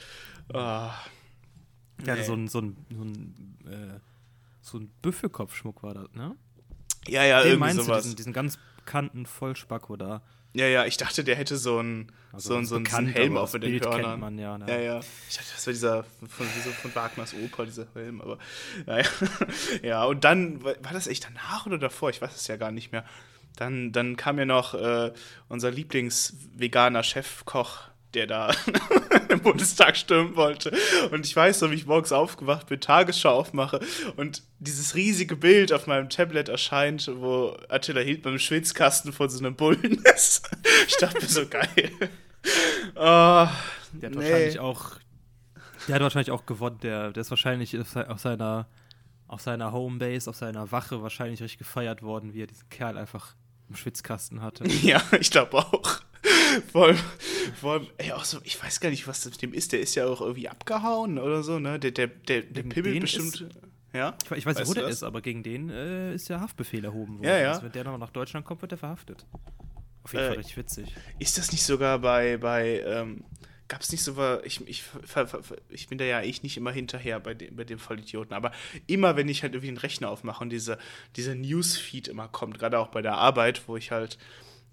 Ja, 0.53 2.15
nee. 2.15 2.23
so 2.23 2.33
ein, 2.33 2.47
so 2.47 2.59
ein, 2.59 2.77
so 2.95 3.03
ein, 3.03 3.57
äh, 3.67 3.99
so 4.61 4.77
ein 4.77 4.89
Büffelkopfschmuck 5.01 5.83
war 5.83 5.93
das, 5.93 6.07
ne? 6.13 6.35
Ja, 7.07 7.23
ja, 7.23 7.41
Den 7.41 7.53
irgendwie 7.53 7.71
sowas. 7.71 8.03
Du, 8.03 8.03
diesen, 8.03 8.15
diesen 8.15 8.33
ganz 8.33 8.57
bekannten 8.77 9.25
Vollspacko 9.25 9.95
da. 9.95 10.21
Ja, 10.53 10.65
ja, 10.65 10.85
ich 10.85 10.97
dachte, 10.97 11.23
der 11.23 11.35
hätte 11.35 11.57
so 11.57 11.77
einen, 11.77 12.11
also 12.31 12.49
so, 12.49 12.55
einen, 12.55 12.65
so 12.65 12.75
einen 12.75 13.07
Helm 13.07 13.37
auf 13.37 13.53
mit 13.53 13.63
den 13.63 13.79
Hörnern. 13.79 14.19
Man, 14.19 14.39
ja, 14.39 14.57
ne? 14.57 14.65
ja, 14.67 14.79
ja. 14.79 14.99
Ich 15.29 15.37
dachte, 15.37 15.51
das 15.55 15.67
war 15.67 15.73
dieser 15.73 16.03
von, 16.03 16.47
von 16.47 16.95
Wagners 16.95 17.35
Oper, 17.35 17.65
dieser 17.65 17.85
Helm, 17.93 18.19
aber 18.19 18.39
naja. 18.87 19.05
ja, 19.83 20.05
und 20.05 20.23
dann, 20.23 20.63
war 20.63 20.75
das 20.91 21.05
echt 21.05 21.25
danach 21.25 21.67
oder 21.67 21.77
davor? 21.77 22.09
Ich 22.09 22.21
weiß 22.21 22.35
es 22.35 22.47
ja 22.47 22.57
gar 22.57 22.71
nicht 22.71 22.91
mehr. 22.91 23.05
Dann, 23.55 23.91
dann 23.91 24.15
kam 24.15 24.39
ja 24.39 24.45
noch 24.45 24.73
äh, 24.73 25.11
unser 25.49 25.71
Lieblingsveganer 25.71 27.03
Chefkoch, 27.03 27.89
der 28.13 28.25
da 28.25 28.51
im 29.29 29.41
Bundestag 29.41 29.97
stürmen 29.97 30.35
wollte. 30.35 30.71
Und 31.11 31.25
ich 31.25 31.35
weiß 31.35 31.61
noch, 31.61 31.71
wie 31.71 31.75
ich 31.75 31.85
morgens 31.85 32.11
aufgewacht 32.11 32.67
bin, 32.67 32.79
Tagesschau 32.79 33.31
aufmache 33.31 33.79
und 34.15 34.43
dieses 34.59 34.95
riesige 34.95 35.35
Bild 35.35 35.71
auf 35.71 35.87
meinem 35.87 36.09
Tablet 36.09 36.49
erscheint, 36.49 37.09
wo 37.15 37.55
Attila 37.69 38.01
Hildmann 38.01 38.33
im 38.33 38.39
Schwitzkasten 38.39 39.13
vor 39.13 39.29
so 39.29 39.39
einem 39.39 39.55
Bullen 39.55 40.01
ist. 40.15 40.49
ich 40.87 40.97
dachte 40.97 41.21
mir 41.21 41.27
so 41.27 41.45
geil. 41.47 41.91
Oh, 42.95 43.47
der 43.93 44.09
hat 44.09 44.15
nee. 44.15 44.15
wahrscheinlich 44.15 44.59
auch. 44.59 44.91
Der 45.87 45.95
hat 45.95 46.01
wahrscheinlich 46.01 46.31
auch 46.31 46.45
gewonnen. 46.45 46.79
Der, 46.81 47.11
der 47.11 47.21
ist 47.21 47.29
wahrscheinlich 47.29 47.77
auf 47.77 48.19
seiner, 48.19 48.67
auf 49.29 49.41
seiner 49.41 49.71
Homebase, 49.71 50.29
auf 50.29 50.35
seiner 50.35 50.71
Wache 50.71 51.01
wahrscheinlich 51.01 51.41
richtig 51.41 51.59
gefeiert 51.59 52.01
worden, 52.01 52.33
wie 52.33 52.41
er 52.41 52.47
diesen 52.47 52.67
Kerl 52.69 52.97
einfach 52.97 53.35
im 53.69 53.75
Schwitzkasten 53.75 54.41
hatte. 54.41 54.65
Ja, 54.81 55.01
ich 55.19 55.31
glaube 55.31 55.57
auch. 55.57 56.01
Vor 56.73 56.87
allem, 56.87 56.97
vor 57.61 57.73
allem 57.73 57.87
ey, 57.97 58.11
auch 58.11 58.25
so, 58.25 58.39
ich 58.43 58.61
weiß 58.61 58.79
gar 58.79 58.89
nicht, 58.89 59.07
was 59.07 59.21
das 59.21 59.33
mit 59.33 59.41
dem 59.41 59.53
ist. 59.53 59.71
Der 59.71 59.79
ist 59.79 59.95
ja 59.95 60.07
auch 60.07 60.19
irgendwie 60.19 60.49
abgehauen 60.49 61.19
oder 61.19 61.43
so, 61.43 61.59
ne? 61.59 61.79
Der, 61.79 61.91
der, 61.91 62.07
der, 62.07 62.41
der 62.41 62.63
pimmelt 62.63 63.01
bestimmt. 63.01 63.41
Ist, 63.41 63.45
ja? 63.93 64.17
Ich, 64.25 64.31
ich 64.31 64.45
weiß 64.45 64.57
nicht, 64.57 64.67
wo 64.67 64.73
der 64.73 64.87
ist, 64.87 65.03
aber 65.03 65.21
gegen 65.21 65.43
den 65.43 65.69
äh, 65.69 66.13
ist 66.13 66.27
ja 66.27 66.41
Haftbefehl 66.41 66.83
erhoben 66.83 67.19
worden. 67.19 67.27
Ja, 67.27 67.37
ja. 67.37 67.49
Also, 67.51 67.63
wenn 67.63 67.71
der 67.71 67.83
nochmal 67.83 67.99
nach 67.99 68.09
Deutschland 68.09 68.45
kommt, 68.45 68.61
wird 68.61 68.71
er 68.71 68.79
verhaftet. 68.79 69.25
Auf 70.03 70.11
jeden 70.11 70.25
äh, 70.25 70.27
Fall 70.27 70.37
richtig 70.37 70.57
witzig. 70.57 70.95
Ist 71.19 71.37
das 71.37 71.51
nicht 71.51 71.63
sogar 71.63 71.99
bei, 71.99 72.37
bei 72.37 72.81
ähm, 72.81 73.23
gab 73.69 73.81
es 73.81 73.91
nicht 73.91 74.03
so 74.03 74.17
ich, 74.43 74.67
ich, 74.67 74.83
ich 75.69 75.87
bin 75.87 75.97
da 75.97 76.03
ja 76.03 76.21
ich 76.21 76.43
nicht 76.43 76.57
immer 76.57 76.71
hinterher 76.71 77.19
bei 77.19 77.33
dem, 77.33 77.55
bei 77.55 77.63
dem 77.63 77.79
Vollidioten, 77.79 78.35
aber 78.35 78.51
immer 78.87 79.15
wenn 79.15 79.29
ich 79.29 79.43
halt 79.43 79.53
irgendwie 79.53 79.69
einen 79.69 79.77
Rechner 79.77 80.09
aufmache 80.09 80.43
und 80.43 80.49
diese, 80.49 80.77
dieser 81.15 81.35
Newsfeed 81.35 82.09
immer 82.09 82.27
kommt, 82.27 82.59
gerade 82.59 82.79
auch 82.79 82.87
bei 82.89 83.01
der 83.01 83.15
Arbeit, 83.15 83.67
wo 83.67 83.77
ich 83.77 83.91
halt 83.91 84.17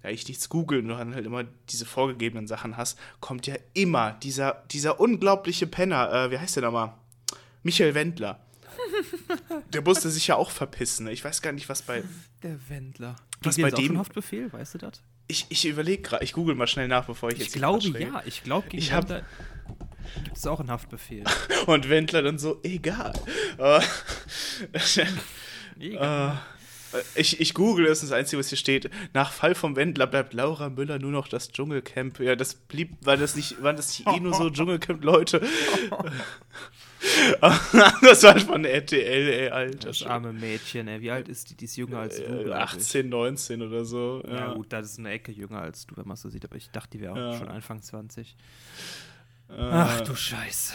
ja, 0.03 0.09
ich 0.09 0.27
nichts 0.27 0.49
google 0.49 0.79
und 0.79 0.89
du 0.89 0.95
dann 0.95 1.15
halt 1.15 1.25
immer 1.25 1.45
diese 1.69 1.85
vorgegebenen 1.85 2.47
Sachen 2.47 2.77
hast, 2.77 2.99
kommt 3.19 3.47
ja 3.47 3.55
immer 3.73 4.11
dieser, 4.11 4.63
dieser 4.71 4.99
unglaubliche 4.99 5.67
Penner, 5.67 6.11
äh, 6.11 6.31
wie 6.31 6.37
heißt 6.37 6.55
der 6.55 6.63
nochmal? 6.63 6.93
Michael 7.63 7.95
Wendler. 7.95 8.39
der 9.73 9.81
musste 9.81 10.09
sich 10.09 10.27
ja 10.27 10.35
auch 10.35 10.51
verpissen. 10.51 11.05
Ne? 11.05 11.11
Ich 11.11 11.23
weiß 11.23 11.41
gar 11.41 11.51
nicht, 11.51 11.67
was 11.67 11.81
bei. 11.81 12.03
Der 12.43 12.57
Wendler. 12.69 13.15
Was 13.41 13.57
bei 13.57 13.71
dem. 13.71 13.97
Haftbefehl, 13.97 14.51
weißt 14.53 14.75
du 14.75 14.77
das? 14.77 15.01
Ich, 15.27 15.45
ich 15.49 15.65
überlege 15.65 16.01
gerade, 16.01 16.23
ich 16.23 16.33
google 16.33 16.55
mal 16.55 16.67
schnell 16.67 16.87
nach, 16.87 17.05
bevor 17.05 17.29
ich, 17.29 17.35
ich 17.35 17.39
jetzt. 17.41 17.55
Ich 17.55 17.61
glaube 17.61 17.99
ja, 17.99 18.23
ich 18.25 18.43
glaube 18.43 18.69
gegen 18.69 18.81
ich 18.81 18.93
hab, 18.93 19.09
Wendler 19.09 19.25
gibt 20.23 20.37
es 20.37 20.47
auch 20.47 20.59
einen 20.59 20.71
Haftbefehl. 20.71 21.23
Und 21.65 21.89
Wendler 21.89 22.21
dann 22.21 22.37
so, 22.37 22.59
egal. 22.63 23.13
egal. 25.79 26.39
Uh, 26.93 26.97
ich, 27.15 27.39
ich 27.39 27.53
google 27.53 27.85
es, 27.87 28.01
das 28.01 28.11
Einzige, 28.11 28.39
was 28.39 28.49
hier 28.49 28.57
steht. 28.57 28.89
Nach 29.13 29.31
Fall 29.31 29.55
vom 29.55 29.75
Wendler 29.75 30.07
bleibt 30.07 30.33
Laura 30.33 30.69
Müller 30.69 30.99
nur 30.99 31.11
noch 31.11 31.27
das 31.27 31.51
Dschungelcamp. 31.51 32.19
Ja, 32.19 32.35
das 32.35 32.55
blieb, 32.55 32.91
war 33.01 33.17
das 33.17 33.35
nicht, 33.35 33.61
waren 33.61 33.75
das 33.75 33.99
nicht 33.99 34.07
eh 34.07 34.19
nur 34.19 34.33
so 34.33 34.49
Dschungelcamp-Leute? 34.49 35.45
das 38.01 38.23
war 38.23 38.39
von 38.39 38.65
RTL, 38.65 39.29
ey, 39.29 39.49
Alter. 39.49 39.89
Das 39.89 40.03
arme 40.03 40.33
Mädchen, 40.33 40.87
ey. 40.87 41.01
Wie 41.01 41.11
alt 41.11 41.29
ist 41.29 41.49
die? 41.49 41.55
Die 41.55 41.65
ist 41.65 41.75
jünger 41.75 41.99
als 41.99 42.17
du. 42.17 42.53
18, 42.53 43.07
19 43.07 43.61
oder 43.61 43.85
so. 43.85 44.23
Ja. 44.27 44.35
ja. 44.35 44.53
gut, 44.53 44.73
das 44.73 44.91
ist 44.91 44.99
eine 44.99 45.11
Ecke 45.11 45.31
jünger 45.31 45.61
als 45.61 45.85
du, 45.85 45.95
wenn 45.97 46.07
man 46.07 46.15
es 46.15 46.21
so 46.21 46.29
sieht. 46.29 46.45
Aber 46.45 46.55
ich 46.55 46.69
dachte, 46.71 46.97
die 46.97 47.01
wäre 47.01 47.13
auch 47.13 47.33
ja. 47.33 47.37
schon 47.37 47.49
Anfang 47.49 47.81
20. 47.81 48.35
Äh, 49.49 49.53
Ach 49.57 50.01
du 50.01 50.15
Scheiße. 50.15 50.73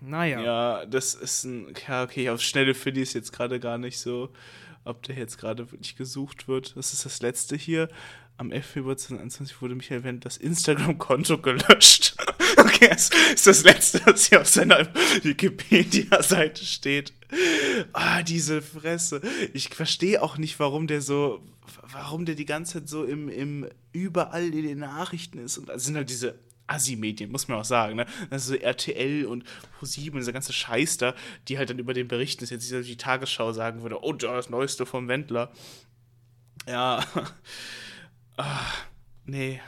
Naja. 0.00 0.40
Ja, 0.40 0.86
das 0.86 1.14
ist 1.14 1.44
ein. 1.44 1.74
Ja, 1.86 2.02
okay, 2.02 2.30
auf 2.30 2.40
Schnelle 2.40 2.74
finde 2.74 3.00
ich 3.00 3.08
es 3.08 3.14
jetzt 3.14 3.32
gerade 3.32 3.60
gar 3.60 3.78
nicht 3.78 3.98
so, 3.98 4.30
ob 4.84 5.02
der 5.02 5.16
jetzt 5.16 5.38
gerade 5.38 5.70
wirklich 5.70 5.96
gesucht 5.96 6.48
wird. 6.48 6.76
Das 6.76 6.92
ist 6.92 7.04
das 7.04 7.20
letzte 7.20 7.56
hier. 7.56 7.88
Am 8.38 8.52
11. 8.52 8.66
Februar 8.66 8.96
2021 8.96 9.62
wurde 9.62 9.74
Michael 9.74 10.04
Wendt 10.04 10.26
das 10.26 10.36
Instagram-Konto 10.36 11.38
gelöscht. 11.38 12.15
Das 12.80 13.10
ist 13.34 13.46
das 13.46 13.64
letzte, 13.64 14.00
was 14.04 14.26
hier 14.26 14.40
auf 14.40 14.48
seiner 14.48 14.88
Wikipedia-Seite 15.22 16.64
steht. 16.64 17.12
Ah, 17.92 18.22
diese 18.22 18.62
Fresse. 18.62 19.20
Ich 19.52 19.68
verstehe 19.70 20.22
auch 20.22 20.38
nicht, 20.38 20.58
warum 20.60 20.86
der 20.86 21.00
so, 21.00 21.40
warum 21.92 22.24
der 22.24 22.34
die 22.34 22.44
ganze 22.44 22.80
Zeit 22.80 22.88
so 22.88 23.04
im, 23.04 23.28
im 23.28 23.68
überall 23.92 24.44
in 24.44 24.62
den 24.66 24.78
Nachrichten 24.78 25.38
ist. 25.38 25.58
Und 25.58 25.68
das 25.68 25.84
sind 25.84 25.96
halt 25.96 26.10
diese 26.10 26.38
Assi-Medien, 26.66 27.30
muss 27.30 27.48
man 27.48 27.58
auch 27.58 27.64
sagen, 27.64 27.96
ne? 27.96 28.06
Also 28.30 28.54
so 28.54 28.58
RTL 28.58 29.26
und 29.26 29.44
ProSieben 29.78 30.14
und 30.14 30.20
dieser 30.20 30.32
ganze 30.32 30.52
Scheiß 30.52 30.98
da, 30.98 31.14
die 31.48 31.58
halt 31.58 31.70
dann 31.70 31.78
über 31.78 31.94
den 31.94 32.08
berichten, 32.08 32.40
dass 32.40 32.50
jetzt 32.50 32.70
die 32.70 32.96
Tagesschau 32.96 33.52
sagen 33.52 33.82
würde, 33.82 34.02
oh, 34.02 34.12
das 34.12 34.50
Neueste 34.50 34.86
vom 34.86 35.08
Wendler. 35.08 35.50
Ja. 36.66 37.04
Ah, 38.38 38.66
nee. 39.24 39.62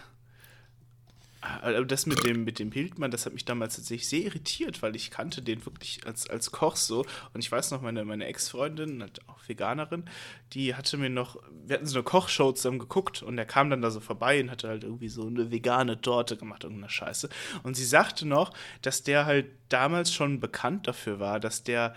Ah, 1.40 1.70
das 1.82 2.06
mit 2.06 2.24
dem, 2.24 2.42
mit 2.42 2.58
dem 2.58 2.72
Hildmann, 2.72 3.12
das 3.12 3.24
hat 3.24 3.32
mich 3.32 3.44
damals 3.44 3.76
tatsächlich 3.76 4.08
sehr 4.08 4.22
irritiert, 4.22 4.82
weil 4.82 4.96
ich 4.96 5.12
kannte 5.12 5.40
den 5.40 5.64
wirklich 5.64 6.04
als, 6.04 6.28
als 6.28 6.50
Koch 6.50 6.74
so. 6.74 7.06
Und 7.32 7.40
ich 7.40 7.52
weiß 7.52 7.70
noch, 7.70 7.80
meine, 7.80 8.04
meine 8.04 8.26
Ex-Freundin, 8.26 9.00
halt 9.02 9.20
auch 9.28 9.38
Veganerin, 9.46 10.04
die 10.52 10.74
hatte 10.74 10.96
mir 10.96 11.10
noch, 11.10 11.36
wir 11.64 11.76
hatten 11.76 11.86
so 11.86 11.96
eine 11.96 12.02
Kochshow 12.02 12.50
zusammen 12.50 12.80
geguckt 12.80 13.22
und 13.22 13.36
der 13.36 13.46
kam 13.46 13.70
dann 13.70 13.82
da 13.82 13.92
so 13.92 14.00
vorbei 14.00 14.40
und 14.40 14.50
hatte 14.50 14.68
halt 14.68 14.82
irgendwie 14.82 15.08
so 15.08 15.28
eine 15.28 15.52
vegane 15.52 16.00
Torte 16.00 16.36
gemacht, 16.36 16.64
irgendeine 16.64 16.90
Scheiße. 16.90 17.28
Und 17.62 17.76
sie 17.76 17.84
sagte 17.84 18.26
noch, 18.26 18.52
dass 18.82 19.04
der 19.04 19.24
halt 19.24 19.46
damals 19.68 20.12
schon 20.12 20.40
bekannt 20.40 20.88
dafür 20.88 21.20
war, 21.20 21.38
dass 21.38 21.62
der 21.62 21.94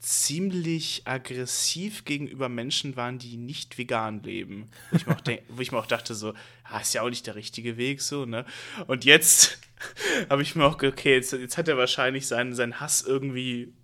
ziemlich 0.00 1.02
aggressiv 1.04 2.04
gegenüber 2.04 2.48
Menschen 2.48 2.96
waren, 2.96 3.18
die 3.18 3.36
nicht 3.36 3.76
vegan 3.76 4.22
leben. 4.22 4.70
Wo 4.90 4.96
ich 4.96 5.06
mir 5.06 5.14
auch, 5.14 5.20
denk, 5.20 5.42
wo 5.48 5.60
ich 5.60 5.72
mir 5.72 5.78
auch 5.78 5.86
dachte, 5.86 6.14
so, 6.14 6.34
ah, 6.64 6.80
ist 6.80 6.94
ja 6.94 7.02
auch 7.02 7.10
nicht 7.10 7.26
der 7.26 7.34
richtige 7.34 7.76
Weg, 7.76 8.00
so, 8.00 8.24
ne? 8.24 8.46
Und 8.86 9.04
jetzt 9.04 9.58
habe 10.30 10.42
ich 10.42 10.56
mir 10.56 10.64
auch 10.64 10.82
okay, 10.82 11.14
jetzt, 11.14 11.32
jetzt 11.32 11.58
hat 11.58 11.68
er 11.68 11.76
wahrscheinlich 11.76 12.26
seinen, 12.26 12.54
seinen 12.54 12.80
Hass 12.80 13.02
irgendwie. 13.02 13.74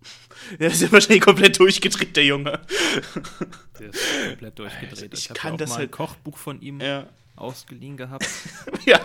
Der 0.60 0.68
ist 0.68 0.80
ja 0.80 0.92
wahrscheinlich 0.92 1.22
komplett 1.22 1.58
durchgedreht, 1.58 2.16
der 2.16 2.24
Junge. 2.24 2.60
Der 3.78 3.88
ist 3.88 4.00
komplett 4.28 4.58
durchgedreht. 4.58 5.12
Ich, 5.12 5.30
ich 5.30 5.34
kann 5.34 5.58
das 5.58 5.70
mal 5.70 5.78
halt. 5.78 5.88
ein 5.88 5.90
Kochbuch 5.90 6.38
von 6.38 6.62
ihm 6.62 6.80
ja 6.80 7.08
ausgeliehen 7.38 7.96
gehabt. 7.96 8.28
ja, 8.84 9.00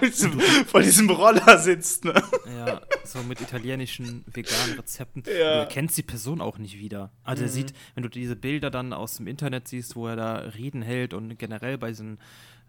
vor 0.65 0.82
diesem 0.82 1.10
Roller 1.10 1.58
sitzt, 1.58 2.06
ne? 2.06 2.22
Ja, 2.46 2.82
so 3.04 3.22
mit 3.24 3.41
italienischen 3.41 4.24
veganen 4.32 4.76
Rezepten. 4.78 5.24
Ja. 5.34 5.54
Du 5.54 5.60
erkennst 5.62 5.98
die 5.98 6.04
Person 6.04 6.41
auch 6.41 6.58
nicht 6.58 6.78
wieder. 6.78 7.12
Also 7.24 7.41
mhm. 7.41 7.48
er 7.48 7.52
sieht, 7.52 7.74
wenn 7.96 8.04
du 8.04 8.10
diese 8.10 8.36
Bilder 8.36 8.69
dann 8.69 8.93
aus 8.93 9.17
dem 9.17 9.28
Internet 9.28 9.67
siehst, 9.67 9.96
wo 9.96 10.08
er 10.08 10.15
da 10.15 10.36
Reden 10.36 10.82
hält 10.82 11.13
und 11.13 11.38
generell 11.39 11.78
bei 11.78 11.89
diesen 11.89 12.19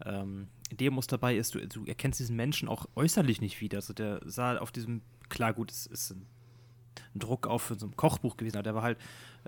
ähm, 0.05 0.49
Demos 0.71 1.07
dabei 1.07 1.37
ist, 1.37 1.55
du, 1.55 1.67
du 1.67 1.85
erkennst 1.85 2.21
diesen 2.21 2.37
Menschen 2.37 2.69
auch 2.69 2.87
äußerlich 2.95 3.41
nicht 3.41 3.61
wieder. 3.61 3.79
Also 3.79 3.93
der 3.93 4.21
sah 4.25 4.57
auf 4.59 4.73
diesem, 4.73 5.03
klar 5.29 5.53
gut, 5.53 5.71
es 5.71 5.87
ist 5.87 6.13
ein 6.13 6.27
Druck 7.15 7.47
auf 7.47 7.63
für 7.63 7.79
so 7.79 7.87
ein 7.87 7.97
Kochbuch 7.97 8.37
gewesen. 8.37 8.63
Der 8.63 8.75
war 8.75 8.83
halt 8.83 8.99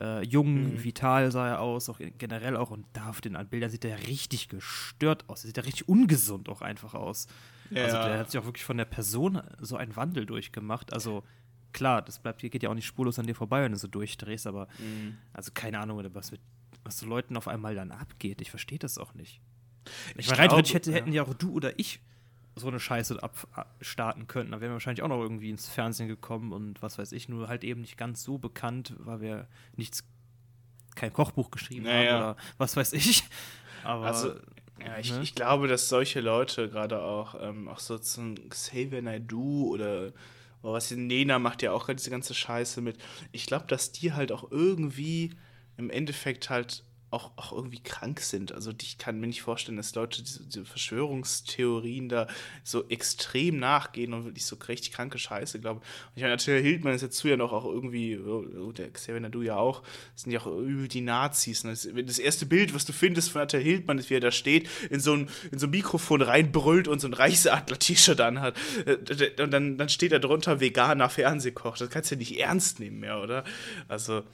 äh, 0.01 0.25
jung, 0.25 0.75
mhm. 0.75 0.85
vital 0.85 1.31
sah 1.31 1.49
er 1.49 1.61
aus, 1.61 1.89
auch 1.89 2.01
generell 2.19 2.57
auch. 2.57 2.71
Und 2.71 2.87
da 2.93 3.09
auf 3.09 3.21
den 3.21 3.37
Bildern 3.49 3.71
sieht 3.71 3.85
er 3.85 4.07
richtig 4.07 4.49
gestört 4.49 5.25
aus. 5.29 5.45
Er 5.45 5.49
sieht 5.49 5.57
ja 5.57 5.63
richtig 5.63 5.89
ungesund 5.89 6.49
auch 6.49 6.63
einfach 6.63 6.95
aus. 6.95 7.27
Ja. 7.71 7.85
Also 7.85 7.97
der 7.97 8.19
hat 8.19 8.31
sich 8.31 8.41
auch 8.41 8.45
wirklich 8.45 8.65
von 8.65 8.77
der 8.77 8.85
Person 8.85 9.41
so 9.61 9.77
einen 9.77 9.97
Wandel 9.97 10.27
durchgemacht. 10.27 10.93
Also 10.93 11.25
klar, 11.73 12.03
das 12.03 12.19
bleibt, 12.19 12.41
geht 12.41 12.63
ja 12.63 12.71
auch 12.71 12.75
nicht 12.75 12.87
spurlos 12.87 13.19
an 13.19 13.27
dir 13.27 13.35
vorbei, 13.35 13.63
wenn 13.63 13.73
du 13.73 13.79
so 13.79 13.89
durchdrehst, 13.89 14.47
aber 14.47 14.69
mhm. 14.79 15.19
also 15.33 15.51
keine 15.53 15.79
Ahnung, 15.79 16.03
was 16.13 16.31
mit 16.31 16.41
was 16.87 16.99
so 16.99 17.07
Leuten 17.07 17.37
auf 17.37 17.49
einmal 17.49 17.75
dann 17.75 17.91
abgeht. 17.91 18.41
Ich 18.41 18.51
verstehe 18.51 18.79
das 18.79 18.97
auch 18.97 19.13
nicht. 19.15 19.41
Ich, 20.17 20.29
meine, 20.29 20.53
rein 20.53 20.65
hätte, 20.65 20.91
ja. 20.91 20.97
hätten 20.97 21.13
ja 21.13 21.25
auch 21.25 21.35
du 21.35 21.53
oder 21.53 21.79
ich 21.79 22.01
so 22.57 22.69
eine 22.69 22.81
Scheiße 22.81 23.23
abstarten 23.23 24.27
können. 24.27 24.51
Da 24.51 24.61
wären 24.61 24.71
wir 24.71 24.75
wahrscheinlich 24.75 25.03
auch 25.03 25.09
noch 25.09 25.21
irgendwie 25.21 25.51
ins 25.51 25.69
Fernsehen 25.69 26.09
gekommen 26.09 26.53
und 26.53 26.81
was 26.83 26.99
weiß 26.99 27.13
ich, 27.13 27.29
nur 27.29 27.49
halt 27.49 27.65
eben 27.65 27.83
nicht 27.83 27.99
ganz 27.99 28.23
so 28.23 28.39
bekannt, 28.39 28.95
weil 28.99 29.21
wir 29.21 29.47
nichts, 29.77 30.05
kein 30.95 31.13
Kochbuch 31.13 31.51
geschrieben 31.51 31.85
naja. 31.85 32.13
haben 32.13 32.19
oder 32.19 32.37
was 32.57 32.77
weiß 32.77 32.95
ich. 32.95 33.25
Aber 33.85 34.07
also, 34.07 34.33
ja, 34.81 34.99
ich, 34.99 35.13
ne? 35.13 35.21
ich 35.23 35.35
glaube, 35.35 35.69
dass 35.69 35.91
solche 35.91 36.21
Leute 36.21 36.71
gerade 36.71 37.03
auch, 37.03 37.37
ähm, 37.41 37.69
auch 37.69 37.79
so 37.79 37.99
zum 37.99 38.37
Xavier 38.49 39.03
Naidoo 39.03 39.69
oder 39.69 40.13
was 40.63 40.91
Nena 40.91 41.39
macht 41.39 41.63
ja 41.63 41.73
auch 41.73 41.87
diese 41.89 42.11
ganze 42.11 42.35
Scheiße 42.35 42.81
mit. 42.81 42.97
Ich 43.33 43.47
glaube, 43.47 43.67
dass 43.69 43.93
die 43.93 44.15
halt 44.15 44.33
auch 44.33 44.51
irgendwie 44.51 45.37
im 45.77 45.91
Endeffekt 45.91 46.51
halt 46.51 46.85
auch, 47.11 47.31
auch 47.37 47.53
irgendwie 47.53 47.79
krank 47.79 48.21
sind. 48.21 48.51
Also 48.53 48.73
ich 48.83 48.99
kann 48.99 49.21
mir 49.21 49.29
nicht 49.29 49.43
vorstellen, 49.43 49.77
dass 49.77 49.95
Leute 49.95 50.23
diese, 50.23 50.45
diese, 50.45 50.65
Verschwörungstheorien 50.65 52.09
da 52.09 52.27
so 52.65 52.89
extrem 52.89 53.59
nachgehen 53.59 54.13
und 54.13 54.25
wirklich 54.25 54.45
so 54.45 54.57
richtig 54.69 54.93
kranke 54.93 55.19
Scheiße 55.19 55.61
glauben. 55.61 55.79
Und 55.79 56.13
ich 56.17 56.23
meine, 56.23 56.35
natürlich 56.35 56.65
Hildmann 56.65 56.95
ist 56.95 57.03
jetzt 57.03 57.17
zu 57.17 57.29
ja 57.29 57.37
noch 57.37 57.53
auch 57.53 57.65
irgendwie, 57.65 58.19
oh, 58.19 58.73
der 58.73 58.91
Xavier 58.91 59.21
Nadu 59.21 59.43
ja 59.43 59.57
auch, 59.57 59.83
sind 60.17 60.33
ja 60.33 60.41
auch 60.41 60.47
übel 60.47 60.89
die 60.89 61.01
Nazis. 61.01 61.63
Ne? 61.63 61.71
Das, 61.71 61.89
das, 61.95 62.19
erste 62.19 62.45
Bild, 62.45 62.75
was 62.75 62.85
du 62.85 62.93
findest 62.93 63.31
von 63.31 63.41
Attila 63.41 63.63
Hildmann, 63.63 63.99
ist, 63.99 64.11
wie 64.11 64.15
er 64.15 64.21
da 64.21 64.33
steht, 64.33 64.69
in 64.91 64.99
so 64.99 65.13
ein, 65.13 65.29
in 65.53 65.61
so 65.61 65.69
ein 65.69 65.71
Mikrofon 65.71 66.23
reinbrüllt 66.23 66.89
und 66.89 67.01
so 67.01 67.07
ein 67.07 67.15
Reichsadler-T-Shirt 67.15 68.21
anhat. 68.21 68.57
Äh, 68.85 69.41
und 69.41 69.53
dann, 69.53 69.79
dann 69.79 69.89
steht 69.89 70.11
da 70.11 70.19
drunter 70.19 70.59
veganer 70.59 71.09
Fernsehkoch. 71.09 71.79
Das 71.79 71.89
kannst 71.89 72.11
du 72.11 72.17
ja 72.17 72.19
nicht 72.19 72.39
ernst 72.41 72.81
nehmen 72.81 72.99
mehr, 72.99 73.21
oder? 73.21 73.45
Also, 73.87 74.25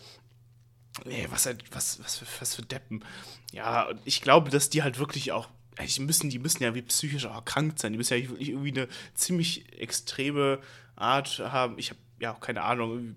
Nee, 1.05 1.27
was, 1.31 1.47
was, 1.71 2.03
was, 2.03 2.19
für, 2.19 2.27
was 2.41 2.55
für 2.55 2.63
Deppen. 2.63 3.05
Ja, 3.53 3.89
und 3.89 4.01
ich 4.05 4.21
glaube, 4.21 4.51
dass 4.51 4.71
die 4.71 4.83
halt 4.83 4.99
wirklich 4.99 5.33
auch, 5.33 5.49
die 5.81 6.01
müssen, 6.01 6.31
die 6.31 6.39
müssen 6.39 6.63
ja 6.63 6.75
wie 6.75 6.83
psychisch 6.83 7.27
auch 7.27 7.35
erkrankt 7.35 7.79
sein. 7.79 7.93
Die 7.93 7.99
müssen 7.99 8.15
ja 8.19 8.29
wirklich 8.29 8.51
irgendwie 8.51 8.73
eine 8.73 8.89
ziemlich 9.15 9.81
extreme 9.81 10.61
Art 10.97 11.39
haben. 11.39 11.79
Ich 11.79 11.91
habe 11.91 12.01
ja 12.21 12.35
auch 12.35 12.41
keine 12.41 12.63
Ahnung, 12.63 13.17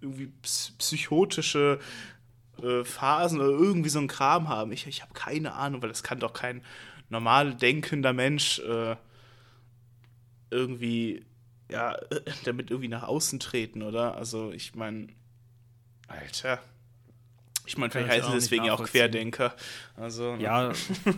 irgendwie 0.00 0.30
psychotische 0.42 1.80
äh, 2.62 2.84
Phasen 2.84 3.40
oder 3.40 3.50
irgendwie 3.50 3.88
so 3.88 3.98
ein 3.98 4.06
Kram 4.06 4.48
haben. 4.48 4.70
Ich, 4.72 4.86
ich 4.86 5.02
habe 5.02 5.14
keine 5.14 5.54
Ahnung, 5.54 5.82
weil 5.82 5.88
das 5.88 6.02
kann 6.02 6.20
doch 6.20 6.34
kein 6.34 6.62
normal 7.08 7.54
denkender 7.54 8.12
Mensch 8.12 8.58
äh, 8.60 8.96
irgendwie, 10.50 11.24
ja, 11.70 11.96
damit 12.44 12.70
irgendwie 12.70 12.88
nach 12.88 13.04
außen 13.04 13.40
treten, 13.40 13.82
oder? 13.82 14.14
Also, 14.16 14.52
ich 14.52 14.74
meine, 14.74 15.08
Alter. 16.06 16.60
Ich 17.66 17.78
meine, 17.78 17.90
vielleicht 17.90 18.10
heißen 18.10 18.32
deswegen 18.32 18.64
ja 18.64 18.74
auch 18.74 18.84
Querdenker. 18.84 19.54
Also, 19.96 20.36
ne? 20.36 20.42
ja, 20.42 20.72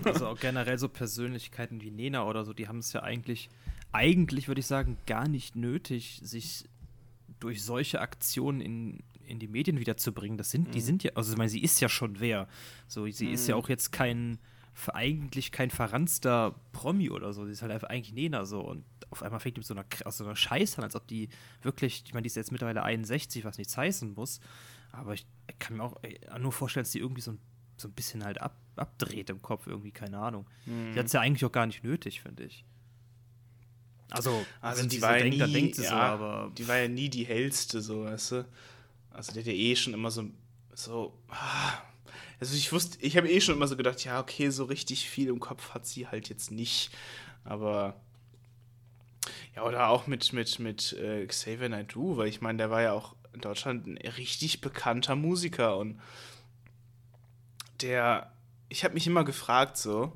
also 0.04 0.28
auch 0.28 0.38
generell 0.38 0.78
so 0.78 0.88
Persönlichkeiten 0.88 1.80
wie 1.80 1.90
Nena 1.90 2.24
oder 2.26 2.44
so, 2.44 2.52
die 2.52 2.68
haben 2.68 2.78
es 2.78 2.92
ja 2.92 3.02
eigentlich, 3.02 3.48
eigentlich 3.92 4.48
würde 4.48 4.60
ich 4.60 4.66
sagen, 4.66 4.96
gar 5.06 5.28
nicht 5.28 5.56
nötig, 5.56 6.20
sich 6.22 6.64
durch 7.40 7.62
solche 7.62 8.00
Aktionen 8.00 8.60
in, 8.60 8.98
in 9.26 9.38
die 9.38 9.48
Medien 9.48 9.78
wiederzubringen. 9.78 10.38
Das 10.38 10.50
sind, 10.50 10.68
mhm. 10.68 10.72
die 10.72 10.80
sind 10.80 11.02
ja, 11.04 11.12
also 11.14 11.32
ich 11.32 11.38
meine, 11.38 11.50
sie 11.50 11.62
ist 11.62 11.80
ja 11.80 11.88
schon 11.88 12.20
wer. 12.20 12.48
So, 12.86 13.06
sie 13.08 13.26
mhm. 13.26 13.34
ist 13.34 13.48
ja 13.48 13.56
mhm. 13.56 13.62
auch 13.62 13.68
jetzt 13.68 13.92
kein, 13.92 14.38
eigentlich 14.92 15.52
kein 15.52 15.70
verranster 15.70 16.54
Promi 16.72 17.10
oder 17.10 17.32
so. 17.32 17.44
Sie 17.44 17.52
ist 17.52 17.62
halt 17.62 17.72
einfach 17.72 17.88
eigentlich 17.88 18.14
Nena 18.14 18.44
so 18.44 18.60
und 18.60 18.84
auf 19.10 19.22
einmal 19.22 19.40
fängt 19.40 19.56
die 19.56 19.60
mit 19.60 19.66
so 19.66 19.74
einer, 19.74 19.84
aus 20.04 20.18
so 20.18 20.24
einer 20.24 20.36
Scheiße 20.36 20.78
an, 20.78 20.84
als 20.84 20.96
ob 20.96 21.06
die 21.06 21.28
wirklich, 21.62 22.02
ich 22.06 22.14
meine, 22.14 22.22
die 22.22 22.28
ist 22.28 22.36
jetzt 22.36 22.52
mittlerweile 22.52 22.82
61, 22.82 23.44
was 23.44 23.58
nichts 23.58 23.76
heißen 23.76 24.14
muss. 24.14 24.40
Aber 24.96 25.14
ich 25.14 25.26
kann 25.58 25.76
mir 25.76 25.84
auch 25.84 26.00
nur 26.38 26.52
vorstellen, 26.52 26.84
dass 26.84 26.92
sie 26.92 26.98
irgendwie 26.98 27.20
so 27.20 27.32
ein, 27.32 27.38
so 27.76 27.88
ein 27.88 27.92
bisschen 27.92 28.24
halt 28.24 28.40
ab, 28.40 28.56
abdreht 28.76 29.30
im 29.30 29.42
Kopf, 29.42 29.66
irgendwie, 29.66 29.92
keine 29.92 30.18
Ahnung. 30.18 30.46
Mhm. 30.64 30.92
Die 30.92 30.98
hat 30.98 31.06
es 31.06 31.12
ja 31.12 31.20
eigentlich 31.20 31.44
auch 31.44 31.52
gar 31.52 31.66
nicht 31.66 31.84
nötig, 31.84 32.22
finde 32.22 32.44
ich. 32.44 32.64
Also, 34.10 34.46
also 34.60 34.82
wenn 34.82 34.88
die 34.88 35.02
war 35.02 35.10
so 35.10 35.16
ja 35.16 35.22
denkt, 35.22 35.34
nie, 35.34 35.40
dann 35.40 35.52
denkt 35.52 35.74
sie 35.74 35.82
ja, 35.82 35.90
so, 35.90 35.94
aber. 35.94 36.52
Die 36.56 36.68
war 36.68 36.76
ja 36.78 36.88
nie 36.88 37.08
die 37.08 37.24
hellste, 37.24 37.80
so, 37.80 38.04
weißt 38.04 38.32
du? 38.32 38.48
Also, 39.10 39.32
der 39.32 39.42
hat 39.42 39.46
ja 39.48 39.52
eh 39.52 39.76
schon 39.76 39.94
immer 39.94 40.10
so. 40.10 40.24
so 40.74 41.18
ah. 41.28 41.72
also, 42.38 42.56
ich 42.56 42.72
wusste, 42.72 42.98
ich 43.00 43.16
habe 43.16 43.28
eh 43.28 43.40
schon 43.40 43.56
immer 43.56 43.66
so 43.66 43.76
gedacht, 43.76 44.04
ja, 44.04 44.20
okay, 44.20 44.50
so 44.50 44.64
richtig 44.64 45.08
viel 45.08 45.28
im 45.28 45.40
Kopf 45.40 45.70
hat 45.70 45.86
sie 45.86 46.06
halt 46.06 46.28
jetzt 46.28 46.50
nicht. 46.50 46.90
Aber. 47.44 48.00
Ja, 49.56 49.64
oder 49.64 49.88
auch 49.88 50.06
mit, 50.06 50.32
mit, 50.32 50.58
mit 50.60 50.92
äh, 50.92 51.26
Xavier 51.26 51.68
Naidoo, 51.68 52.16
weil 52.16 52.28
ich 52.28 52.40
meine, 52.40 52.58
der 52.58 52.70
war 52.70 52.82
ja 52.82 52.92
auch 52.92 53.16
in 53.36 53.42
Deutschland 53.42 53.86
ein 53.86 53.98
richtig 53.98 54.60
bekannter 54.60 55.14
Musiker 55.14 55.76
und 55.76 56.00
der, 57.80 58.32
ich 58.68 58.82
habe 58.82 58.94
mich 58.94 59.06
immer 59.06 59.24
gefragt 59.24 59.76
so, 59.76 60.12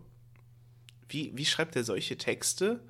wie, 1.08 1.36
wie 1.36 1.44
schreibt 1.44 1.76
er 1.76 1.84
solche 1.84 2.16
Texte 2.16 2.80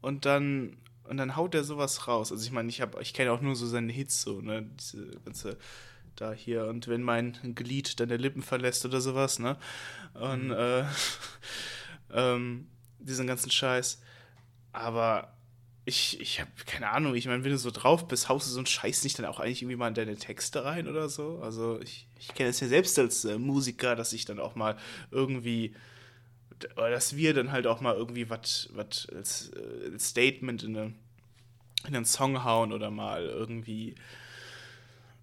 und 0.00 0.24
dann 0.24 0.76
und 1.04 1.18
dann 1.18 1.36
haut 1.36 1.54
er 1.54 1.62
sowas 1.62 2.08
raus. 2.08 2.32
Also 2.32 2.44
ich 2.44 2.50
meine, 2.50 2.68
ich 2.68 2.80
habe 2.80 3.00
ich 3.00 3.14
kenne 3.14 3.32
auch 3.32 3.40
nur 3.40 3.54
so 3.54 3.66
seine 3.66 3.92
Hits 3.92 4.22
so, 4.22 4.40
ne, 4.40 4.68
diese 4.78 5.10
ganze 5.24 5.56
da 6.16 6.32
hier 6.32 6.66
und 6.66 6.88
wenn 6.88 7.02
mein 7.02 7.54
Glied 7.54 8.00
deine 8.00 8.16
Lippen 8.16 8.42
verlässt 8.42 8.84
oder 8.84 9.00
sowas, 9.00 9.38
ne? 9.38 9.56
Und 10.14 10.46
mhm. 10.46 10.52
äh, 10.52 10.84
ähm, 12.12 12.68
diesen 12.98 13.26
ganzen 13.26 13.50
Scheiß. 13.50 14.00
Aber 14.72 15.35
ich, 15.88 16.20
ich 16.20 16.40
habe 16.40 16.50
keine 16.66 16.90
Ahnung, 16.90 17.14
ich 17.14 17.26
meine, 17.26 17.44
wenn 17.44 17.52
du 17.52 17.58
so 17.58 17.70
drauf 17.70 18.08
bist, 18.08 18.28
haust 18.28 18.48
du 18.48 18.50
so 18.50 18.58
einen 18.58 18.66
Scheiß 18.66 19.04
nicht 19.04 19.20
dann 19.20 19.24
auch 19.24 19.38
eigentlich 19.38 19.62
irgendwie 19.62 19.76
mal 19.76 19.86
in 19.86 19.94
deine 19.94 20.16
Texte 20.16 20.64
rein 20.64 20.88
oder 20.88 21.08
so? 21.08 21.38
Also 21.40 21.80
ich, 21.80 22.08
ich 22.18 22.34
kenne 22.34 22.50
es 22.50 22.58
ja 22.58 22.66
selbst 22.66 22.98
als 22.98 23.24
äh, 23.24 23.38
Musiker, 23.38 23.94
dass 23.94 24.12
ich 24.12 24.24
dann 24.24 24.40
auch 24.40 24.56
mal 24.56 24.76
irgendwie, 25.12 25.76
dass 26.74 27.14
wir 27.14 27.34
dann 27.34 27.52
halt 27.52 27.68
auch 27.68 27.80
mal 27.80 27.94
irgendwie 27.94 28.28
was 28.28 28.68
als, 28.76 29.50
äh, 29.50 29.96
Statement 29.96 30.64
in, 30.64 30.76
eine, 30.76 30.92
in 31.86 31.94
einen 31.94 32.04
Song 32.04 32.42
hauen 32.42 32.72
oder 32.72 32.90
mal 32.90 33.24
irgendwie 33.24 33.94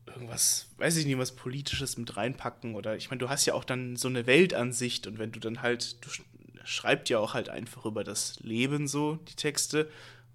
irgendwas, 0.08 0.67
weiß 0.78 0.95
ich 0.95 1.06
nicht, 1.06 1.17
was 1.17 1.36
Politisches 1.36 1.97
mit 1.97 2.15
reinpacken 2.15 2.76
oder 2.76 2.95
ich 2.95 3.10
meine, 3.10 3.19
du 3.19 3.28
hast 3.28 3.45
ja 3.45 3.54
auch 3.54 3.65
dann 3.65 3.97
so 3.97 4.08
eine 4.08 4.28
Weltansicht 4.28 5.08
und 5.08 5.19
wenn 5.19 5.34
du 5.34 5.41
dann 5.41 5.62
halt, 5.62 5.97
du 6.06 6.10
schreibst 6.63 7.10
ja 7.10 7.19
auch 7.19 7.34
halt 7.34 7.49
einfach 7.49 7.86
über 7.86 8.06
das 8.06 8.39
Leben 8.39 8.88
so, 8.88 9.19
die 9.28 9.36
Texte 9.36 9.89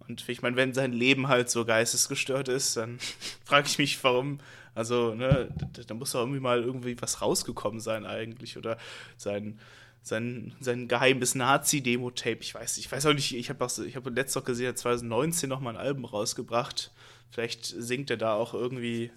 und 0.07 0.27
ich 0.29 0.43
meine, 0.43 0.57
wenn 0.57 0.73
sein 0.73 0.93
Leben 0.93 1.29
halt 1.29 1.51
so 1.51 1.65
geistesgestört 1.65 2.49
ist, 2.49 2.77
dann 2.77 2.99
frage 3.45 3.67
ich 3.67 3.79
mich, 3.79 4.03
warum. 4.03 4.41
Also, 4.75 5.15
ne, 5.15 5.49
da, 5.73 5.83
da 5.83 5.95
muss 5.95 6.13
doch 6.13 6.21
irgendwie 6.21 6.41
mal 6.41 6.63
irgendwie 6.63 6.97
was 7.01 7.21
rausgekommen 7.21 7.81
sein, 7.81 8.07
eigentlich. 8.07 8.57
Oder 8.57 8.79
sein, 9.17 9.59
sein, 10.03 10.55
sein 10.61 10.89
geheimes 10.89 11.35
Nazi-Demo-Tape. 11.35 12.39
Ich 12.41 12.55
weiß, 12.55 12.79
ich 12.79 12.91
weiß 12.91 13.07
auch 13.07 13.13
nicht, 13.13 13.35
ich 13.35 13.51
habe 13.51 13.65
auch, 13.65 13.79
ich 13.79 13.97
habe 13.97 14.11
letztes 14.11 14.37
noch 14.37 14.45
gesehen, 14.45 14.67
er 14.67 14.71
hat 14.71 14.79
2019 14.79 15.49
noch 15.49 15.61
mal 15.61 15.71
ein 15.71 15.77
Album 15.77 16.05
rausgebracht. 16.05 16.93
Vielleicht 17.31 17.67
singt 17.67 18.11
er 18.11 18.17
da 18.17 18.35
auch 18.35 18.55
irgendwie, 18.55 19.11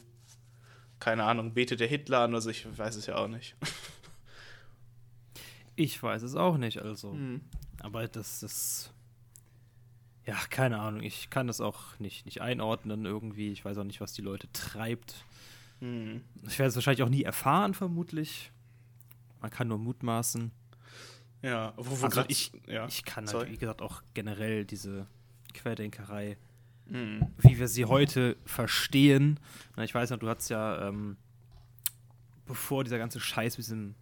keine 1.00 1.24
Ahnung, 1.24 1.54
betet 1.54 1.80
der 1.80 1.88
Hitler 1.88 2.22
an 2.22 2.32
oder 2.32 2.41
so, 2.41 2.50
ich 2.50 2.65
weiß 2.78 2.96
es 2.96 3.06
ja 3.06 3.15
auch 3.17 3.28
nicht. 3.28 3.56
Ich 5.78 6.04
weiß 6.04 6.22
es 6.24 6.36
auch 6.36 6.58
nicht, 6.58 6.80
also. 6.80 7.13
Hm. 7.13 7.41
Aber 7.80 8.08
das 8.08 8.44
ist 8.44 8.91
ja, 10.25 10.38
keine 10.49 10.79
Ahnung. 10.79 11.01
Ich 11.01 11.29
kann 11.29 11.47
das 11.47 11.62
auch 11.62 11.97
nicht, 11.99 12.25
nicht 12.25 12.41
einordnen 12.41 13.05
irgendwie. 13.05 13.51
Ich 13.51 13.65
weiß 13.65 13.77
auch 13.77 13.84
nicht, 13.84 14.01
was 14.01 14.13
die 14.13 14.21
Leute 14.21 14.51
treibt. 14.53 15.25
Hm. 15.79 16.21
Ich 16.47 16.60
werde 16.60 16.69
es 16.69 16.75
wahrscheinlich 16.75 17.03
auch 17.03 17.10
nie 17.10 17.23
erfahren, 17.23 17.73
vermutlich. 17.73 18.51
Man 19.41 19.49
kann 19.49 19.67
nur 19.67 19.79
mutmaßen. 19.79 20.51
Ja, 21.41 21.73
wo, 21.75 22.01
wo 22.01 22.05
also 22.05 22.23
ich, 22.27 22.51
ja. 22.67 22.88
ich 22.88 23.03
kann 23.03 23.27
halt, 23.27 23.49
wie 23.49 23.57
gesagt, 23.57 23.81
auch 23.81 24.03
generell 24.13 24.63
diese 24.63 25.07
Querdenkerei, 25.55 26.38
hm. 26.88 27.25
wie 27.39 27.57
wir 27.57 27.67
sie 27.67 27.86
heute 27.86 28.38
verstehen. 28.45 29.39
Ich 29.77 29.95
weiß 29.95 30.12
noch, 30.12 30.19
du 30.19 30.29
hast 30.29 30.49
ja, 30.49 30.88
ähm, 30.88 31.17
bevor 32.45 32.84
dieser 32.84 32.99
ganze 32.99 33.19
Scheiß 33.19 33.57
mit 33.57 33.65
diesem 33.65 33.95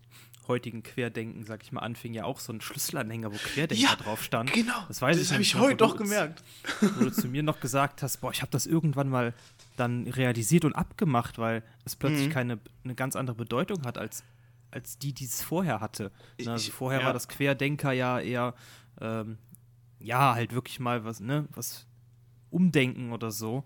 heutigen 0.49 0.83
Querdenken, 0.83 1.45
sag 1.45 1.63
ich 1.63 1.71
mal, 1.71 1.79
anfing, 1.79 2.13
ja 2.13 2.25
auch 2.25 2.39
so 2.39 2.51
ein 2.51 2.59
Schlüsselanhänger, 2.59 3.31
wo 3.31 3.37
Querdenker 3.37 3.81
ja, 3.81 3.95
drauf 3.95 4.21
stand. 4.21 4.51
Genau. 4.51 4.83
Das 4.89 5.01
weiß 5.01 5.15
das 5.15 5.27
ich 5.27 5.31
habe 5.31 5.41
ich 5.41 5.55
heute 5.55 5.77
doch 5.77 5.95
gemerkt. 5.95 6.43
Wo 6.81 7.05
du 7.05 7.11
zu 7.11 7.27
mir 7.27 7.43
noch 7.43 7.61
gesagt 7.61 8.03
hast, 8.03 8.17
boah, 8.17 8.31
ich 8.31 8.41
habe 8.41 8.51
das 8.51 8.65
irgendwann 8.65 9.09
mal 9.09 9.33
dann 9.77 10.07
realisiert 10.07 10.65
und 10.65 10.73
abgemacht, 10.73 11.37
weil 11.37 11.63
es 11.85 11.95
plötzlich 11.95 12.27
mhm. 12.27 12.33
keine 12.33 12.59
eine 12.83 12.95
ganz 12.95 13.15
andere 13.15 13.35
Bedeutung 13.35 13.85
hat 13.85 13.97
als 13.97 14.23
als 14.71 14.97
die, 14.97 15.13
die 15.13 15.25
es 15.25 15.41
vorher 15.41 15.79
hatte. 15.79 16.11
Ne, 16.39 16.51
also 16.51 16.71
vorher 16.71 16.99
ja. 16.99 17.05
war 17.07 17.13
das 17.13 17.27
Querdenker 17.27 17.91
ja 17.91 18.19
eher 18.19 18.53
ähm, 18.99 19.37
ja 19.99 20.35
halt 20.35 20.53
wirklich 20.53 20.79
mal 20.79 21.05
was 21.05 21.19
ne 21.19 21.47
was 21.53 21.87
umdenken 22.49 23.11
oder 23.11 23.31
so 23.31 23.63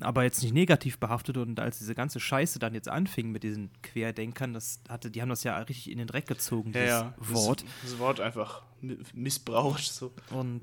aber 0.00 0.22
jetzt 0.22 0.42
nicht 0.42 0.54
negativ 0.54 0.98
behaftet. 0.98 1.36
Und 1.36 1.58
als 1.60 1.78
diese 1.78 1.94
ganze 1.94 2.20
Scheiße 2.20 2.58
dann 2.58 2.74
jetzt 2.74 2.88
anfing 2.88 3.30
mit 3.32 3.42
diesen 3.42 3.70
Querdenkern, 3.82 4.52
das 4.54 4.80
hatte, 4.88 5.10
die 5.10 5.20
haben 5.22 5.28
das 5.28 5.42
ja 5.44 5.56
richtig 5.58 5.90
in 5.90 5.98
den 5.98 6.06
Dreck 6.06 6.26
gezogen, 6.26 6.72
Ja, 6.72 6.80
dieses 6.80 6.90
ja. 7.00 7.14
Wort. 7.18 7.62
Das, 7.62 7.90
das 7.90 7.98
Wort 7.98 8.20
einfach 8.20 8.62
mi- 8.80 8.98
missbraucht. 9.14 9.82
So. 9.82 10.12
Und 10.30 10.62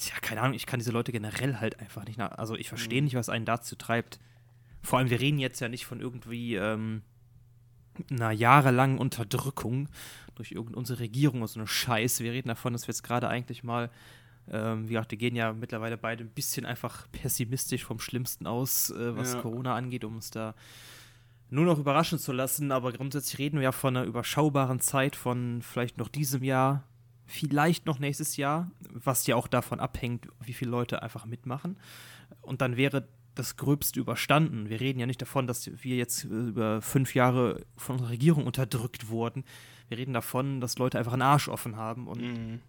ja, 0.00 0.14
keine 0.20 0.40
Ahnung, 0.42 0.54
ich 0.54 0.66
kann 0.66 0.78
diese 0.78 0.92
Leute 0.92 1.12
generell 1.12 1.56
halt 1.60 1.80
einfach 1.80 2.04
nicht 2.06 2.18
nach. 2.18 2.32
Also 2.32 2.54
ich 2.54 2.66
Mhm. 2.66 2.76
verstehe 2.76 3.02
nicht, 3.02 3.14
was 3.14 3.28
einen 3.28 3.44
dazu 3.44 3.76
treibt. 3.76 4.18
Vor 4.82 4.98
allem, 4.98 5.10
wir 5.10 5.20
reden 5.20 5.38
jetzt 5.38 5.60
ja 5.60 5.68
nicht 5.68 5.84
von 5.86 6.00
irgendwie 6.00 6.54
ähm, 6.56 7.02
einer 8.10 8.30
jahrelangen 8.30 8.98
Unterdrückung 8.98 9.88
durch 10.34 10.52
irgendeine 10.52 10.98
Regierung 10.98 11.40
oder 11.40 11.48
so 11.48 11.58
eine 11.60 11.66
Scheiß. 11.66 12.20
Wir 12.20 12.32
reden 12.32 12.48
davon, 12.48 12.72
dass 12.74 12.82
wir 12.86 12.92
jetzt 12.92 13.02
gerade 13.02 13.26
eigentlich 13.28 13.64
mal, 13.64 13.90
ähm, 14.50 14.84
wie 14.88 14.92
gesagt, 14.94 15.10
wir 15.10 15.18
gehen 15.18 15.34
ja 15.36 15.52
mittlerweile 15.52 15.96
beide 15.96 16.24
ein 16.24 16.30
bisschen 16.30 16.66
einfach 16.66 17.06
pessimistisch 17.12 17.84
vom 17.84 17.98
Schlimmsten 17.98 18.46
aus, 18.46 18.90
äh, 18.90 19.16
was 19.16 19.34
Ja. 19.34 19.40
Corona 19.40 19.74
angeht, 19.74 20.04
um 20.04 20.16
uns 20.16 20.30
da 20.30 20.54
nur 21.50 21.64
noch 21.64 21.78
überraschen 21.78 22.18
zu 22.18 22.32
lassen. 22.32 22.72
Aber 22.72 22.92
grundsätzlich 22.92 23.38
reden 23.38 23.56
wir 23.56 23.64
ja 23.64 23.72
von 23.72 23.96
einer 23.96 24.06
überschaubaren 24.06 24.80
Zeit 24.80 25.16
von 25.16 25.62
vielleicht 25.62 25.98
noch 25.98 26.08
diesem 26.08 26.42
Jahr, 26.42 26.84
vielleicht 27.24 27.86
noch 27.86 27.98
nächstes 27.98 28.36
Jahr, 28.36 28.70
was 28.92 29.26
ja 29.26 29.36
auch 29.36 29.48
davon 29.48 29.80
abhängt, 29.80 30.28
wie 30.44 30.52
viele 30.52 30.70
Leute 30.70 31.02
einfach 31.02 31.24
mitmachen. 31.26 31.76
Und 32.42 32.60
dann 32.62 32.76
wäre 32.76 33.08
das 33.34 33.56
Gröbste 33.56 34.00
überstanden. 34.00 34.70
Wir 34.70 34.80
reden 34.80 34.98
ja 34.98 35.06
nicht 35.06 35.20
davon, 35.20 35.46
dass 35.46 35.70
wir 35.82 35.96
jetzt 35.96 36.24
über 36.24 36.80
fünf 36.80 37.14
Jahre 37.14 37.64
von 37.76 37.96
unserer 37.96 38.10
Regierung 38.10 38.46
unterdrückt 38.46 39.08
wurden. 39.10 39.44
Wir 39.88 39.98
reden 39.98 40.14
davon, 40.14 40.60
dass 40.60 40.78
Leute 40.78 40.98
einfach 40.98 41.12
einen 41.12 41.22
Arsch 41.22 41.48
offen 41.48 41.76
haben 41.76 42.06
und 42.08 42.22
Mhm. 42.22 42.60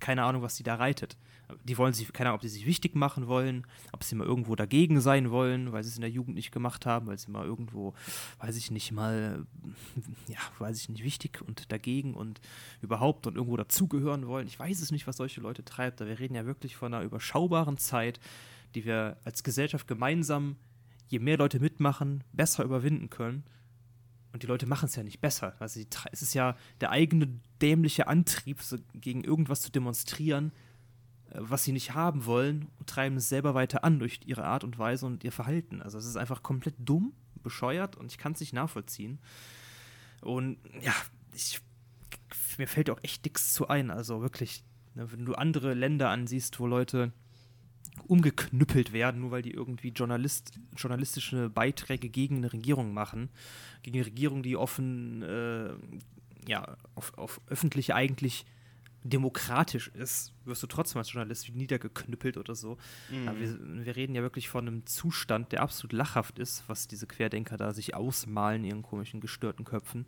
Keine 0.00 0.24
Ahnung, 0.24 0.42
was 0.42 0.56
die 0.56 0.62
da 0.62 0.76
reitet. 0.76 1.16
Die 1.64 1.78
wollen 1.78 1.92
sich, 1.92 2.12
keine 2.12 2.30
Ahnung, 2.30 2.36
ob 2.36 2.42
die 2.42 2.48
sich 2.48 2.66
wichtig 2.66 2.96
machen 2.96 3.28
wollen, 3.28 3.66
ob 3.92 4.02
sie 4.02 4.16
mal 4.16 4.26
irgendwo 4.26 4.56
dagegen 4.56 5.00
sein 5.00 5.30
wollen, 5.30 5.72
weil 5.72 5.84
sie 5.84 5.90
es 5.90 5.96
in 5.96 6.00
der 6.00 6.10
Jugend 6.10 6.34
nicht 6.34 6.50
gemacht 6.50 6.86
haben, 6.86 7.06
weil 7.06 7.18
sie 7.18 7.30
mal 7.30 7.44
irgendwo, 7.44 7.94
weiß 8.40 8.56
ich 8.56 8.70
nicht, 8.70 8.90
mal, 8.90 9.46
ja, 10.28 10.38
weiß 10.58 10.80
ich 10.80 10.88
nicht, 10.88 11.04
wichtig 11.04 11.40
und 11.46 11.70
dagegen 11.70 12.14
und 12.14 12.40
überhaupt 12.82 13.26
und 13.26 13.36
irgendwo 13.36 13.56
dazugehören 13.56 14.26
wollen. 14.26 14.48
Ich 14.48 14.58
weiß 14.58 14.80
es 14.82 14.90
nicht, 14.90 15.06
was 15.06 15.18
solche 15.18 15.40
Leute 15.40 15.64
treibt, 15.64 16.00
aber 16.00 16.10
wir 16.10 16.18
reden 16.18 16.34
ja 16.34 16.46
wirklich 16.46 16.74
von 16.76 16.92
einer 16.92 17.04
überschaubaren 17.04 17.78
Zeit, 17.78 18.18
die 18.74 18.84
wir 18.84 19.16
als 19.24 19.44
Gesellschaft 19.44 19.86
gemeinsam, 19.86 20.56
je 21.08 21.20
mehr 21.20 21.38
Leute 21.38 21.60
mitmachen, 21.60 22.24
besser 22.32 22.64
überwinden 22.64 23.08
können. 23.08 23.44
Und 24.36 24.42
die 24.42 24.48
Leute 24.48 24.66
machen 24.66 24.84
es 24.84 24.94
ja 24.94 25.02
nicht 25.02 25.22
besser. 25.22 25.54
Also 25.60 25.80
es 26.12 26.20
ist 26.20 26.34
ja 26.34 26.58
der 26.82 26.90
eigene 26.90 27.40
dämliche 27.62 28.06
Antrieb, 28.06 28.60
so 28.60 28.76
gegen 28.92 29.24
irgendwas 29.24 29.62
zu 29.62 29.72
demonstrieren, 29.72 30.52
äh, 31.30 31.38
was 31.38 31.64
sie 31.64 31.72
nicht 31.72 31.94
haben 31.94 32.26
wollen, 32.26 32.66
und 32.78 32.86
treiben 32.86 33.16
es 33.16 33.30
selber 33.30 33.54
weiter 33.54 33.82
an 33.82 33.98
durch 33.98 34.20
ihre 34.26 34.44
Art 34.44 34.62
und 34.62 34.78
Weise 34.78 35.06
und 35.06 35.24
ihr 35.24 35.32
Verhalten. 35.32 35.80
Also 35.80 35.96
es 35.96 36.04
ist 36.04 36.18
einfach 36.18 36.42
komplett 36.42 36.74
dumm, 36.78 37.14
bescheuert 37.42 37.96
und 37.96 38.12
ich 38.12 38.18
kann 38.18 38.32
es 38.32 38.40
nicht 38.40 38.52
nachvollziehen. 38.52 39.20
Und 40.20 40.58
ja, 40.82 40.92
ich, 41.34 41.62
mir 42.58 42.68
fällt 42.68 42.90
auch 42.90 43.02
echt 43.02 43.24
nichts 43.24 43.54
zu 43.54 43.68
ein. 43.68 43.90
Also 43.90 44.20
wirklich, 44.20 44.64
ne, 44.94 45.10
wenn 45.12 45.24
du 45.24 45.32
andere 45.32 45.72
Länder 45.72 46.10
ansiehst, 46.10 46.60
wo 46.60 46.66
Leute 46.66 47.10
umgeknüppelt 48.06 48.92
werden, 48.92 49.20
nur 49.20 49.30
weil 49.30 49.42
die 49.42 49.52
irgendwie 49.52 49.88
Journalist, 49.88 50.58
journalistische 50.76 51.50
Beiträge 51.50 52.08
gegen 52.08 52.38
eine 52.38 52.52
Regierung 52.52 52.94
machen, 52.94 53.30
gegen 53.82 53.96
eine 53.98 54.06
Regierung, 54.06 54.42
die 54.42 54.56
offen, 54.56 55.22
äh, 55.22 55.70
ja, 56.48 56.76
auf, 56.94 57.16
auf 57.18 57.40
öffentlich 57.48 57.94
eigentlich 57.94 58.46
demokratisch 59.10 59.88
ist, 59.88 60.32
wirst 60.44 60.62
du 60.62 60.66
trotzdem 60.66 60.98
als 60.98 61.12
Journalist 61.12 61.46
wie 61.48 61.52
niedergeknüppelt 61.52 62.36
oder 62.36 62.54
so. 62.54 62.76
Aber 63.26 63.38
wir, 63.38 63.84
wir 63.84 63.96
reden 63.96 64.14
ja 64.14 64.22
wirklich 64.22 64.48
von 64.48 64.66
einem 64.66 64.86
Zustand, 64.86 65.52
der 65.52 65.62
absolut 65.62 65.92
lachhaft 65.92 66.38
ist, 66.38 66.64
was 66.66 66.88
diese 66.88 67.06
Querdenker 67.06 67.56
da 67.56 67.72
sich 67.72 67.94
ausmalen 67.94 68.64
ihren 68.64 68.82
komischen, 68.82 69.20
gestörten 69.20 69.64
Köpfen. 69.64 70.06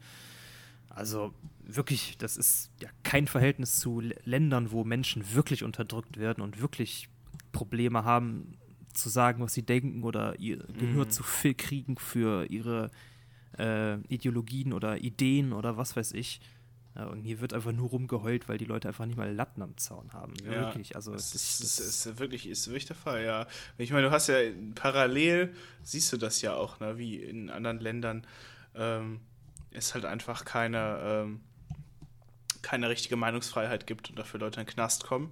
Also 0.88 1.34
wirklich, 1.62 2.16
das 2.18 2.36
ist 2.36 2.70
ja 2.80 2.88
kein 3.02 3.26
Verhältnis 3.26 3.78
zu 3.78 4.00
Ländern, 4.24 4.72
wo 4.72 4.84
Menschen 4.84 5.34
wirklich 5.34 5.62
unterdrückt 5.62 6.16
werden 6.16 6.42
und 6.42 6.60
wirklich 6.60 7.08
Probleme 7.52 8.04
haben, 8.04 8.58
zu 8.94 9.08
sagen, 9.08 9.42
was 9.42 9.54
sie 9.54 9.62
denken 9.62 10.02
oder 10.02 10.38
ihr 10.38 10.58
Gehör 10.78 11.08
zu 11.08 11.22
viel 11.22 11.54
kriegen 11.54 11.96
für 11.96 12.46
ihre 12.46 12.90
äh, 13.58 13.98
Ideologien 14.08 14.72
oder 14.72 14.98
Ideen 14.98 15.52
oder 15.52 15.76
was 15.76 15.96
weiß 15.96 16.12
ich. 16.12 16.40
Ja, 16.94 17.06
und 17.06 17.22
hier 17.22 17.40
wird 17.40 17.52
einfach 17.52 17.70
nur 17.70 17.90
rumgeheult, 17.90 18.48
weil 18.48 18.58
die 18.58 18.64
Leute 18.64 18.88
einfach 18.88 19.06
nicht 19.06 19.16
mal 19.16 19.32
Latten 19.32 19.62
am 19.62 19.76
Zaun 19.76 20.12
haben. 20.12 20.34
Ja, 20.44 20.50
wirklich. 20.50 20.96
Also 20.96 21.12
das, 21.12 21.30
das, 21.30 21.42
ist, 21.42 21.60
das, 21.62 21.78
ist, 21.78 22.06
ist 22.06 22.18
wirklich, 22.18 22.48
ist 22.48 22.66
wirklich 22.66 22.86
der 22.86 22.96
Fall, 22.96 23.24
ja. 23.24 23.46
Ich 23.76 23.92
meine, 23.92 24.08
du 24.08 24.10
hast 24.10 24.26
ja 24.26 24.38
parallel, 24.74 25.54
siehst 25.82 26.12
du 26.12 26.16
das 26.16 26.42
ja 26.42 26.54
auch, 26.54 26.80
ne, 26.80 26.98
wie 26.98 27.16
in 27.16 27.50
anderen 27.50 27.78
Ländern 27.78 28.26
ähm, 28.74 29.20
es 29.70 29.94
halt 29.94 30.06
einfach 30.06 30.44
keine, 30.44 30.98
ähm, 31.02 31.40
keine 32.62 32.88
richtige 32.88 33.16
Meinungsfreiheit 33.16 33.86
gibt 33.86 34.10
und 34.10 34.18
dafür 34.18 34.40
Leute 34.40 34.60
in 34.60 34.66
den 34.66 34.72
Knast 34.72 35.04
kommen. 35.04 35.30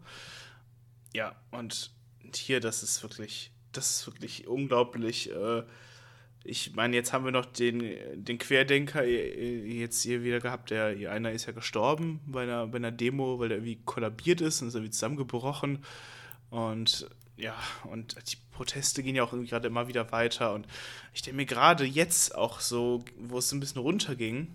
Ja, 1.15 1.35
und 1.51 1.91
hier, 2.37 2.61
das 2.61 2.83
ist 2.83 3.03
wirklich, 3.03 3.51
das 3.73 3.91
ist 3.91 4.07
wirklich 4.07 4.47
unglaublich. 4.47 5.31
Äh, 5.31 5.63
ich 6.45 6.75
meine, 6.75 6.95
jetzt 6.95 7.13
haben 7.13 7.25
wir 7.25 7.33
noch 7.33 7.47
den, 7.47 7.83
den 8.15 8.39
Querdenker 8.39 9.05
äh, 9.05 9.81
jetzt 9.81 10.03
hier 10.03 10.23
wieder 10.23 10.41
gehabt. 10.41 10.71
Der 10.71 10.95
einer 11.11 11.33
ist 11.33 11.47
ja 11.47 11.53
gestorben 11.53 12.21
bei 12.27 12.45
einer, 12.45 12.67
bei 12.69 12.77
einer 12.77 12.93
Demo, 12.93 13.39
weil 13.39 13.49
der 13.49 13.59
irgendwie 13.59 13.81
kollabiert 13.85 14.41
ist 14.41 14.63
und 14.63 14.69
ist 14.69 14.75
irgendwie 14.75 14.93
zusammengebrochen. 14.93 15.85
Und 16.51 17.09
ja, 17.37 17.55
und 17.85 18.17
die 18.31 18.37
Proteste 18.53 19.03
gehen 19.03 19.17
ja 19.17 19.25
auch 19.25 19.33
gerade 19.33 19.69
immer 19.69 19.89
wieder 19.89 20.11
weiter. 20.13 20.55
Und 20.55 20.67
ich 21.13 21.23
denke 21.23 21.37
mir 21.37 21.47
gerade 21.47 21.85
jetzt 21.85 22.35
auch 22.35 22.61
so, 22.61 23.05
wo 23.19 23.39
es 23.39 23.53
ein 23.53 23.61
bisschen 23.61 23.83
runterging, 23.83 24.55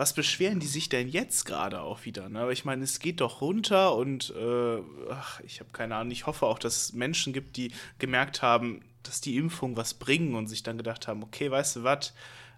was 0.00 0.14
beschweren 0.14 0.60
die 0.60 0.66
sich 0.66 0.88
denn 0.88 1.10
jetzt 1.10 1.44
gerade 1.44 1.82
auch 1.82 2.06
wieder? 2.06 2.30
Ne? 2.30 2.50
Ich 2.52 2.64
meine, 2.64 2.84
es 2.84 3.00
geht 3.00 3.20
doch 3.20 3.42
runter 3.42 3.94
und 3.94 4.30
äh, 4.34 4.78
ach, 5.10 5.40
ich 5.40 5.60
habe 5.60 5.72
keine 5.72 5.94
Ahnung. 5.94 6.10
Ich 6.10 6.24
hoffe 6.24 6.46
auch, 6.46 6.58
dass 6.58 6.84
es 6.84 6.92
Menschen 6.94 7.34
gibt, 7.34 7.58
die 7.58 7.70
gemerkt 7.98 8.40
haben, 8.40 8.80
dass 9.02 9.20
die 9.20 9.36
Impfung 9.36 9.76
was 9.76 9.92
bringen 9.92 10.36
und 10.36 10.46
sich 10.46 10.62
dann 10.62 10.78
gedacht 10.78 11.06
haben, 11.06 11.22
okay, 11.22 11.50
weißt 11.50 11.76
du 11.76 11.82
was, 11.82 12.14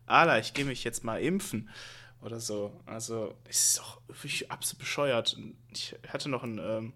Ala, 0.06 0.38
ich 0.38 0.54
gehe 0.54 0.64
mich 0.64 0.84
jetzt 0.84 1.02
mal 1.02 1.20
impfen 1.20 1.68
oder 2.20 2.38
so. 2.38 2.80
Also, 2.86 3.34
es 3.48 3.70
ist 3.70 3.78
doch 3.80 4.00
wirklich 4.06 4.52
absolut 4.52 4.78
bescheuert. 4.78 5.36
Ich 5.72 5.96
hatte 6.06 6.28
noch 6.28 6.44
einen, 6.44 6.58
ähm, 6.58 6.92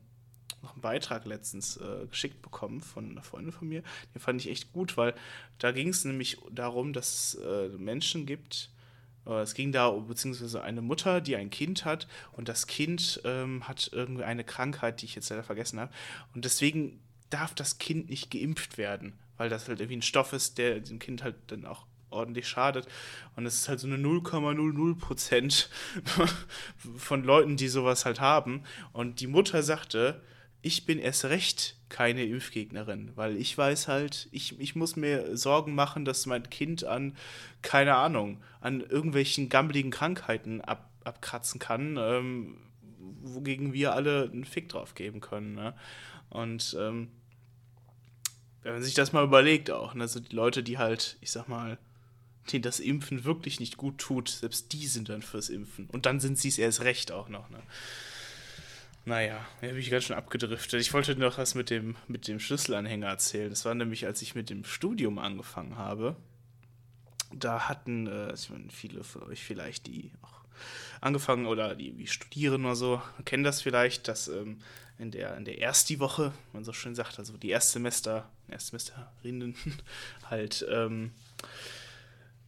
noch 0.62 0.74
einen 0.74 0.80
Beitrag 0.80 1.24
letztens 1.24 1.76
äh, 1.78 2.06
geschickt 2.06 2.40
bekommen 2.40 2.82
von 2.82 3.10
einer 3.10 3.24
Freundin 3.24 3.50
von 3.50 3.66
mir. 3.66 3.82
Den 4.14 4.20
fand 4.20 4.40
ich 4.40 4.48
echt 4.48 4.72
gut, 4.72 4.96
weil 4.96 5.12
da 5.58 5.72
ging 5.72 5.88
es 5.88 6.04
nämlich 6.04 6.38
darum, 6.52 6.92
dass 6.92 7.34
es 7.34 7.34
äh, 7.34 7.68
Menschen 7.78 8.26
gibt, 8.26 8.70
es 9.34 9.54
ging 9.54 9.72
da 9.72 9.90
beziehungsweise 9.90 10.62
eine 10.62 10.82
Mutter, 10.82 11.20
die 11.20 11.36
ein 11.36 11.50
Kind 11.50 11.84
hat 11.84 12.06
und 12.32 12.48
das 12.48 12.66
Kind 12.66 13.20
ähm, 13.24 13.66
hat 13.66 13.90
irgendwie 13.92 14.24
eine 14.24 14.44
Krankheit, 14.44 15.00
die 15.00 15.06
ich 15.06 15.14
jetzt 15.14 15.30
leider 15.30 15.42
vergessen 15.42 15.80
habe. 15.80 15.92
Und 16.34 16.44
deswegen 16.44 17.00
darf 17.30 17.54
das 17.54 17.78
Kind 17.78 18.08
nicht 18.08 18.30
geimpft 18.30 18.78
werden, 18.78 19.14
weil 19.36 19.48
das 19.48 19.68
halt 19.68 19.80
irgendwie 19.80 19.98
ein 19.98 20.02
Stoff 20.02 20.32
ist, 20.32 20.58
der 20.58 20.80
dem 20.80 20.98
Kind 20.98 21.22
halt 21.22 21.36
dann 21.48 21.66
auch 21.66 21.86
ordentlich 22.10 22.48
schadet. 22.48 22.86
Und 23.34 23.46
es 23.46 23.56
ist 23.56 23.68
halt 23.68 23.80
so 23.80 23.86
eine 23.86 23.96
0,00 23.96 24.98
Prozent 24.98 25.70
von 26.96 27.24
Leuten, 27.24 27.56
die 27.56 27.68
sowas 27.68 28.04
halt 28.04 28.20
haben. 28.20 28.62
Und 28.92 29.20
die 29.20 29.26
Mutter 29.26 29.62
sagte, 29.62 30.20
ich 30.62 30.86
bin 30.86 30.98
erst 30.98 31.26
recht 31.26 31.76
keine 31.88 32.24
Impfgegnerin, 32.24 33.12
weil 33.14 33.36
ich 33.36 33.56
weiß 33.56 33.88
halt, 33.88 34.28
ich, 34.32 34.58
ich 34.58 34.74
muss 34.74 34.96
mir 34.96 35.36
Sorgen 35.36 35.74
machen, 35.74 36.04
dass 36.04 36.26
mein 36.26 36.50
Kind 36.50 36.84
an, 36.84 37.16
keine 37.62 37.96
Ahnung, 37.96 38.42
an 38.60 38.80
irgendwelchen 38.80 39.48
gammeligen 39.48 39.90
Krankheiten 39.90 40.60
ab, 40.60 40.90
abkratzen 41.04 41.60
kann, 41.60 41.96
ähm, 41.98 42.56
wogegen 43.22 43.72
wir 43.72 43.94
alle 43.94 44.30
einen 44.32 44.44
Fick 44.44 44.68
drauf 44.68 44.94
geben 44.94 45.20
können. 45.20 45.54
Ne? 45.54 45.74
Und 46.30 46.76
ähm, 46.78 47.08
wenn 48.62 48.72
man 48.72 48.82
sich 48.82 48.94
das 48.94 49.12
mal 49.12 49.24
überlegt 49.24 49.70
auch, 49.70 49.94
ne, 49.94 50.08
so 50.08 50.18
die 50.18 50.34
Leute, 50.34 50.64
die 50.64 50.78
halt, 50.78 51.18
ich 51.20 51.30
sag 51.30 51.46
mal, 51.48 51.78
denen 52.52 52.62
das 52.62 52.80
Impfen 52.80 53.24
wirklich 53.24 53.60
nicht 53.60 53.76
gut 53.76 53.98
tut, 53.98 54.28
selbst 54.28 54.72
die 54.72 54.88
sind 54.88 55.08
dann 55.08 55.22
fürs 55.22 55.48
Impfen. 55.48 55.86
Und 55.86 56.06
dann 56.06 56.18
sind 56.18 56.38
sie 56.38 56.48
es 56.48 56.58
erst 56.58 56.82
recht 56.82 57.12
auch 57.12 57.28
noch, 57.28 57.48
ne? 57.50 57.62
Naja, 59.06 59.46
da 59.60 59.68
bin 59.68 59.78
ich 59.78 59.88
ganz 59.88 60.02
schön 60.02 60.16
abgedriftet. 60.16 60.80
Ich 60.80 60.92
wollte 60.92 61.14
noch 61.14 61.38
was 61.38 61.54
mit 61.54 61.70
dem, 61.70 61.94
mit 62.08 62.26
dem 62.26 62.40
Schlüsselanhänger 62.40 63.06
erzählen. 63.06 63.48
Das 63.48 63.64
war 63.64 63.72
nämlich, 63.72 64.04
als 64.04 64.20
ich 64.20 64.34
mit 64.34 64.50
dem 64.50 64.64
Studium 64.64 65.20
angefangen 65.20 65.78
habe. 65.78 66.16
Da 67.32 67.68
hatten, 67.68 68.08
äh, 68.08 68.34
meine, 68.50 68.68
viele 68.70 69.04
von 69.04 69.22
euch 69.22 69.44
vielleicht, 69.44 69.86
die 69.86 70.10
auch 70.22 70.40
angefangen 71.00 71.46
oder 71.46 71.76
die, 71.76 71.92
die 71.92 72.08
studieren 72.08 72.64
oder 72.64 72.74
so, 72.74 73.00
kennen 73.24 73.44
das 73.44 73.62
vielleicht, 73.62 74.08
dass 74.08 74.26
ähm, 74.26 74.58
in 74.98 75.12
der, 75.12 75.36
in 75.36 75.44
der 75.44 75.60
Ersti-Woche, 75.60 76.32
man 76.52 76.64
so 76.64 76.72
schön 76.72 76.96
sagt, 76.96 77.20
also 77.20 77.36
die 77.36 77.50
Erstsemester, 77.50 78.28
Erstsemesterinnen 78.48 79.54
halt, 80.30 80.66
ähm, 80.68 81.12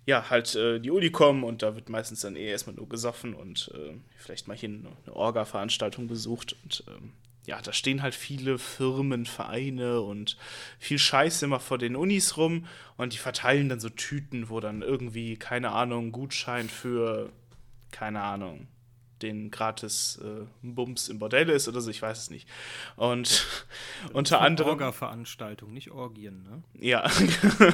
ja, 0.09 0.31
halt 0.31 0.55
äh, 0.55 0.81
die 0.81 0.91
Uni 0.91 1.11
kommen 1.11 1.45
und 1.45 1.63
da 1.63 1.75
wird 1.75 1.91
meistens 1.91 2.23
dann 2.23 2.35
eh 2.35 2.49
erstmal 2.49 2.75
nur 2.75 2.89
gesoffen 2.89 3.35
und 3.35 3.71
äh, 3.75 3.93
vielleicht 4.17 4.49
mal 4.49 4.57
hier 4.57 4.71
eine, 4.71 5.15
Orga-Veranstaltung 5.15 6.09
besucht 6.09 6.57
und 6.65 6.83
ähm, 6.89 7.13
ja, 7.45 7.61
da 7.61 7.75
stehen 7.75 8.01
halt 8.01 8.15
viele 8.15 8.57
Firmen, 8.57 9.27
Vereine 9.27 10.01
und 10.01 10.39
viel 10.79 10.99
Scheiß 10.99 11.43
immer 11.43 11.61
vor 11.61 11.77
den 11.77 11.95
Unis 11.95 12.39
rum 12.39 12.65
und 12.97 13.13
die 13.13 13.19
verteilen 13.19 13.69
dann 13.69 13.81
so 13.81 13.91
Tüten, 13.91 14.49
wo 14.49 14.61
dann 14.61 14.81
irgendwie, 14.81 15.37
keine 15.37 15.73
Ahnung, 15.73 16.11
Gutschein 16.11 16.71
für, 16.71 17.31
keine 17.91 18.23
Ahnung, 18.23 18.67
den 19.23 19.51
gratis 19.51 20.21
äh, 20.23 20.47
Bums 20.63 21.09
im 21.09 21.19
Bordell 21.19 21.49
ist 21.51 21.69
oder 21.69 21.81
so, 21.81 21.91
ich 21.91 22.03
weiß 22.03 22.19
es 22.19 22.31
nicht. 22.31 22.49
Und 22.97 23.47
unter 24.13 24.41
anderem. 24.41 24.71
Orga-Veranstaltung, 24.71 25.73
nicht 25.73 25.91
Orgien, 25.91 26.43
ne? 26.43 26.63
Ja. 26.81 27.09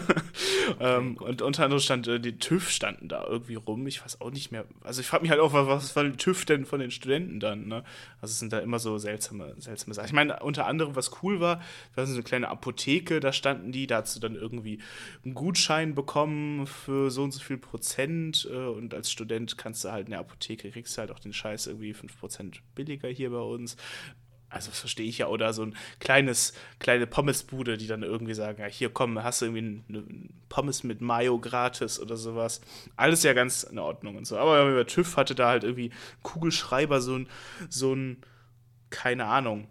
ähm, 0.80 1.16
und 1.16 1.42
unter 1.42 1.64
anderem 1.64 1.80
stand, 1.80 2.08
äh, 2.08 2.20
die 2.20 2.38
TÜV 2.38 2.70
standen 2.70 3.08
da 3.08 3.24
irgendwie 3.26 3.56
rum. 3.56 3.86
Ich 3.86 4.02
weiß 4.02 4.20
auch 4.20 4.30
nicht 4.30 4.52
mehr. 4.52 4.64
Also 4.82 5.00
ich 5.00 5.06
frage 5.06 5.22
mich 5.22 5.30
halt 5.30 5.40
auch, 5.40 5.52
was 5.52 5.94
war 5.96 6.04
die 6.04 6.16
TÜV 6.16 6.44
denn 6.44 6.64
von 6.64 6.80
den 6.80 6.90
Studenten 6.90 7.40
dann, 7.40 7.68
ne? 7.68 7.84
Also 8.20 8.32
es 8.32 8.38
sind 8.38 8.52
da 8.52 8.58
immer 8.58 8.78
so 8.78 8.98
seltsame, 8.98 9.54
seltsame 9.58 9.94
Sachen. 9.94 10.06
Ich 10.06 10.12
meine, 10.12 10.40
unter 10.40 10.66
anderem, 10.66 10.96
was 10.96 11.22
cool 11.22 11.40
war, 11.40 11.60
war 11.94 12.06
so 12.06 12.14
eine 12.14 12.22
kleine 12.22 12.48
Apotheke, 12.48 13.20
da 13.20 13.32
standen 13.32 13.70
die, 13.70 13.86
da 13.86 14.00
hast 14.00 14.16
du 14.16 14.20
dann 14.20 14.34
irgendwie 14.34 14.78
einen 15.24 15.34
Gutschein 15.34 15.94
bekommen 15.94 16.66
für 16.66 17.10
so 17.10 17.22
und 17.22 17.32
so 17.32 17.40
viel 17.40 17.58
Prozent 17.58 18.48
äh, 18.50 18.56
und 18.56 18.94
als 18.94 19.10
Student 19.10 19.58
kannst 19.58 19.84
du 19.84 19.92
halt 19.92 20.06
in 20.06 20.12
der 20.12 20.20
Apotheke, 20.20 20.70
kriegst 20.70 20.96
du 20.96 21.00
halt 21.00 21.10
auch 21.10 21.18
den 21.18 21.33
Scheiß 21.34 21.66
irgendwie 21.66 21.94
5% 21.94 22.60
billiger 22.74 23.08
hier 23.08 23.30
bei 23.30 23.40
uns. 23.40 23.76
Also 24.54 24.70
das 24.70 24.78
verstehe 24.78 25.06
ich 25.06 25.18
ja. 25.18 25.26
Oder 25.26 25.52
so 25.52 25.62
ein 25.62 25.76
kleines, 25.98 26.54
kleine 26.78 27.06
Pommesbude, 27.06 27.76
die 27.76 27.88
dann 27.88 28.04
irgendwie 28.04 28.34
sagen, 28.34 28.60
ja, 28.60 28.68
hier 28.68 28.88
komm, 28.88 29.22
hast 29.22 29.42
du 29.42 29.46
irgendwie 29.46 29.82
eine 29.88 30.04
Pommes 30.48 30.84
mit 30.84 31.00
Mayo 31.00 31.40
gratis 31.40 31.98
oder 31.98 32.16
sowas. 32.16 32.60
Alles 32.96 33.24
ja 33.24 33.32
ganz 33.32 33.64
in 33.64 33.80
Ordnung 33.80 34.16
und 34.16 34.26
so. 34.26 34.38
Aber 34.38 34.64
über 34.70 34.86
TÜV 34.86 35.16
hatte 35.16 35.34
da 35.34 35.48
halt 35.48 35.64
irgendwie 35.64 35.90
Kugelschreiber, 36.22 37.00
so 37.00 37.18
ein, 37.18 37.28
so 37.68 37.94
ein, 37.94 38.18
keine 38.90 39.26
Ahnung, 39.26 39.66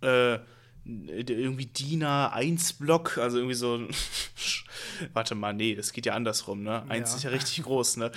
äh, 0.00 0.38
irgendwie 0.84 1.66
DIN 1.66 2.04
A1-Block, 2.04 3.18
also 3.18 3.38
irgendwie 3.38 3.56
so 3.56 3.74
ein. 3.74 3.88
Warte 5.12 5.34
mal, 5.34 5.52
nee, 5.52 5.74
das 5.74 5.92
geht 5.92 6.06
ja 6.06 6.14
andersrum, 6.14 6.62
ne? 6.62 6.84
Eins 6.88 7.10
ja. 7.10 7.16
ist 7.16 7.22
ja 7.24 7.30
richtig 7.30 7.62
groß, 7.62 7.98
ne? 7.98 8.12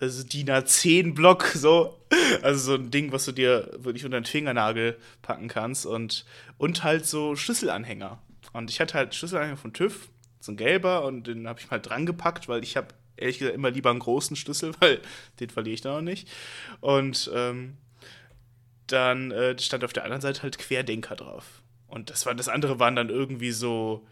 Also 0.00 0.22
DIN 0.24 0.48
A10-Block, 0.48 1.44
so. 1.54 1.98
Also 2.42 2.72
so 2.72 2.74
ein 2.74 2.90
Ding, 2.90 3.12
was 3.12 3.24
du 3.24 3.32
dir 3.32 3.70
wirklich 3.76 4.04
unter 4.04 4.20
den 4.20 4.26
Fingernagel 4.26 4.96
packen 5.22 5.48
kannst 5.48 5.86
und, 5.86 6.24
und 6.58 6.84
halt 6.84 7.06
so 7.06 7.36
Schlüsselanhänger. 7.36 8.22
Und 8.52 8.70
ich 8.70 8.80
hatte 8.80 8.94
halt 8.94 9.14
Schlüsselanhänger 9.14 9.56
von 9.56 9.72
TÜV, 9.72 10.10
so 10.40 10.52
ein 10.52 10.56
gelber, 10.56 11.04
und 11.04 11.26
den 11.26 11.48
habe 11.48 11.60
ich 11.60 11.70
mal 11.70 11.80
dran 11.80 12.06
gepackt, 12.06 12.48
weil 12.48 12.62
ich 12.62 12.76
habe 12.76 12.88
ehrlich 13.16 13.38
gesagt 13.38 13.56
immer 13.56 13.70
lieber 13.70 13.90
einen 13.90 13.98
großen 13.98 14.36
Schlüssel, 14.36 14.72
weil 14.80 15.00
den 15.40 15.50
verliere 15.50 15.74
ich 15.74 15.80
da 15.80 15.94
noch 15.94 16.02
nicht. 16.02 16.28
Und 16.80 17.30
ähm, 17.34 17.76
dann 18.86 19.30
äh, 19.30 19.58
stand 19.58 19.84
auf 19.84 19.92
der 19.92 20.04
anderen 20.04 20.22
Seite 20.22 20.42
halt 20.42 20.58
Querdenker 20.58 21.16
drauf. 21.16 21.62
Und 21.86 22.10
das 22.10 22.26
war 22.26 22.34
das 22.34 22.48
andere 22.48 22.78
waren 22.78 22.96
dann 22.96 23.08
irgendwie 23.08 23.52
so, 23.52 24.06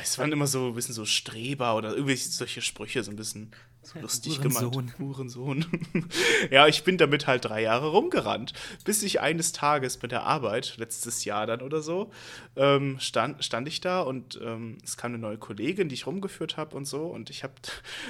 es 0.00 0.18
waren 0.18 0.32
immer 0.32 0.46
so 0.46 0.68
ein 0.68 0.74
bisschen 0.74 0.94
so 0.94 1.04
Streber 1.04 1.76
oder 1.76 1.94
irgendwie 1.94 2.16
solche 2.16 2.62
Sprüche, 2.62 3.02
so 3.02 3.10
ein 3.10 3.16
bisschen 3.16 3.52
so 3.82 3.98
lustig 3.98 4.38
Hurensohn. 4.38 4.70
gemeint. 4.70 4.98
Hurensohn. 4.98 5.66
ja, 6.50 6.66
ich 6.66 6.84
bin 6.84 6.96
damit 6.96 7.26
halt 7.26 7.44
drei 7.44 7.62
Jahre 7.62 7.88
rumgerannt, 7.88 8.52
bis 8.84 9.02
ich 9.02 9.20
eines 9.20 9.52
Tages 9.52 10.00
mit 10.00 10.10
der 10.10 10.22
Arbeit, 10.22 10.76
letztes 10.78 11.24
Jahr 11.24 11.46
dann 11.46 11.60
oder 11.60 11.82
so, 11.82 12.10
ähm, 12.56 12.98
stand, 12.98 13.44
stand 13.44 13.68
ich 13.68 13.80
da 13.80 14.00
und 14.00 14.40
ähm, 14.42 14.78
es 14.82 14.96
kam 14.96 15.12
eine 15.12 15.18
neue 15.18 15.38
Kollegin, 15.38 15.88
die 15.88 15.94
ich 15.94 16.06
rumgeführt 16.06 16.56
habe 16.56 16.76
und 16.76 16.86
so 16.86 17.06
und 17.06 17.30
ich 17.30 17.44
habe 17.44 17.54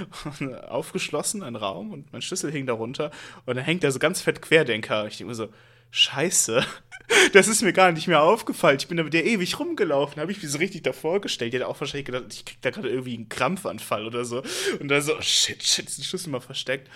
aufgeschlossen 0.69 1.43
einen 1.43 1.57
Raum 1.57 1.93
und 1.93 2.13
mein 2.13 2.23
Schlüssel 2.23 2.53
hing 2.53 2.67
darunter 2.67 3.11
und 3.47 3.57
dann 3.57 3.65
hängt 3.65 3.83
da 3.83 3.91
so 3.91 3.99
ganz 3.99 4.21
fett 4.21 4.43
Querdenker. 4.43 5.07
Ich 5.07 5.19
denke 5.19 5.31
mir 5.31 5.35
so, 5.35 5.49
scheiße, 5.95 6.67
das 7.33 7.47
ist 7.47 7.63
mir 7.63 7.73
gar 7.73 7.93
nicht 7.93 8.09
mehr 8.09 8.23
aufgefallen. 8.23 8.79
Ich 8.79 8.89
bin 8.89 8.97
da 8.97 9.05
mit 9.05 9.15
der 9.15 9.25
ewig 9.25 9.59
rumgelaufen, 9.59 10.21
habe 10.21 10.33
ich 10.33 10.43
mir 10.43 10.49
so 10.49 10.59
richtig 10.59 10.83
davor 10.83 11.21
gestellt. 11.21 11.53
Die 11.53 11.61
hat 11.61 11.67
auch 11.67 11.81
wahrscheinlich 11.81 12.07
gedacht, 12.07 12.25
ich 12.31 12.45
krieg 12.45 12.59
da 12.61 12.71
gerade 12.71 12.91
irgendwie 12.91 13.15
einen 13.15 13.29
Krampfanfall 13.29 14.07
oder 14.07 14.25
so. 14.25 14.43
Und 14.81 14.89
dann 14.89 15.01
so, 15.03 15.17
oh 15.17 15.23
shit, 15.23 15.63
shit, 15.63 15.87
ist 15.87 15.99
ein 15.99 16.05
Schlüssel 16.05 16.31
mal 16.31 16.41
versteckt. 16.41 16.91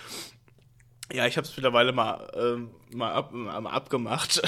Ja, 1.11 1.25
ich 1.25 1.37
habe 1.37 1.47
es 1.47 1.55
mittlerweile 1.55 1.91
mal, 1.91 2.29
ähm, 2.35 2.69
mal, 2.93 3.13
ab, 3.13 3.31
mal 3.31 3.71
abgemacht. 3.71 4.41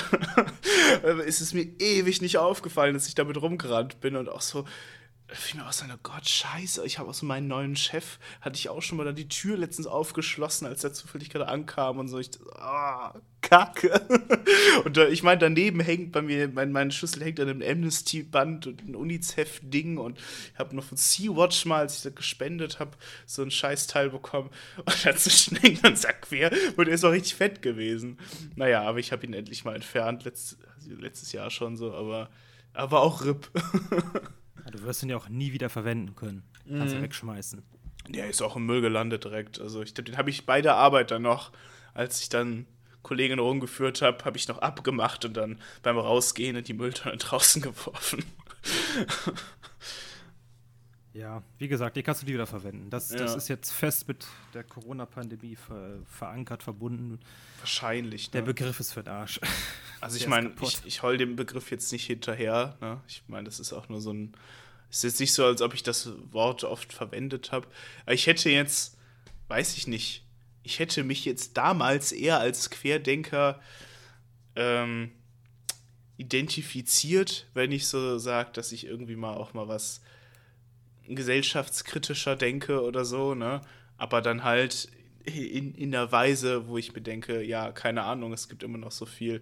es 1.26 1.42
ist 1.42 1.54
mir 1.54 1.68
ewig 1.80 2.22
nicht 2.22 2.38
aufgefallen, 2.38 2.94
dass 2.94 3.08
ich 3.08 3.16
damit 3.16 3.42
rumgerannt 3.42 4.02
bin 4.02 4.16
und 4.16 4.30
auch 4.30 4.42
so, 4.42 4.66
fiel 5.38 5.60
mir 5.60 5.68
auch 5.68 5.72
so, 5.72 5.86
oh 5.86 5.98
Gott, 6.04 6.28
scheiße, 6.28 6.86
ich 6.86 7.00
habe 7.00 7.10
aus 7.10 7.22
meinem 7.22 7.48
neuen 7.48 7.76
Chef, 7.76 8.20
hatte 8.42 8.58
ich 8.58 8.70
auch 8.70 8.82
schon 8.82 8.98
mal 8.98 9.06
da 9.06 9.12
die 9.12 9.30
Tür 9.30 9.58
letztens 9.58 9.88
aufgeschlossen, 9.88 10.68
als 10.68 10.84
er 10.84 10.94
zufällig 10.94 11.30
gerade 11.30 11.48
ankam 11.48 12.00
und 12.00 12.08
so. 12.08 12.20
Ich, 12.20 12.32
ah, 12.56 13.14
oh, 13.16 13.20
Kacke. 13.42 14.00
und 14.86 14.98
da, 14.98 15.08
ich 15.08 15.24
meine, 15.24 15.40
daneben 15.40 15.80
hängt 15.80 16.12
bei 16.12 16.22
mir, 16.22 16.48
mein, 16.48 16.72
mein 16.72 16.92
Schlüssel 16.92 17.24
hängt 17.24 17.40
an 17.40 17.50
einem 17.50 17.62
Amnesty-Band 17.62 18.68
und 18.68 18.88
ein 18.88 18.96
UNICEF-Ding 18.96 19.98
und 19.98 20.20
ich 20.20 20.60
habe 20.60 20.76
noch 20.76 20.84
von 20.84 20.98
Sea-Watch 20.98 21.66
mal, 21.66 21.80
als 21.80 21.98
ich 21.98 22.04
das 22.04 22.16
gespendet 22.16 22.80
habe, 22.80 22.92
so 23.26 23.42
ein 23.42 23.52
Scheißteil 23.52 24.10
bekommen. 24.10 24.50
Und 24.78 25.06
dazwischen 25.06 25.58
hängt 25.58 25.84
dann 25.84 25.96
Sack 25.96 26.24
quer 26.24 26.52
und 26.76 26.88
er 26.88 26.94
ist 26.94 27.04
auch 27.04 27.12
richtig 27.12 27.36
fett 27.36 27.62
gewesen. 27.62 28.18
Naja, 28.56 28.84
aber 28.84 29.00
ich 29.00 29.12
habe 29.12 29.26
ihn 29.26 29.34
endlich 29.34 29.64
mal 29.64 29.76
entfernt, 29.76 30.24
letzt, 30.24 30.58
letztes 30.88 31.32
Jahr 31.32 31.50
schon 31.50 31.78
so, 31.78 31.94
aber, 31.94 32.30
aber 32.74 33.02
auch 33.02 33.24
RIP. 33.24 33.50
Du 34.72 34.84
wirst 34.84 35.04
ihn 35.04 35.10
ja 35.10 35.18
auch 35.18 35.30
nie 35.30 35.54
wieder 35.54 35.70
verwenden 35.70 36.16
können. 36.16 36.44
Kannst 36.68 36.94
mhm. 36.94 37.00
ja 37.00 37.04
wegschmeißen. 37.04 37.64
Der 38.10 38.30
ist 38.30 38.42
auch 38.42 38.56
im 38.56 38.66
Müll 38.66 38.82
gelandet 38.82 39.24
direkt. 39.26 39.60
Also 39.60 39.82
ich 39.82 39.94
den 39.94 40.18
habe 40.18 40.30
ich 40.30 40.46
bei 40.46 40.62
der 40.62 40.76
Arbeit 40.76 41.12
dann 41.12 41.22
noch, 41.22 41.52
als 41.94 42.22
ich 42.22 42.30
dann 42.30 42.66
Kollegin 43.04 43.40
rumgeführt 43.40 44.02
habe, 44.02 44.24
habe 44.26 44.38
ich 44.38 44.48
noch 44.48 44.60
abgemacht 44.60 45.26
und 45.26 45.36
dann 45.36 45.60
beim 45.82 45.98
Rausgehen 45.98 46.56
in 46.56 46.64
die 46.64 46.74
Mülltonne 46.74 47.18
draußen 47.18 47.62
geworfen. 47.62 48.24
ja, 51.14 51.42
wie 51.58 51.68
gesagt, 51.68 51.96
die 51.96 52.04
kannst 52.04 52.22
du 52.22 52.26
die 52.26 52.34
wieder 52.34 52.48
verwenden. 52.48 52.90
Das, 52.90 53.12
ja. 53.12 53.18
das 53.18 53.36
ist 53.36 53.48
jetzt 53.48 53.72
fest 53.72 54.08
mit 54.08 54.28
der 54.54 54.64
Corona-Pandemie 54.64 55.56
ver 55.56 56.00
verankert, 56.06 56.64
verbunden. 56.64 57.20
Wahrscheinlich. 57.60 58.28
Ne? 58.28 58.32
Der 58.34 58.42
Begriff 58.44 58.80
ist 58.80 58.94
für 58.94 59.04
den 59.04 59.14
Arsch. 59.14 59.40
Also 60.00 60.18
ich 60.18 60.28
meine, 60.28 60.54
ich, 60.62 60.82
ich 60.86 61.02
heul 61.02 61.18
dem 61.18 61.36
Begriff 61.36 61.72
jetzt 61.72 61.92
nicht 61.92 62.06
hinterher. 62.06 62.78
Ne? 62.82 63.02
Ich 63.08 63.24
meine, 63.28 63.46
das 63.46 63.60
ist 63.60 63.74
auch 63.74 63.90
nur 63.90 64.02
so 64.02 64.14
ein. 64.14 64.34
Ist 64.92 65.04
jetzt 65.04 65.20
nicht 65.22 65.34
so, 65.34 65.46
als 65.46 65.62
ob 65.62 65.74
ich 65.74 65.84
das 65.84 66.10
Wort 66.32 66.66
oft 66.66 66.92
verwendet 66.92 67.54
habe. 67.54 67.66
Ich 68.08 68.28
hätte 68.28 68.50
jetzt, 68.50 68.98
weiß 69.48 69.78
ich 69.78 69.88
nicht, 69.88 70.26
ich 70.64 70.80
hätte 70.80 71.04
mich 71.04 71.24
jetzt 71.24 71.56
damals 71.56 72.12
eher 72.12 72.40
als 72.40 72.70
Querdenker 72.70 73.62
ähm, 74.56 75.12
identifiziert, 76.18 77.48
wenn 77.54 77.72
ich 77.72 77.88
so 77.88 78.18
sage, 78.18 78.52
dass 78.54 78.74
ich 78.74 78.86
irgendwie 78.86 79.16
mal 79.16 79.34
auch 79.34 79.54
mal 79.54 79.70
was 79.70 80.02
gesellschaftskritischer 81.08 82.36
denke 82.36 82.84
oder 82.84 83.06
so, 83.06 83.34
ne? 83.34 83.62
Aber 83.98 84.22
dann 84.22 84.44
halt 84.44 84.90
in, 85.24 85.74
in 85.74 85.92
der 85.92 86.12
Weise, 86.12 86.68
wo 86.68 86.78
ich 86.78 86.94
mir 86.94 87.02
denke, 87.02 87.42
ja, 87.42 87.72
keine 87.72 88.04
Ahnung, 88.04 88.34
es 88.34 88.50
gibt 88.50 88.62
immer 88.64 88.78
noch 88.78 88.92
so 88.92 89.06
viel 89.06 89.42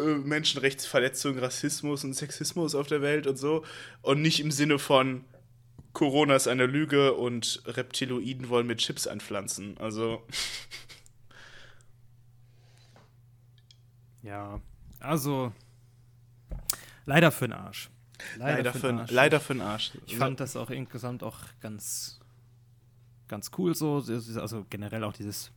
äh, 0.00 0.18
Menschenrechtsverletzung, 0.18 1.38
Rassismus 1.38 2.04
und 2.04 2.14
Sexismus 2.14 2.74
auf 2.74 2.86
der 2.86 3.02
Welt 3.02 3.26
und 3.26 3.36
so. 3.36 3.64
Und 4.02 4.22
nicht 4.22 4.40
im 4.40 4.50
Sinne 4.50 4.78
von 4.78 5.24
Corona 5.92 6.36
ist 6.36 6.48
eine 6.48 6.66
Lüge 6.66 7.14
und 7.14 7.62
Reptiloiden 7.66 8.48
wollen 8.48 8.66
mit 8.66 8.78
Chips 8.78 9.06
anpflanzen. 9.06 9.76
Also. 9.78 10.22
Ja, 14.22 14.60
also. 14.98 15.50
Leider 17.06 17.32
für 17.32 17.48
den 17.48 17.54
Arsch. 17.54 17.88
Leider, 18.36 18.56
leider 18.56 18.72
für 18.72 18.86
den 18.88 18.98
Arsch. 18.98 19.10
Leider 19.10 19.40
für 19.40 19.54
den 19.54 19.62
Arsch. 19.62 19.92
Ich 20.06 20.16
fand 20.18 20.40
das 20.40 20.56
auch 20.56 20.68
insgesamt 20.68 21.22
auch 21.22 21.38
ganz, 21.60 22.20
ganz 23.28 23.50
cool 23.56 23.74
so. 23.74 24.04
Also 24.36 24.66
generell 24.68 25.04
auch 25.04 25.14
dieses 25.14 25.52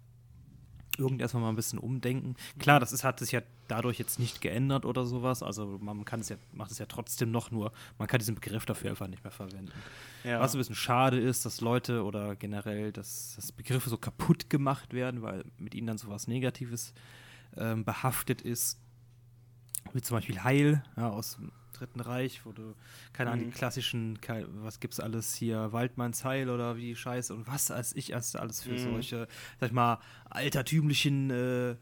irgend 0.98 1.22
erstmal 1.22 1.44
mal 1.44 1.50
ein 1.50 1.56
bisschen 1.56 1.80
umdenken. 1.80 2.36
Klar, 2.60 2.80
das 2.80 2.92
ist, 2.92 3.04
hat 3.04 3.20
sich 3.20 3.32
ja 3.32 3.42
dadurch 3.68 3.98
jetzt 4.00 4.20
nicht 4.20 4.42
geändert 4.42 4.86
oder 4.86 5.06
sowas. 5.06 5.44
Also 5.44 5.80
man 5.82 6.06
kann 6.06 6.20
es 6.20 6.30
ja, 6.30 6.38
macht 6.52 6.72
es 6.72 6.80
ja 6.80 6.86
trotzdem 6.86 7.32
noch 7.32 7.52
nur, 7.52 7.72
man 7.98 8.08
kann 8.08 8.20
diesen 8.20 8.36
Begriff 8.36 8.66
dafür 8.66 8.92
einfach 8.92 9.08
nicht 9.08 9.24
mehr 9.24 9.32
verwenden. 9.32 9.72
Ja. 10.24 10.40
Was 10.40 10.54
ein 10.54 10.60
bisschen 10.60 10.76
schade 10.76 11.20
ist, 11.20 11.46
dass 11.46 11.62
Leute 11.62 12.04
oder 12.04 12.36
generell, 12.36 12.92
dass, 12.92 13.36
dass 13.36 13.52
Begriffe 13.52 13.90
so 13.90 13.98
kaputt 13.98 14.50
gemacht 14.50 14.94
werden, 14.94 15.22
weil 15.22 15.44
mit 15.58 15.76
ihnen 15.76 15.88
dann 15.88 15.98
sowas 15.98 16.28
Negatives 16.28 16.94
ähm, 17.58 17.84
behaftet 17.86 18.42
ist. 18.42 18.80
Wie 19.92 20.02
zum 20.02 20.18
Beispiel 20.18 20.44
Heil 20.44 20.84
ja, 20.96 21.10
aus 21.10 21.38
Dritten 21.74 22.00
Reich, 22.00 22.46
wo 22.46 22.52
du, 22.52 22.76
keine 23.12 23.32
Ahnung, 23.32 23.48
mhm. 23.48 23.52
die 23.52 23.58
klassischen, 23.58 24.20
was 24.62 24.80
gibt's 24.80 25.00
alles 25.00 25.36
hier, 25.36 25.72
Waldmanns 25.72 26.24
Heil 26.24 26.50
oder 26.50 26.78
wie 26.78 26.96
Scheiße 26.96 27.34
und 27.34 27.48
was 27.48 27.72
als 27.72 27.96
ich 27.96 28.16
als 28.16 28.36
alles 28.36 28.64
für 28.64 28.72
mhm. 28.72 28.78
solche, 28.78 29.28
sag 29.60 29.68
ich 29.68 29.74
mal, 29.74 30.00
altertümlichen, 30.30 31.30
äh, 31.30 31.76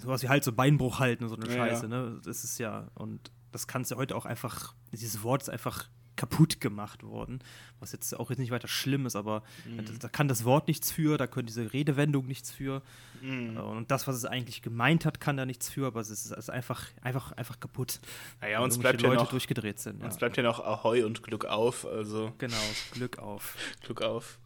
sowas 0.00 0.22
wie 0.22 0.28
halt 0.28 0.44
so 0.44 0.52
Beinbruch 0.52 0.98
halten 0.98 1.24
und 1.24 1.30
so 1.30 1.36
eine 1.36 1.48
ja, 1.48 1.54
Scheiße, 1.54 1.82
ja. 1.82 1.88
ne? 1.88 2.20
Das 2.24 2.44
ist 2.44 2.58
ja, 2.58 2.88
und 2.94 3.30
das 3.52 3.66
kannst 3.66 3.90
du 3.90 3.96
heute 3.96 4.16
auch 4.16 4.26
einfach, 4.26 4.74
dieses 4.92 5.22
Wort 5.22 5.42
ist 5.42 5.50
einfach 5.50 5.88
kaputt 6.16 6.60
gemacht 6.60 7.02
worden. 7.02 7.40
Was 7.80 7.92
jetzt 7.92 8.14
auch 8.18 8.30
jetzt 8.30 8.38
nicht 8.38 8.50
weiter 8.50 8.68
schlimm 8.68 9.06
ist, 9.06 9.16
aber 9.16 9.42
mhm. 9.64 9.84
da, 9.84 9.92
da, 10.00 10.08
kann 10.08 10.28
das 10.28 10.44
Wort 10.44 10.66
nichts 10.68 10.90
für, 10.90 11.18
da 11.18 11.26
können 11.26 11.46
diese 11.46 11.72
Redewendung 11.72 12.26
nichts 12.26 12.50
für. 12.50 12.82
Mhm. 13.22 13.56
Und 13.56 13.90
das, 13.90 14.06
was 14.06 14.16
es 14.16 14.24
eigentlich 14.24 14.62
gemeint 14.62 15.04
hat, 15.04 15.20
kann 15.20 15.36
da 15.36 15.46
nichts 15.46 15.68
für, 15.68 15.86
aber 15.86 16.00
es 16.00 16.10
ist, 16.10 16.32
ist 16.32 16.50
einfach, 16.50 16.86
einfach, 17.02 17.32
einfach 17.32 17.60
kaputt. 17.60 18.00
Naja, 18.40 18.60
uns 18.60 18.78
bleibt 18.78 19.02
ja 19.02 19.08
Leute 19.08 19.22
noch, 19.22 19.30
durchgedreht 19.30 19.78
sind. 19.78 20.02
Uns 20.02 20.14
ja. 20.14 20.18
bleibt 20.18 20.36
ja 20.36 20.42
noch 20.42 20.60
Ahoi 20.60 21.02
und 21.04 21.22
Glück 21.22 21.44
auf. 21.44 21.86
Also. 21.86 22.32
Genau, 22.38 22.56
Glück 22.92 23.18
auf. 23.18 23.56
Glück 23.82 24.02
auf. 24.02 24.38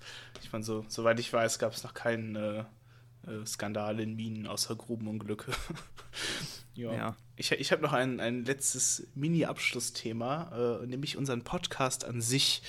Ich 0.43 0.53
meine, 0.53 0.65
so, 0.65 0.85
soweit 0.89 1.21
ich 1.21 1.33
weiß, 1.33 1.59
gab 1.59 1.73
es 1.73 1.85
noch 1.85 1.95
keinen 1.95 2.37
äh, 2.37 2.65
äh, 3.27 3.45
Skandal 3.47 4.01
in 4.01 4.17
Minen 4.17 4.47
außer 4.47 4.77
Grubenunglücke. 4.77 5.53
ja. 6.75 6.93
ja. 6.93 7.17
Ich, 7.37 7.53
ich 7.53 7.73
habe 7.73 7.83
noch 7.83 7.93
ein, 7.93 8.21
ein 8.21 8.45
letztes 8.45 9.07
Mini-Abschlussthema, 9.15 10.81
äh, 10.83 10.87
nämlich 10.87 11.17
unseren 11.17 11.43
Podcast 11.43 12.05
an 12.05 12.21
sich. 12.21 12.63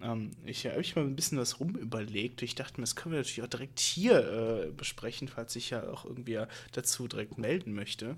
Ähm, 0.00 0.32
ich 0.44 0.66
habe 0.66 0.78
mich 0.78 0.96
mal 0.96 1.04
ein 1.04 1.16
bisschen 1.16 1.38
was 1.38 1.60
rumüberlegt. 1.60 2.42
Ich 2.42 2.54
dachte 2.54 2.80
mir, 2.80 2.84
das 2.84 2.96
können 2.96 3.12
wir 3.12 3.20
natürlich 3.20 3.42
auch 3.42 3.48
direkt 3.48 3.80
hier 3.80 4.66
äh, 4.66 4.70
besprechen, 4.70 5.28
falls 5.28 5.52
sich 5.52 5.70
ja 5.70 5.88
auch 5.88 6.04
irgendwie 6.04 6.40
dazu 6.72 7.08
direkt 7.08 7.38
melden 7.38 7.74
möchte. 7.74 8.16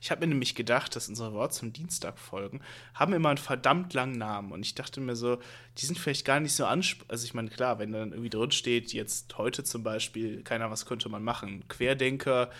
Ich 0.00 0.10
habe 0.10 0.20
mir 0.20 0.28
nämlich 0.28 0.54
gedacht, 0.54 0.96
dass 0.96 1.08
unsere 1.08 1.32
Wort 1.32 1.54
zum 1.54 1.72
Dienstag 1.72 2.18
folgen 2.18 2.60
haben 2.94 3.12
immer 3.12 3.28
einen 3.28 3.38
verdammt 3.38 3.92
langen 3.94 4.18
Namen 4.18 4.52
und 4.52 4.64
ich 4.64 4.74
dachte 4.74 5.00
mir 5.00 5.16
so, 5.16 5.38
die 5.78 5.86
sind 5.86 5.98
vielleicht 5.98 6.24
gar 6.24 6.40
nicht 6.40 6.54
so 6.54 6.64
ansprechend. 6.64 7.10
Also 7.10 7.24
ich 7.24 7.34
meine, 7.34 7.50
klar, 7.50 7.78
wenn 7.78 7.92
dann 7.92 8.12
irgendwie 8.12 8.30
drin 8.30 8.50
steht, 8.50 8.92
jetzt 8.92 9.36
heute 9.38 9.64
zum 9.64 9.82
Beispiel, 9.82 10.42
keiner, 10.42 10.70
was 10.70 10.86
könnte 10.86 11.08
man 11.08 11.22
machen? 11.22 11.66
Querdenker, 11.68 12.50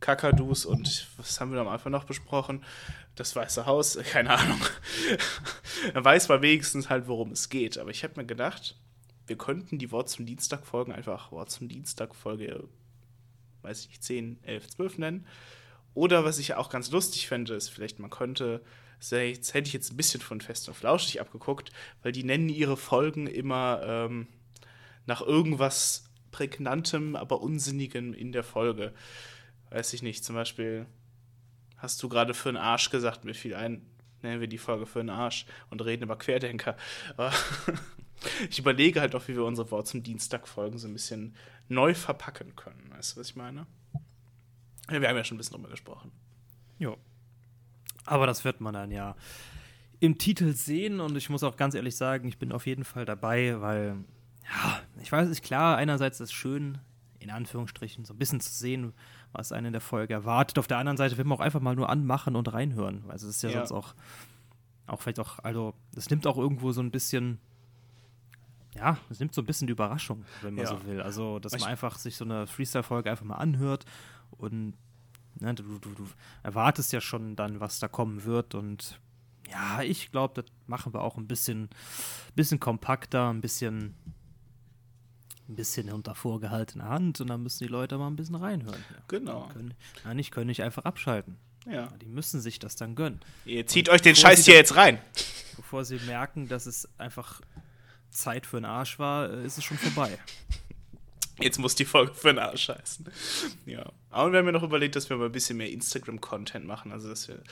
Kakadus 0.00 0.64
und 0.64 1.08
was 1.16 1.40
haben 1.40 1.52
wir 1.52 1.60
am 1.60 1.68
Anfang 1.68 1.92
noch 1.92 2.04
besprochen? 2.04 2.64
Das 3.14 3.34
Weiße 3.34 3.66
Haus, 3.66 3.98
keine 4.12 4.30
Ahnung. 4.30 4.60
dann 5.94 6.04
weiß 6.04 6.28
man 6.28 6.42
wenigstens 6.42 6.88
halt, 6.88 7.08
worum 7.08 7.32
es 7.32 7.48
geht. 7.48 7.78
Aber 7.78 7.90
ich 7.90 8.04
habe 8.04 8.14
mir 8.16 8.26
gedacht, 8.26 8.76
wir 9.26 9.36
könnten 9.36 9.78
die 9.78 9.90
Wort 9.90 10.08
zum 10.08 10.26
Dienstag 10.26 10.66
folgen 10.66 10.92
einfach 10.92 11.32
Wort 11.32 11.50
zum 11.50 11.68
Dienstag 11.68 12.14
Folge, 12.14 12.64
weiß 13.62 13.80
ich 13.82 13.88
nicht, 13.88 14.02
10, 14.02 14.38
11, 14.42 14.70
12 14.70 14.98
nennen 14.98 15.26
oder 15.98 16.24
was 16.24 16.38
ich 16.38 16.54
auch 16.54 16.70
ganz 16.70 16.92
lustig 16.92 17.26
fände, 17.26 17.54
ist 17.54 17.70
vielleicht, 17.70 17.98
man 17.98 18.08
könnte, 18.08 18.62
jetzt 19.00 19.52
hätte 19.52 19.66
ich 19.66 19.72
jetzt 19.72 19.92
ein 19.92 19.96
bisschen 19.96 20.20
von 20.20 20.40
Fest 20.40 20.68
und 20.68 20.74
Flauschig 20.74 21.20
abgeguckt, 21.20 21.72
weil 22.04 22.12
die 22.12 22.22
nennen 22.22 22.48
ihre 22.48 22.76
Folgen 22.76 23.26
immer 23.26 23.80
ähm, 23.82 24.28
nach 25.06 25.20
irgendwas 25.22 26.08
Prägnantem, 26.30 27.16
aber 27.16 27.40
Unsinnigem 27.40 28.14
in 28.14 28.30
der 28.30 28.44
Folge. 28.44 28.94
Weiß 29.70 29.92
ich 29.92 30.02
nicht, 30.02 30.24
zum 30.24 30.36
Beispiel 30.36 30.86
hast 31.78 32.00
du 32.00 32.08
gerade 32.08 32.32
für 32.32 32.50
einen 32.50 32.58
Arsch 32.58 32.90
gesagt, 32.90 33.24
mir 33.24 33.34
fiel 33.34 33.56
ein, 33.56 33.84
nennen 34.22 34.40
wir 34.40 34.46
die 34.46 34.56
Folge 34.56 34.86
für 34.86 35.00
einen 35.00 35.10
Arsch 35.10 35.46
und 35.68 35.84
reden 35.84 36.04
über 36.04 36.16
Querdenker. 36.16 36.76
ich 38.50 38.60
überlege 38.60 39.00
halt 39.00 39.16
auch, 39.16 39.26
wie 39.26 39.34
wir 39.34 39.44
unsere 39.44 39.68
Wort 39.72 39.88
zum 39.88 40.04
Dienstag 40.04 40.46
Folgen 40.46 40.78
so 40.78 40.86
ein 40.86 40.92
bisschen 40.92 41.34
neu 41.66 41.92
verpacken 41.92 42.54
können. 42.54 42.88
Weißt 42.90 43.16
du, 43.16 43.20
was 43.20 43.30
ich 43.30 43.36
meine? 43.36 43.66
Ja, 44.90 45.00
wir 45.00 45.08
haben 45.08 45.16
ja 45.16 45.24
schon 45.24 45.36
ein 45.36 45.38
bisschen 45.38 45.56
drüber 45.56 45.68
gesprochen. 45.68 46.12
Jo. 46.78 46.96
Aber 48.06 48.26
das 48.26 48.44
wird 48.44 48.60
man 48.60 48.74
dann 48.74 48.90
ja 48.90 49.16
im 50.00 50.18
Titel 50.18 50.52
sehen 50.54 51.00
und 51.00 51.16
ich 51.16 51.28
muss 51.28 51.42
auch 51.42 51.56
ganz 51.56 51.74
ehrlich 51.74 51.96
sagen, 51.96 52.28
ich 52.28 52.38
bin 52.38 52.52
auf 52.52 52.66
jeden 52.66 52.84
Fall 52.84 53.04
dabei, 53.04 53.60
weil, 53.60 53.96
ja, 54.44 54.80
ich 55.02 55.10
weiß 55.10 55.28
nicht, 55.28 55.42
klar, 55.42 55.76
einerseits 55.76 56.20
ist 56.20 56.30
es 56.30 56.32
schön, 56.32 56.78
in 57.18 57.30
Anführungsstrichen, 57.30 58.04
so 58.04 58.14
ein 58.14 58.18
bisschen 58.18 58.40
zu 58.40 58.52
sehen, 58.52 58.92
was 59.32 59.52
einen 59.52 59.66
in 59.66 59.72
der 59.72 59.80
Folge 59.80 60.14
erwartet. 60.14 60.58
Auf 60.58 60.68
der 60.68 60.78
anderen 60.78 60.96
Seite 60.96 61.18
will 61.18 61.24
man 61.24 61.38
auch 61.38 61.42
einfach 61.42 61.60
mal 61.60 61.74
nur 61.74 61.90
anmachen 61.90 62.36
und 62.36 62.52
reinhören. 62.52 63.04
Also 63.08 63.28
es 63.28 63.36
ist 63.36 63.42
ja, 63.42 63.50
ja. 63.50 63.66
sonst 63.66 63.72
auch, 63.72 63.94
auch 64.86 65.02
vielleicht 65.02 65.20
auch, 65.20 65.40
also 65.40 65.74
es 65.96 66.08
nimmt 66.10 66.26
auch 66.26 66.38
irgendwo 66.38 66.70
so 66.70 66.80
ein 66.80 66.92
bisschen, 66.92 67.40
ja, 68.76 68.98
es 69.10 69.18
nimmt 69.18 69.34
so 69.34 69.42
ein 69.42 69.46
bisschen 69.46 69.66
die 69.66 69.72
Überraschung, 69.72 70.24
wenn 70.42 70.54
man 70.54 70.64
ja. 70.64 70.70
so 70.70 70.86
will. 70.86 71.02
Also, 71.02 71.40
dass 71.40 71.58
man 71.58 71.68
einfach 71.68 71.98
sich 71.98 72.16
so 72.16 72.24
eine 72.24 72.46
Freestyle-Folge 72.46 73.10
einfach 73.10 73.24
mal 73.24 73.36
anhört 73.36 73.84
und 74.30 74.74
ne, 75.40 75.54
du, 75.54 75.78
du, 75.78 75.90
du 75.90 76.06
erwartest 76.42 76.92
ja 76.92 77.00
schon 77.00 77.36
dann, 77.36 77.60
was 77.60 77.78
da 77.78 77.88
kommen 77.88 78.24
wird. 78.24 78.54
Und 78.54 79.00
ja, 79.50 79.82
ich 79.82 80.10
glaube, 80.10 80.42
das 80.42 80.52
machen 80.66 80.92
wir 80.92 81.02
auch 81.02 81.16
ein 81.16 81.26
bisschen, 81.26 81.68
bisschen 82.34 82.60
kompakter, 82.60 83.30
ein 83.30 83.40
bisschen, 83.40 83.94
ein 85.48 85.56
bisschen 85.56 85.90
unter 85.90 86.14
vorgehaltener 86.14 86.88
Hand 86.88 87.20
und 87.20 87.28
dann 87.28 87.42
müssen 87.42 87.64
die 87.64 87.70
Leute 87.70 87.98
mal 87.98 88.08
ein 88.08 88.16
bisschen 88.16 88.36
reinhören. 88.36 88.84
Ja. 88.90 89.02
Genau. 89.08 89.48
Können, 89.48 89.74
ja, 90.04 90.14
nicht 90.14 90.30
können 90.30 90.46
nicht 90.46 90.62
einfach 90.62 90.84
abschalten. 90.84 91.36
Ja. 91.66 91.88
Die 92.00 92.08
müssen 92.08 92.40
sich 92.40 92.58
das 92.58 92.76
dann 92.76 92.94
gönnen. 92.94 93.20
Ihr 93.44 93.66
zieht 93.66 93.88
und 93.88 93.94
euch 93.94 94.02
den 94.02 94.16
Scheiß 94.16 94.44
hier 94.44 94.54
jetzt 94.54 94.76
rein. 94.76 94.98
Bevor 95.56 95.84
sie 95.84 95.98
merken, 96.06 96.48
dass 96.48 96.66
es 96.66 96.88
einfach 96.98 97.40
Zeit 98.10 98.46
für 98.46 98.56
einen 98.56 98.66
Arsch 98.66 98.98
war, 98.98 99.30
äh, 99.30 99.44
ist 99.44 99.58
es 99.58 99.64
schon 99.64 99.76
vorbei. 99.76 100.18
Jetzt 101.40 101.58
muss 101.58 101.74
die 101.74 101.84
Folge 101.84 102.14
für 102.14 102.28
den 102.28 102.38
Arsch 102.38 102.68
heißen. 102.68 103.06
Ja. 103.66 103.92
Aber 104.10 104.32
wir 104.32 104.38
haben 104.38 104.46
ja 104.46 104.52
noch 104.52 104.62
überlegt, 104.62 104.96
dass 104.96 105.08
wir 105.08 105.16
mal 105.16 105.26
ein 105.26 105.32
bisschen 105.32 105.56
mehr 105.56 105.70
Instagram-Content 105.70 106.66
machen. 106.66 106.92
Also, 106.92 107.08
dass 107.08 107.28
wir 107.28 107.42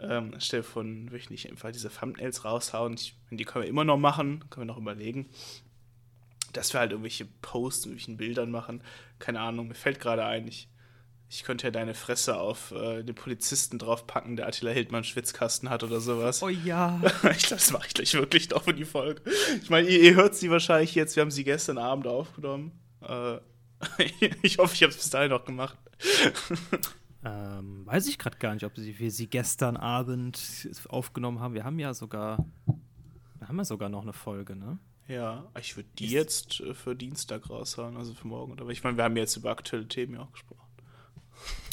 ähm, 0.00 0.34
anstelle 0.34 0.62
von 0.62 1.10
wöchentlich 1.12 1.48
einfach 1.48 1.70
diese 1.70 1.90
Thumbnails 1.90 2.44
raushauen. 2.44 2.94
Ich, 2.94 3.16
die 3.30 3.44
können 3.44 3.64
wir 3.64 3.68
immer 3.68 3.84
noch 3.84 3.98
machen, 3.98 4.44
können 4.50 4.66
wir 4.66 4.72
noch 4.72 4.80
überlegen. 4.80 5.28
Dass 6.52 6.72
wir 6.72 6.80
halt 6.80 6.92
irgendwelche 6.92 7.26
Posts, 7.42 7.86
irgendwelchen 7.86 8.16
Bildern 8.16 8.50
machen. 8.50 8.82
Keine 9.18 9.40
Ahnung, 9.40 9.68
mir 9.68 9.74
fällt 9.74 10.00
gerade 10.00 10.24
ein, 10.24 10.48
ich, 10.48 10.68
ich 11.28 11.44
könnte 11.44 11.66
ja 11.66 11.70
deine 11.70 11.94
Fresse 11.94 12.38
auf 12.38 12.72
äh, 12.72 13.02
den 13.02 13.14
Polizisten 13.14 13.78
draufpacken, 13.78 14.36
der 14.36 14.46
Attila 14.48 14.70
Hildmann 14.70 15.04
Schwitzkasten 15.04 15.70
hat 15.70 15.82
oder 15.84 16.00
sowas. 16.00 16.42
Oh 16.42 16.48
ja. 16.48 17.00
ich 17.04 17.20
glaube, 17.20 17.36
das 17.50 17.70
mache 17.70 17.88
ich 17.88 17.94
gleich 17.94 18.14
wirklich 18.14 18.50
noch 18.50 18.64
für 18.64 18.74
die 18.74 18.84
Folge. 18.84 19.22
Ich 19.62 19.70
meine, 19.70 19.88
ihr, 19.88 20.00
ihr 20.00 20.14
hört 20.14 20.34
sie 20.34 20.50
wahrscheinlich 20.50 20.94
jetzt, 20.94 21.14
wir 21.14 21.20
haben 21.20 21.30
sie 21.30 21.44
gestern 21.44 21.78
Abend 21.78 22.06
aufgenommen. 22.06 22.72
Äh, 23.06 23.40
ich 24.42 24.58
hoffe, 24.58 24.74
ich 24.74 24.82
habe 24.82 24.90
es 24.90 24.96
bis 24.96 25.10
dahin 25.10 25.30
noch 25.30 25.44
gemacht. 25.44 25.78
ähm, 27.24 27.86
weiß 27.86 28.06
ich 28.08 28.18
gerade 28.18 28.38
gar 28.38 28.54
nicht, 28.54 28.64
ob 28.64 28.72
wir 28.76 29.10
sie 29.10 29.26
gestern 29.26 29.76
Abend 29.76 30.68
aufgenommen 30.88 31.40
haben. 31.40 31.54
Wir 31.54 31.64
haben 31.64 31.78
ja 31.78 31.94
sogar, 31.94 32.44
wir 33.38 33.48
haben 33.48 33.58
ja 33.58 33.64
sogar 33.64 33.88
noch 33.88 34.02
eine 34.02 34.12
Folge, 34.12 34.56
ne? 34.56 34.78
Ja, 35.08 35.46
ich 35.60 35.76
würde 35.76 35.88
die 35.98 36.10
jetzt 36.10 36.60
äh, 36.60 36.74
für 36.74 36.96
Dienstag 36.96 37.48
raushauen, 37.48 37.96
also 37.96 38.12
für 38.14 38.26
morgen. 38.26 38.58
Aber 38.58 38.70
ich 38.70 38.82
meine, 38.82 38.96
wir 38.96 39.04
haben 39.04 39.16
jetzt 39.16 39.36
über 39.36 39.50
aktuelle 39.50 39.86
Themen 39.86 40.14
ja 40.14 40.22
auch 40.22 40.32
gesprochen. 40.32 40.62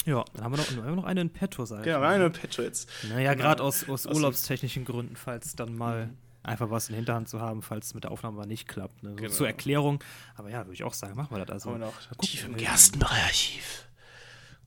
Ja, 0.04 0.24
dann 0.34 0.44
haben 0.44 0.52
wir 0.52 0.58
noch, 0.58 0.68
haben 0.70 0.84
wir 0.84 0.96
noch 0.96 1.04
eine 1.04 1.22
in 1.22 1.30
petto, 1.30 1.64
sag 1.64 1.86
Ja, 1.86 2.00
eine 2.00 2.26
in 2.26 2.32
petto 2.32 2.62
jetzt. 2.62 2.88
Naja, 3.08 3.32
genau. 3.32 3.44
gerade 3.44 3.62
aus, 3.62 3.88
aus 3.88 4.06
urlaubstechnischen 4.06 4.84
Gründen, 4.84 5.16
falls 5.16 5.56
dann 5.56 5.74
mal 5.76 6.08
mhm 6.08 6.23
einfach 6.44 6.70
was 6.70 6.88
in 6.88 6.92
der 6.92 6.98
Hinterhand 6.98 7.28
zu 7.28 7.40
haben, 7.40 7.62
falls 7.62 7.86
es 7.86 7.94
mit 7.94 8.04
der 8.04 8.10
Aufnahme 8.10 8.38
mal 8.38 8.46
nicht 8.46 8.68
klappt. 8.68 9.02
Ne? 9.02 9.10
So 9.10 9.16
genau. 9.16 9.30
Zur 9.30 9.46
Erklärung. 9.46 10.04
Aber 10.36 10.50
ja, 10.50 10.58
würde 10.58 10.74
ich 10.74 10.84
auch 10.84 10.94
sagen, 10.94 11.16
machen 11.16 11.36
wir 11.36 11.44
das 11.44 11.66
also. 11.66 11.76
noch 11.76 11.94
tief 12.20 12.44
im 12.44 12.56
Gerstenbrei-Archiv. 12.56 13.86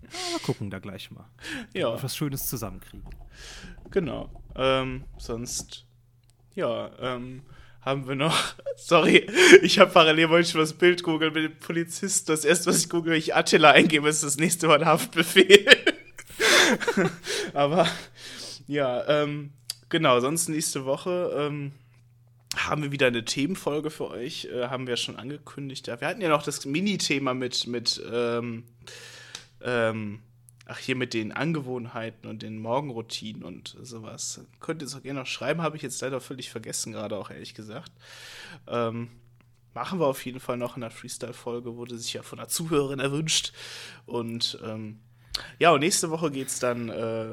Ja, 0.01 0.39
gucken 0.43 0.69
da 0.69 0.79
gleich 0.79 1.11
mal. 1.11 1.25
Ja. 1.73 2.01
Was 2.01 2.15
Schönes 2.15 2.47
zusammenkriegen. 2.47 3.09
Genau. 3.91 4.29
Ähm, 4.55 5.05
sonst, 5.17 5.85
ja, 6.55 6.91
ähm, 6.99 7.43
haben 7.81 8.07
wir 8.07 8.15
noch. 8.15 8.37
Sorry, 8.77 9.27
ich 9.61 9.79
habe 9.79 9.91
parallel 9.91 10.29
wollte 10.29 10.51
schon 10.51 10.61
das 10.61 10.73
Bild 10.73 11.03
googeln 11.03 11.33
mit 11.33 11.43
dem 11.43 11.59
Polizisten. 11.59 12.27
Das 12.27 12.45
erste, 12.45 12.67
was 12.67 12.79
ich 12.79 12.89
google, 12.89 13.13
wenn 13.13 13.19
ich 13.19 13.35
Attila 13.35 13.71
eingebe, 13.71 14.07
ist 14.07 14.23
das 14.23 14.37
nächste 14.37 14.67
Mal 14.67 14.85
Haftbefehl. 14.85 15.65
Aber 17.53 17.87
ja, 18.67 19.23
ähm, 19.23 19.51
Genau, 19.89 20.19
sonst 20.19 20.49
nächste 20.49 20.85
Woche 20.85 21.33
ähm, 21.37 21.71
haben 22.55 22.83
wir 22.83 22.91
wieder 22.91 23.07
eine 23.07 23.23
Themenfolge 23.23 23.89
für 23.89 24.09
euch. 24.09 24.45
Äh, 24.45 24.67
haben 24.67 24.87
wir 24.87 24.97
schon 24.97 25.15
angekündigt. 25.15 25.87
Ja, 25.87 26.01
wir 26.01 26.07
hatten 26.07 26.21
ja 26.21 26.29
noch 26.29 26.43
das 26.43 26.65
Mini-Thema 26.65 27.33
mit, 27.33 27.67
mit 27.67 28.01
ähm, 28.11 28.65
ähm, 29.61 30.19
ach, 30.65 30.77
hier 30.77 30.95
mit 30.95 31.13
den 31.13 31.31
Angewohnheiten 31.31 32.29
und 32.29 32.41
den 32.41 32.59
Morgenroutinen 32.59 33.43
und 33.43 33.77
sowas. 33.81 34.41
Könnt 34.59 34.81
ihr 34.81 34.87
es 34.87 34.95
auch 34.95 35.03
gerne 35.03 35.21
noch 35.21 35.27
schreiben, 35.27 35.61
habe 35.61 35.77
ich 35.77 35.83
jetzt 35.83 36.01
leider 36.01 36.19
völlig 36.19 36.49
vergessen, 36.49 36.91
gerade 36.91 37.17
auch 37.17 37.29
ehrlich 37.29 37.53
gesagt. 37.53 37.91
Ähm, 38.67 39.09
machen 39.73 39.99
wir 39.99 40.07
auf 40.07 40.25
jeden 40.25 40.39
Fall 40.39 40.57
noch 40.57 40.75
in 40.75 40.81
der 40.81 40.91
Freestyle-Folge, 40.91 41.75
wurde 41.77 41.97
sich 41.97 42.13
ja 42.13 42.23
von 42.23 42.39
einer 42.39 42.49
Zuhörerin 42.49 42.99
erwünscht. 42.99 43.53
Und 44.05 44.59
ähm, 44.63 44.99
ja, 45.59 45.71
und 45.71 45.79
nächste 45.79 46.09
Woche 46.09 46.31
geht 46.31 46.47
es 46.47 46.59
dann 46.59 46.89
äh, 46.89 47.27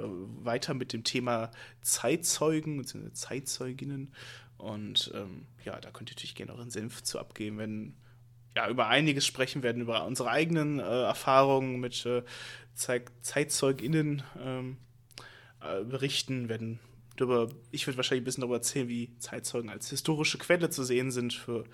weiter 0.44 0.74
mit 0.74 0.92
dem 0.92 1.05
Thema 1.05 1.50
Zeitzeugen 1.82 2.78
bzw. 2.78 3.12
Zeitzeuginnen. 3.12 4.12
Und 4.57 5.12
ähm, 5.14 5.46
ja, 5.64 5.78
da 5.80 5.90
könnt 5.90 6.11
ihr 6.11 6.14
natürlich 6.14 6.34
gerne 6.34 6.52
euren 6.52 6.70
Senf 6.70 7.02
zu 7.02 7.18
abgeben, 7.18 7.59
wenn 7.59 7.94
ja, 8.57 8.68
über 8.68 8.86
einiges 8.86 9.26
sprechen 9.26 9.62
werden, 9.62 9.82
über 9.82 10.05
unsere 10.07 10.30
eigenen 10.30 10.78
äh, 10.78 10.82
Erfahrungen 10.82 11.80
mit 11.80 12.07
äh, 12.07 12.22
Zeit 12.74 13.11
ZeitzeugInnen 13.22 14.22
ähm, 14.40 14.76
äh, 15.61 15.82
berichten, 15.84 16.48
werden 16.48 16.78
darüber, 17.16 17.48
ich 17.70 17.86
würde 17.86 17.96
wahrscheinlich 17.96 18.22
ein 18.22 18.24
bisschen 18.24 18.42
darüber 18.42 18.57
erzählen, 18.57 18.88
wie 18.88 19.16
Zeitzeugen 19.18 19.70
als 19.70 19.90
historische 19.90 20.38
Quelle 20.38 20.70
zu 20.70 20.84
sehen 20.84 21.11
sind 21.11 21.32
für 21.32 21.64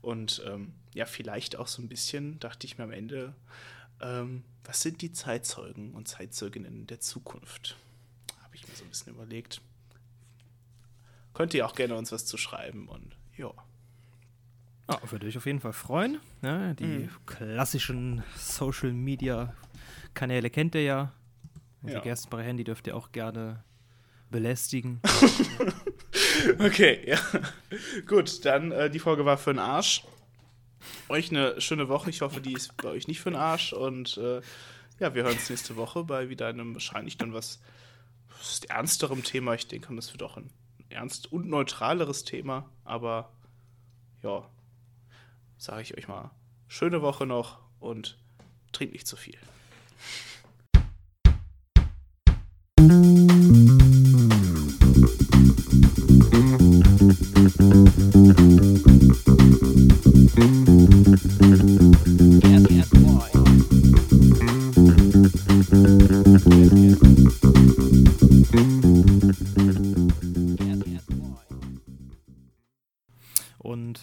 und 0.00 0.42
ähm, 0.46 0.72
ja, 0.94 1.06
vielleicht 1.06 1.56
auch 1.56 1.68
so 1.68 1.80
ein 1.80 1.88
bisschen, 1.88 2.38
dachte 2.40 2.66
ich 2.66 2.76
mir 2.76 2.84
am 2.84 2.90
Ende, 2.90 3.34
ähm, 4.02 4.44
was 4.64 4.80
sind 4.80 5.00
die 5.02 5.12
Zeitzeugen 5.12 5.92
und 5.94 6.08
Zeitzeuginnen 6.08 6.86
der 6.86 7.00
Zukunft? 7.00 7.76
Habe 8.42 8.54
ich 8.56 8.66
mir 8.68 8.74
so 8.74 8.84
ein 8.84 8.88
bisschen 8.90 9.14
überlegt. 9.14 9.60
könnt 11.34 11.54
ihr 11.54 11.66
auch 11.66 11.74
gerne 11.74 11.96
uns 11.96 12.12
was 12.12 12.26
zu 12.26 12.36
schreiben 12.36 12.88
und 12.88 13.16
ja. 13.36 13.50
Ah, 14.88 14.98
würde 15.10 15.26
ich 15.28 15.36
auf 15.38 15.46
jeden 15.46 15.60
Fall 15.60 15.72
freuen. 15.72 16.18
Ja, 16.42 16.74
die 16.74 16.84
Mhm. 16.84 17.10
klassischen 17.26 18.22
Social 18.36 18.92
Media 18.92 19.54
Kanäle 20.14 20.50
kennt 20.50 20.74
ihr 20.74 20.82
ja. 20.82 21.12
Ja. 21.84 21.98
Die 21.98 22.04
Gerstenbacher 22.04 22.42
Handy 22.44 22.64
dürft 22.64 22.86
ihr 22.86 22.96
auch 22.96 23.12
gerne 23.12 23.62
belästigen. 24.30 25.00
Okay, 26.58 27.02
ja. 27.06 27.18
Gut, 28.06 28.44
dann 28.44 28.72
äh, 28.72 28.90
die 28.90 28.98
Folge 28.98 29.24
war 29.24 29.38
für 29.38 29.52
den 29.52 29.58
Arsch. 29.60 30.04
Euch 31.08 31.30
eine 31.30 31.60
schöne 31.60 31.88
Woche. 31.88 32.10
Ich 32.10 32.20
hoffe, 32.20 32.40
die 32.40 32.52
ist 32.52 32.76
bei 32.76 32.88
euch 32.88 33.08
nicht 33.08 33.20
für 33.20 33.30
den 33.30 33.38
Arsch. 33.38 33.72
Und 33.72 34.16
äh, 34.16 34.40
ja, 34.98 35.14
wir 35.14 35.24
hören 35.24 35.34
uns 35.34 35.50
nächste 35.50 35.76
Woche 35.76 36.04
bei 36.04 36.28
wieder 36.28 36.46
einem 36.48 36.74
wahrscheinlich 36.74 37.16
dann 37.16 37.32
was, 37.32 37.60
was 38.28 38.60
ernsterem 38.64 39.22
Thema. 39.24 39.54
Ich 39.54 39.66
denke, 39.66 39.94
das 39.94 40.12
wird 40.12 40.22
auch 40.22 40.36
ein 40.36 40.50
ernst 40.88 41.32
und 41.32 41.48
neutraleres 41.48 42.24
Thema. 42.24 42.68
Aber 42.84 43.32
ja, 44.22 44.48
sage 45.58 45.82
ich 45.82 45.96
euch 45.96 46.08
mal, 46.08 46.30
schöne 46.68 47.02
Woche 47.02 47.26
noch 47.26 47.58
und 47.80 48.18
trinkt 48.72 48.94
nicht 48.94 49.06
zu 49.06 49.16
viel. 49.16 49.38
Und 60.34 60.46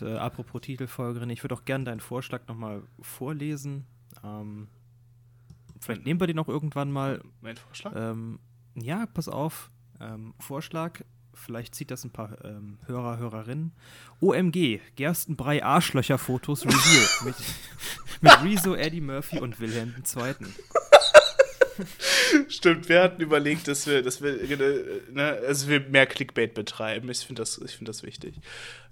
äh, 0.03 0.17
apropos 0.17 0.61
Titelfolgerin, 0.61 1.31
ich 1.31 1.43
würde 1.43 1.55
auch 1.55 1.65
gerne 1.65 1.85
deinen 1.85 1.99
Vorschlag 1.99 2.47
nochmal 2.47 2.83
vorlesen. 3.01 3.87
Ähm, 4.23 4.67
vielleicht 5.79 6.05
nehmen 6.05 6.19
wir 6.19 6.27
den 6.27 6.37
auch 6.37 6.47
irgendwann 6.47 6.91
mal. 6.91 7.23
Mein 7.41 7.57
Vorschlag? 7.57 7.93
Ähm, 7.95 8.37
ja, 8.75 9.07
pass 9.07 9.27
auf. 9.27 9.71
Ähm, 9.99 10.35
Vorschlag, 10.39 11.01
vielleicht 11.39 11.75
zieht 11.75 11.91
das 11.91 12.03
ein 12.03 12.11
paar 12.11 12.43
ähm, 12.43 12.77
Hörer, 12.85 13.17
Hörerinnen. 13.17 13.71
OMG, 14.21 14.79
Gerstenbrei 14.95 15.63
Arschlöcher-Fotos 15.63 16.65
Reveal 16.65 17.07
mit, 17.25 17.35
mit 18.21 18.43
Rezo, 18.43 18.75
Eddie 18.75 19.01
Murphy 19.01 19.39
und 19.39 19.59
Wilhelm 19.59 19.95
II. 19.97 20.35
Stimmt, 22.49 22.89
wir 22.89 23.01
hatten 23.01 23.21
überlegt, 23.21 23.67
dass 23.67 23.87
wir, 23.87 24.01
dass 24.01 24.21
wir, 24.21 24.41
äh, 24.41 25.01
ne, 25.11 25.39
also 25.47 25.69
wir 25.69 25.79
mehr 25.79 26.05
Clickbait 26.05 26.53
betreiben. 26.53 27.09
Ich 27.09 27.19
finde 27.19 27.41
das, 27.41 27.57
ich 27.57 27.77
find 27.77 27.87
das 27.87 28.03
wichtig. 28.03 28.35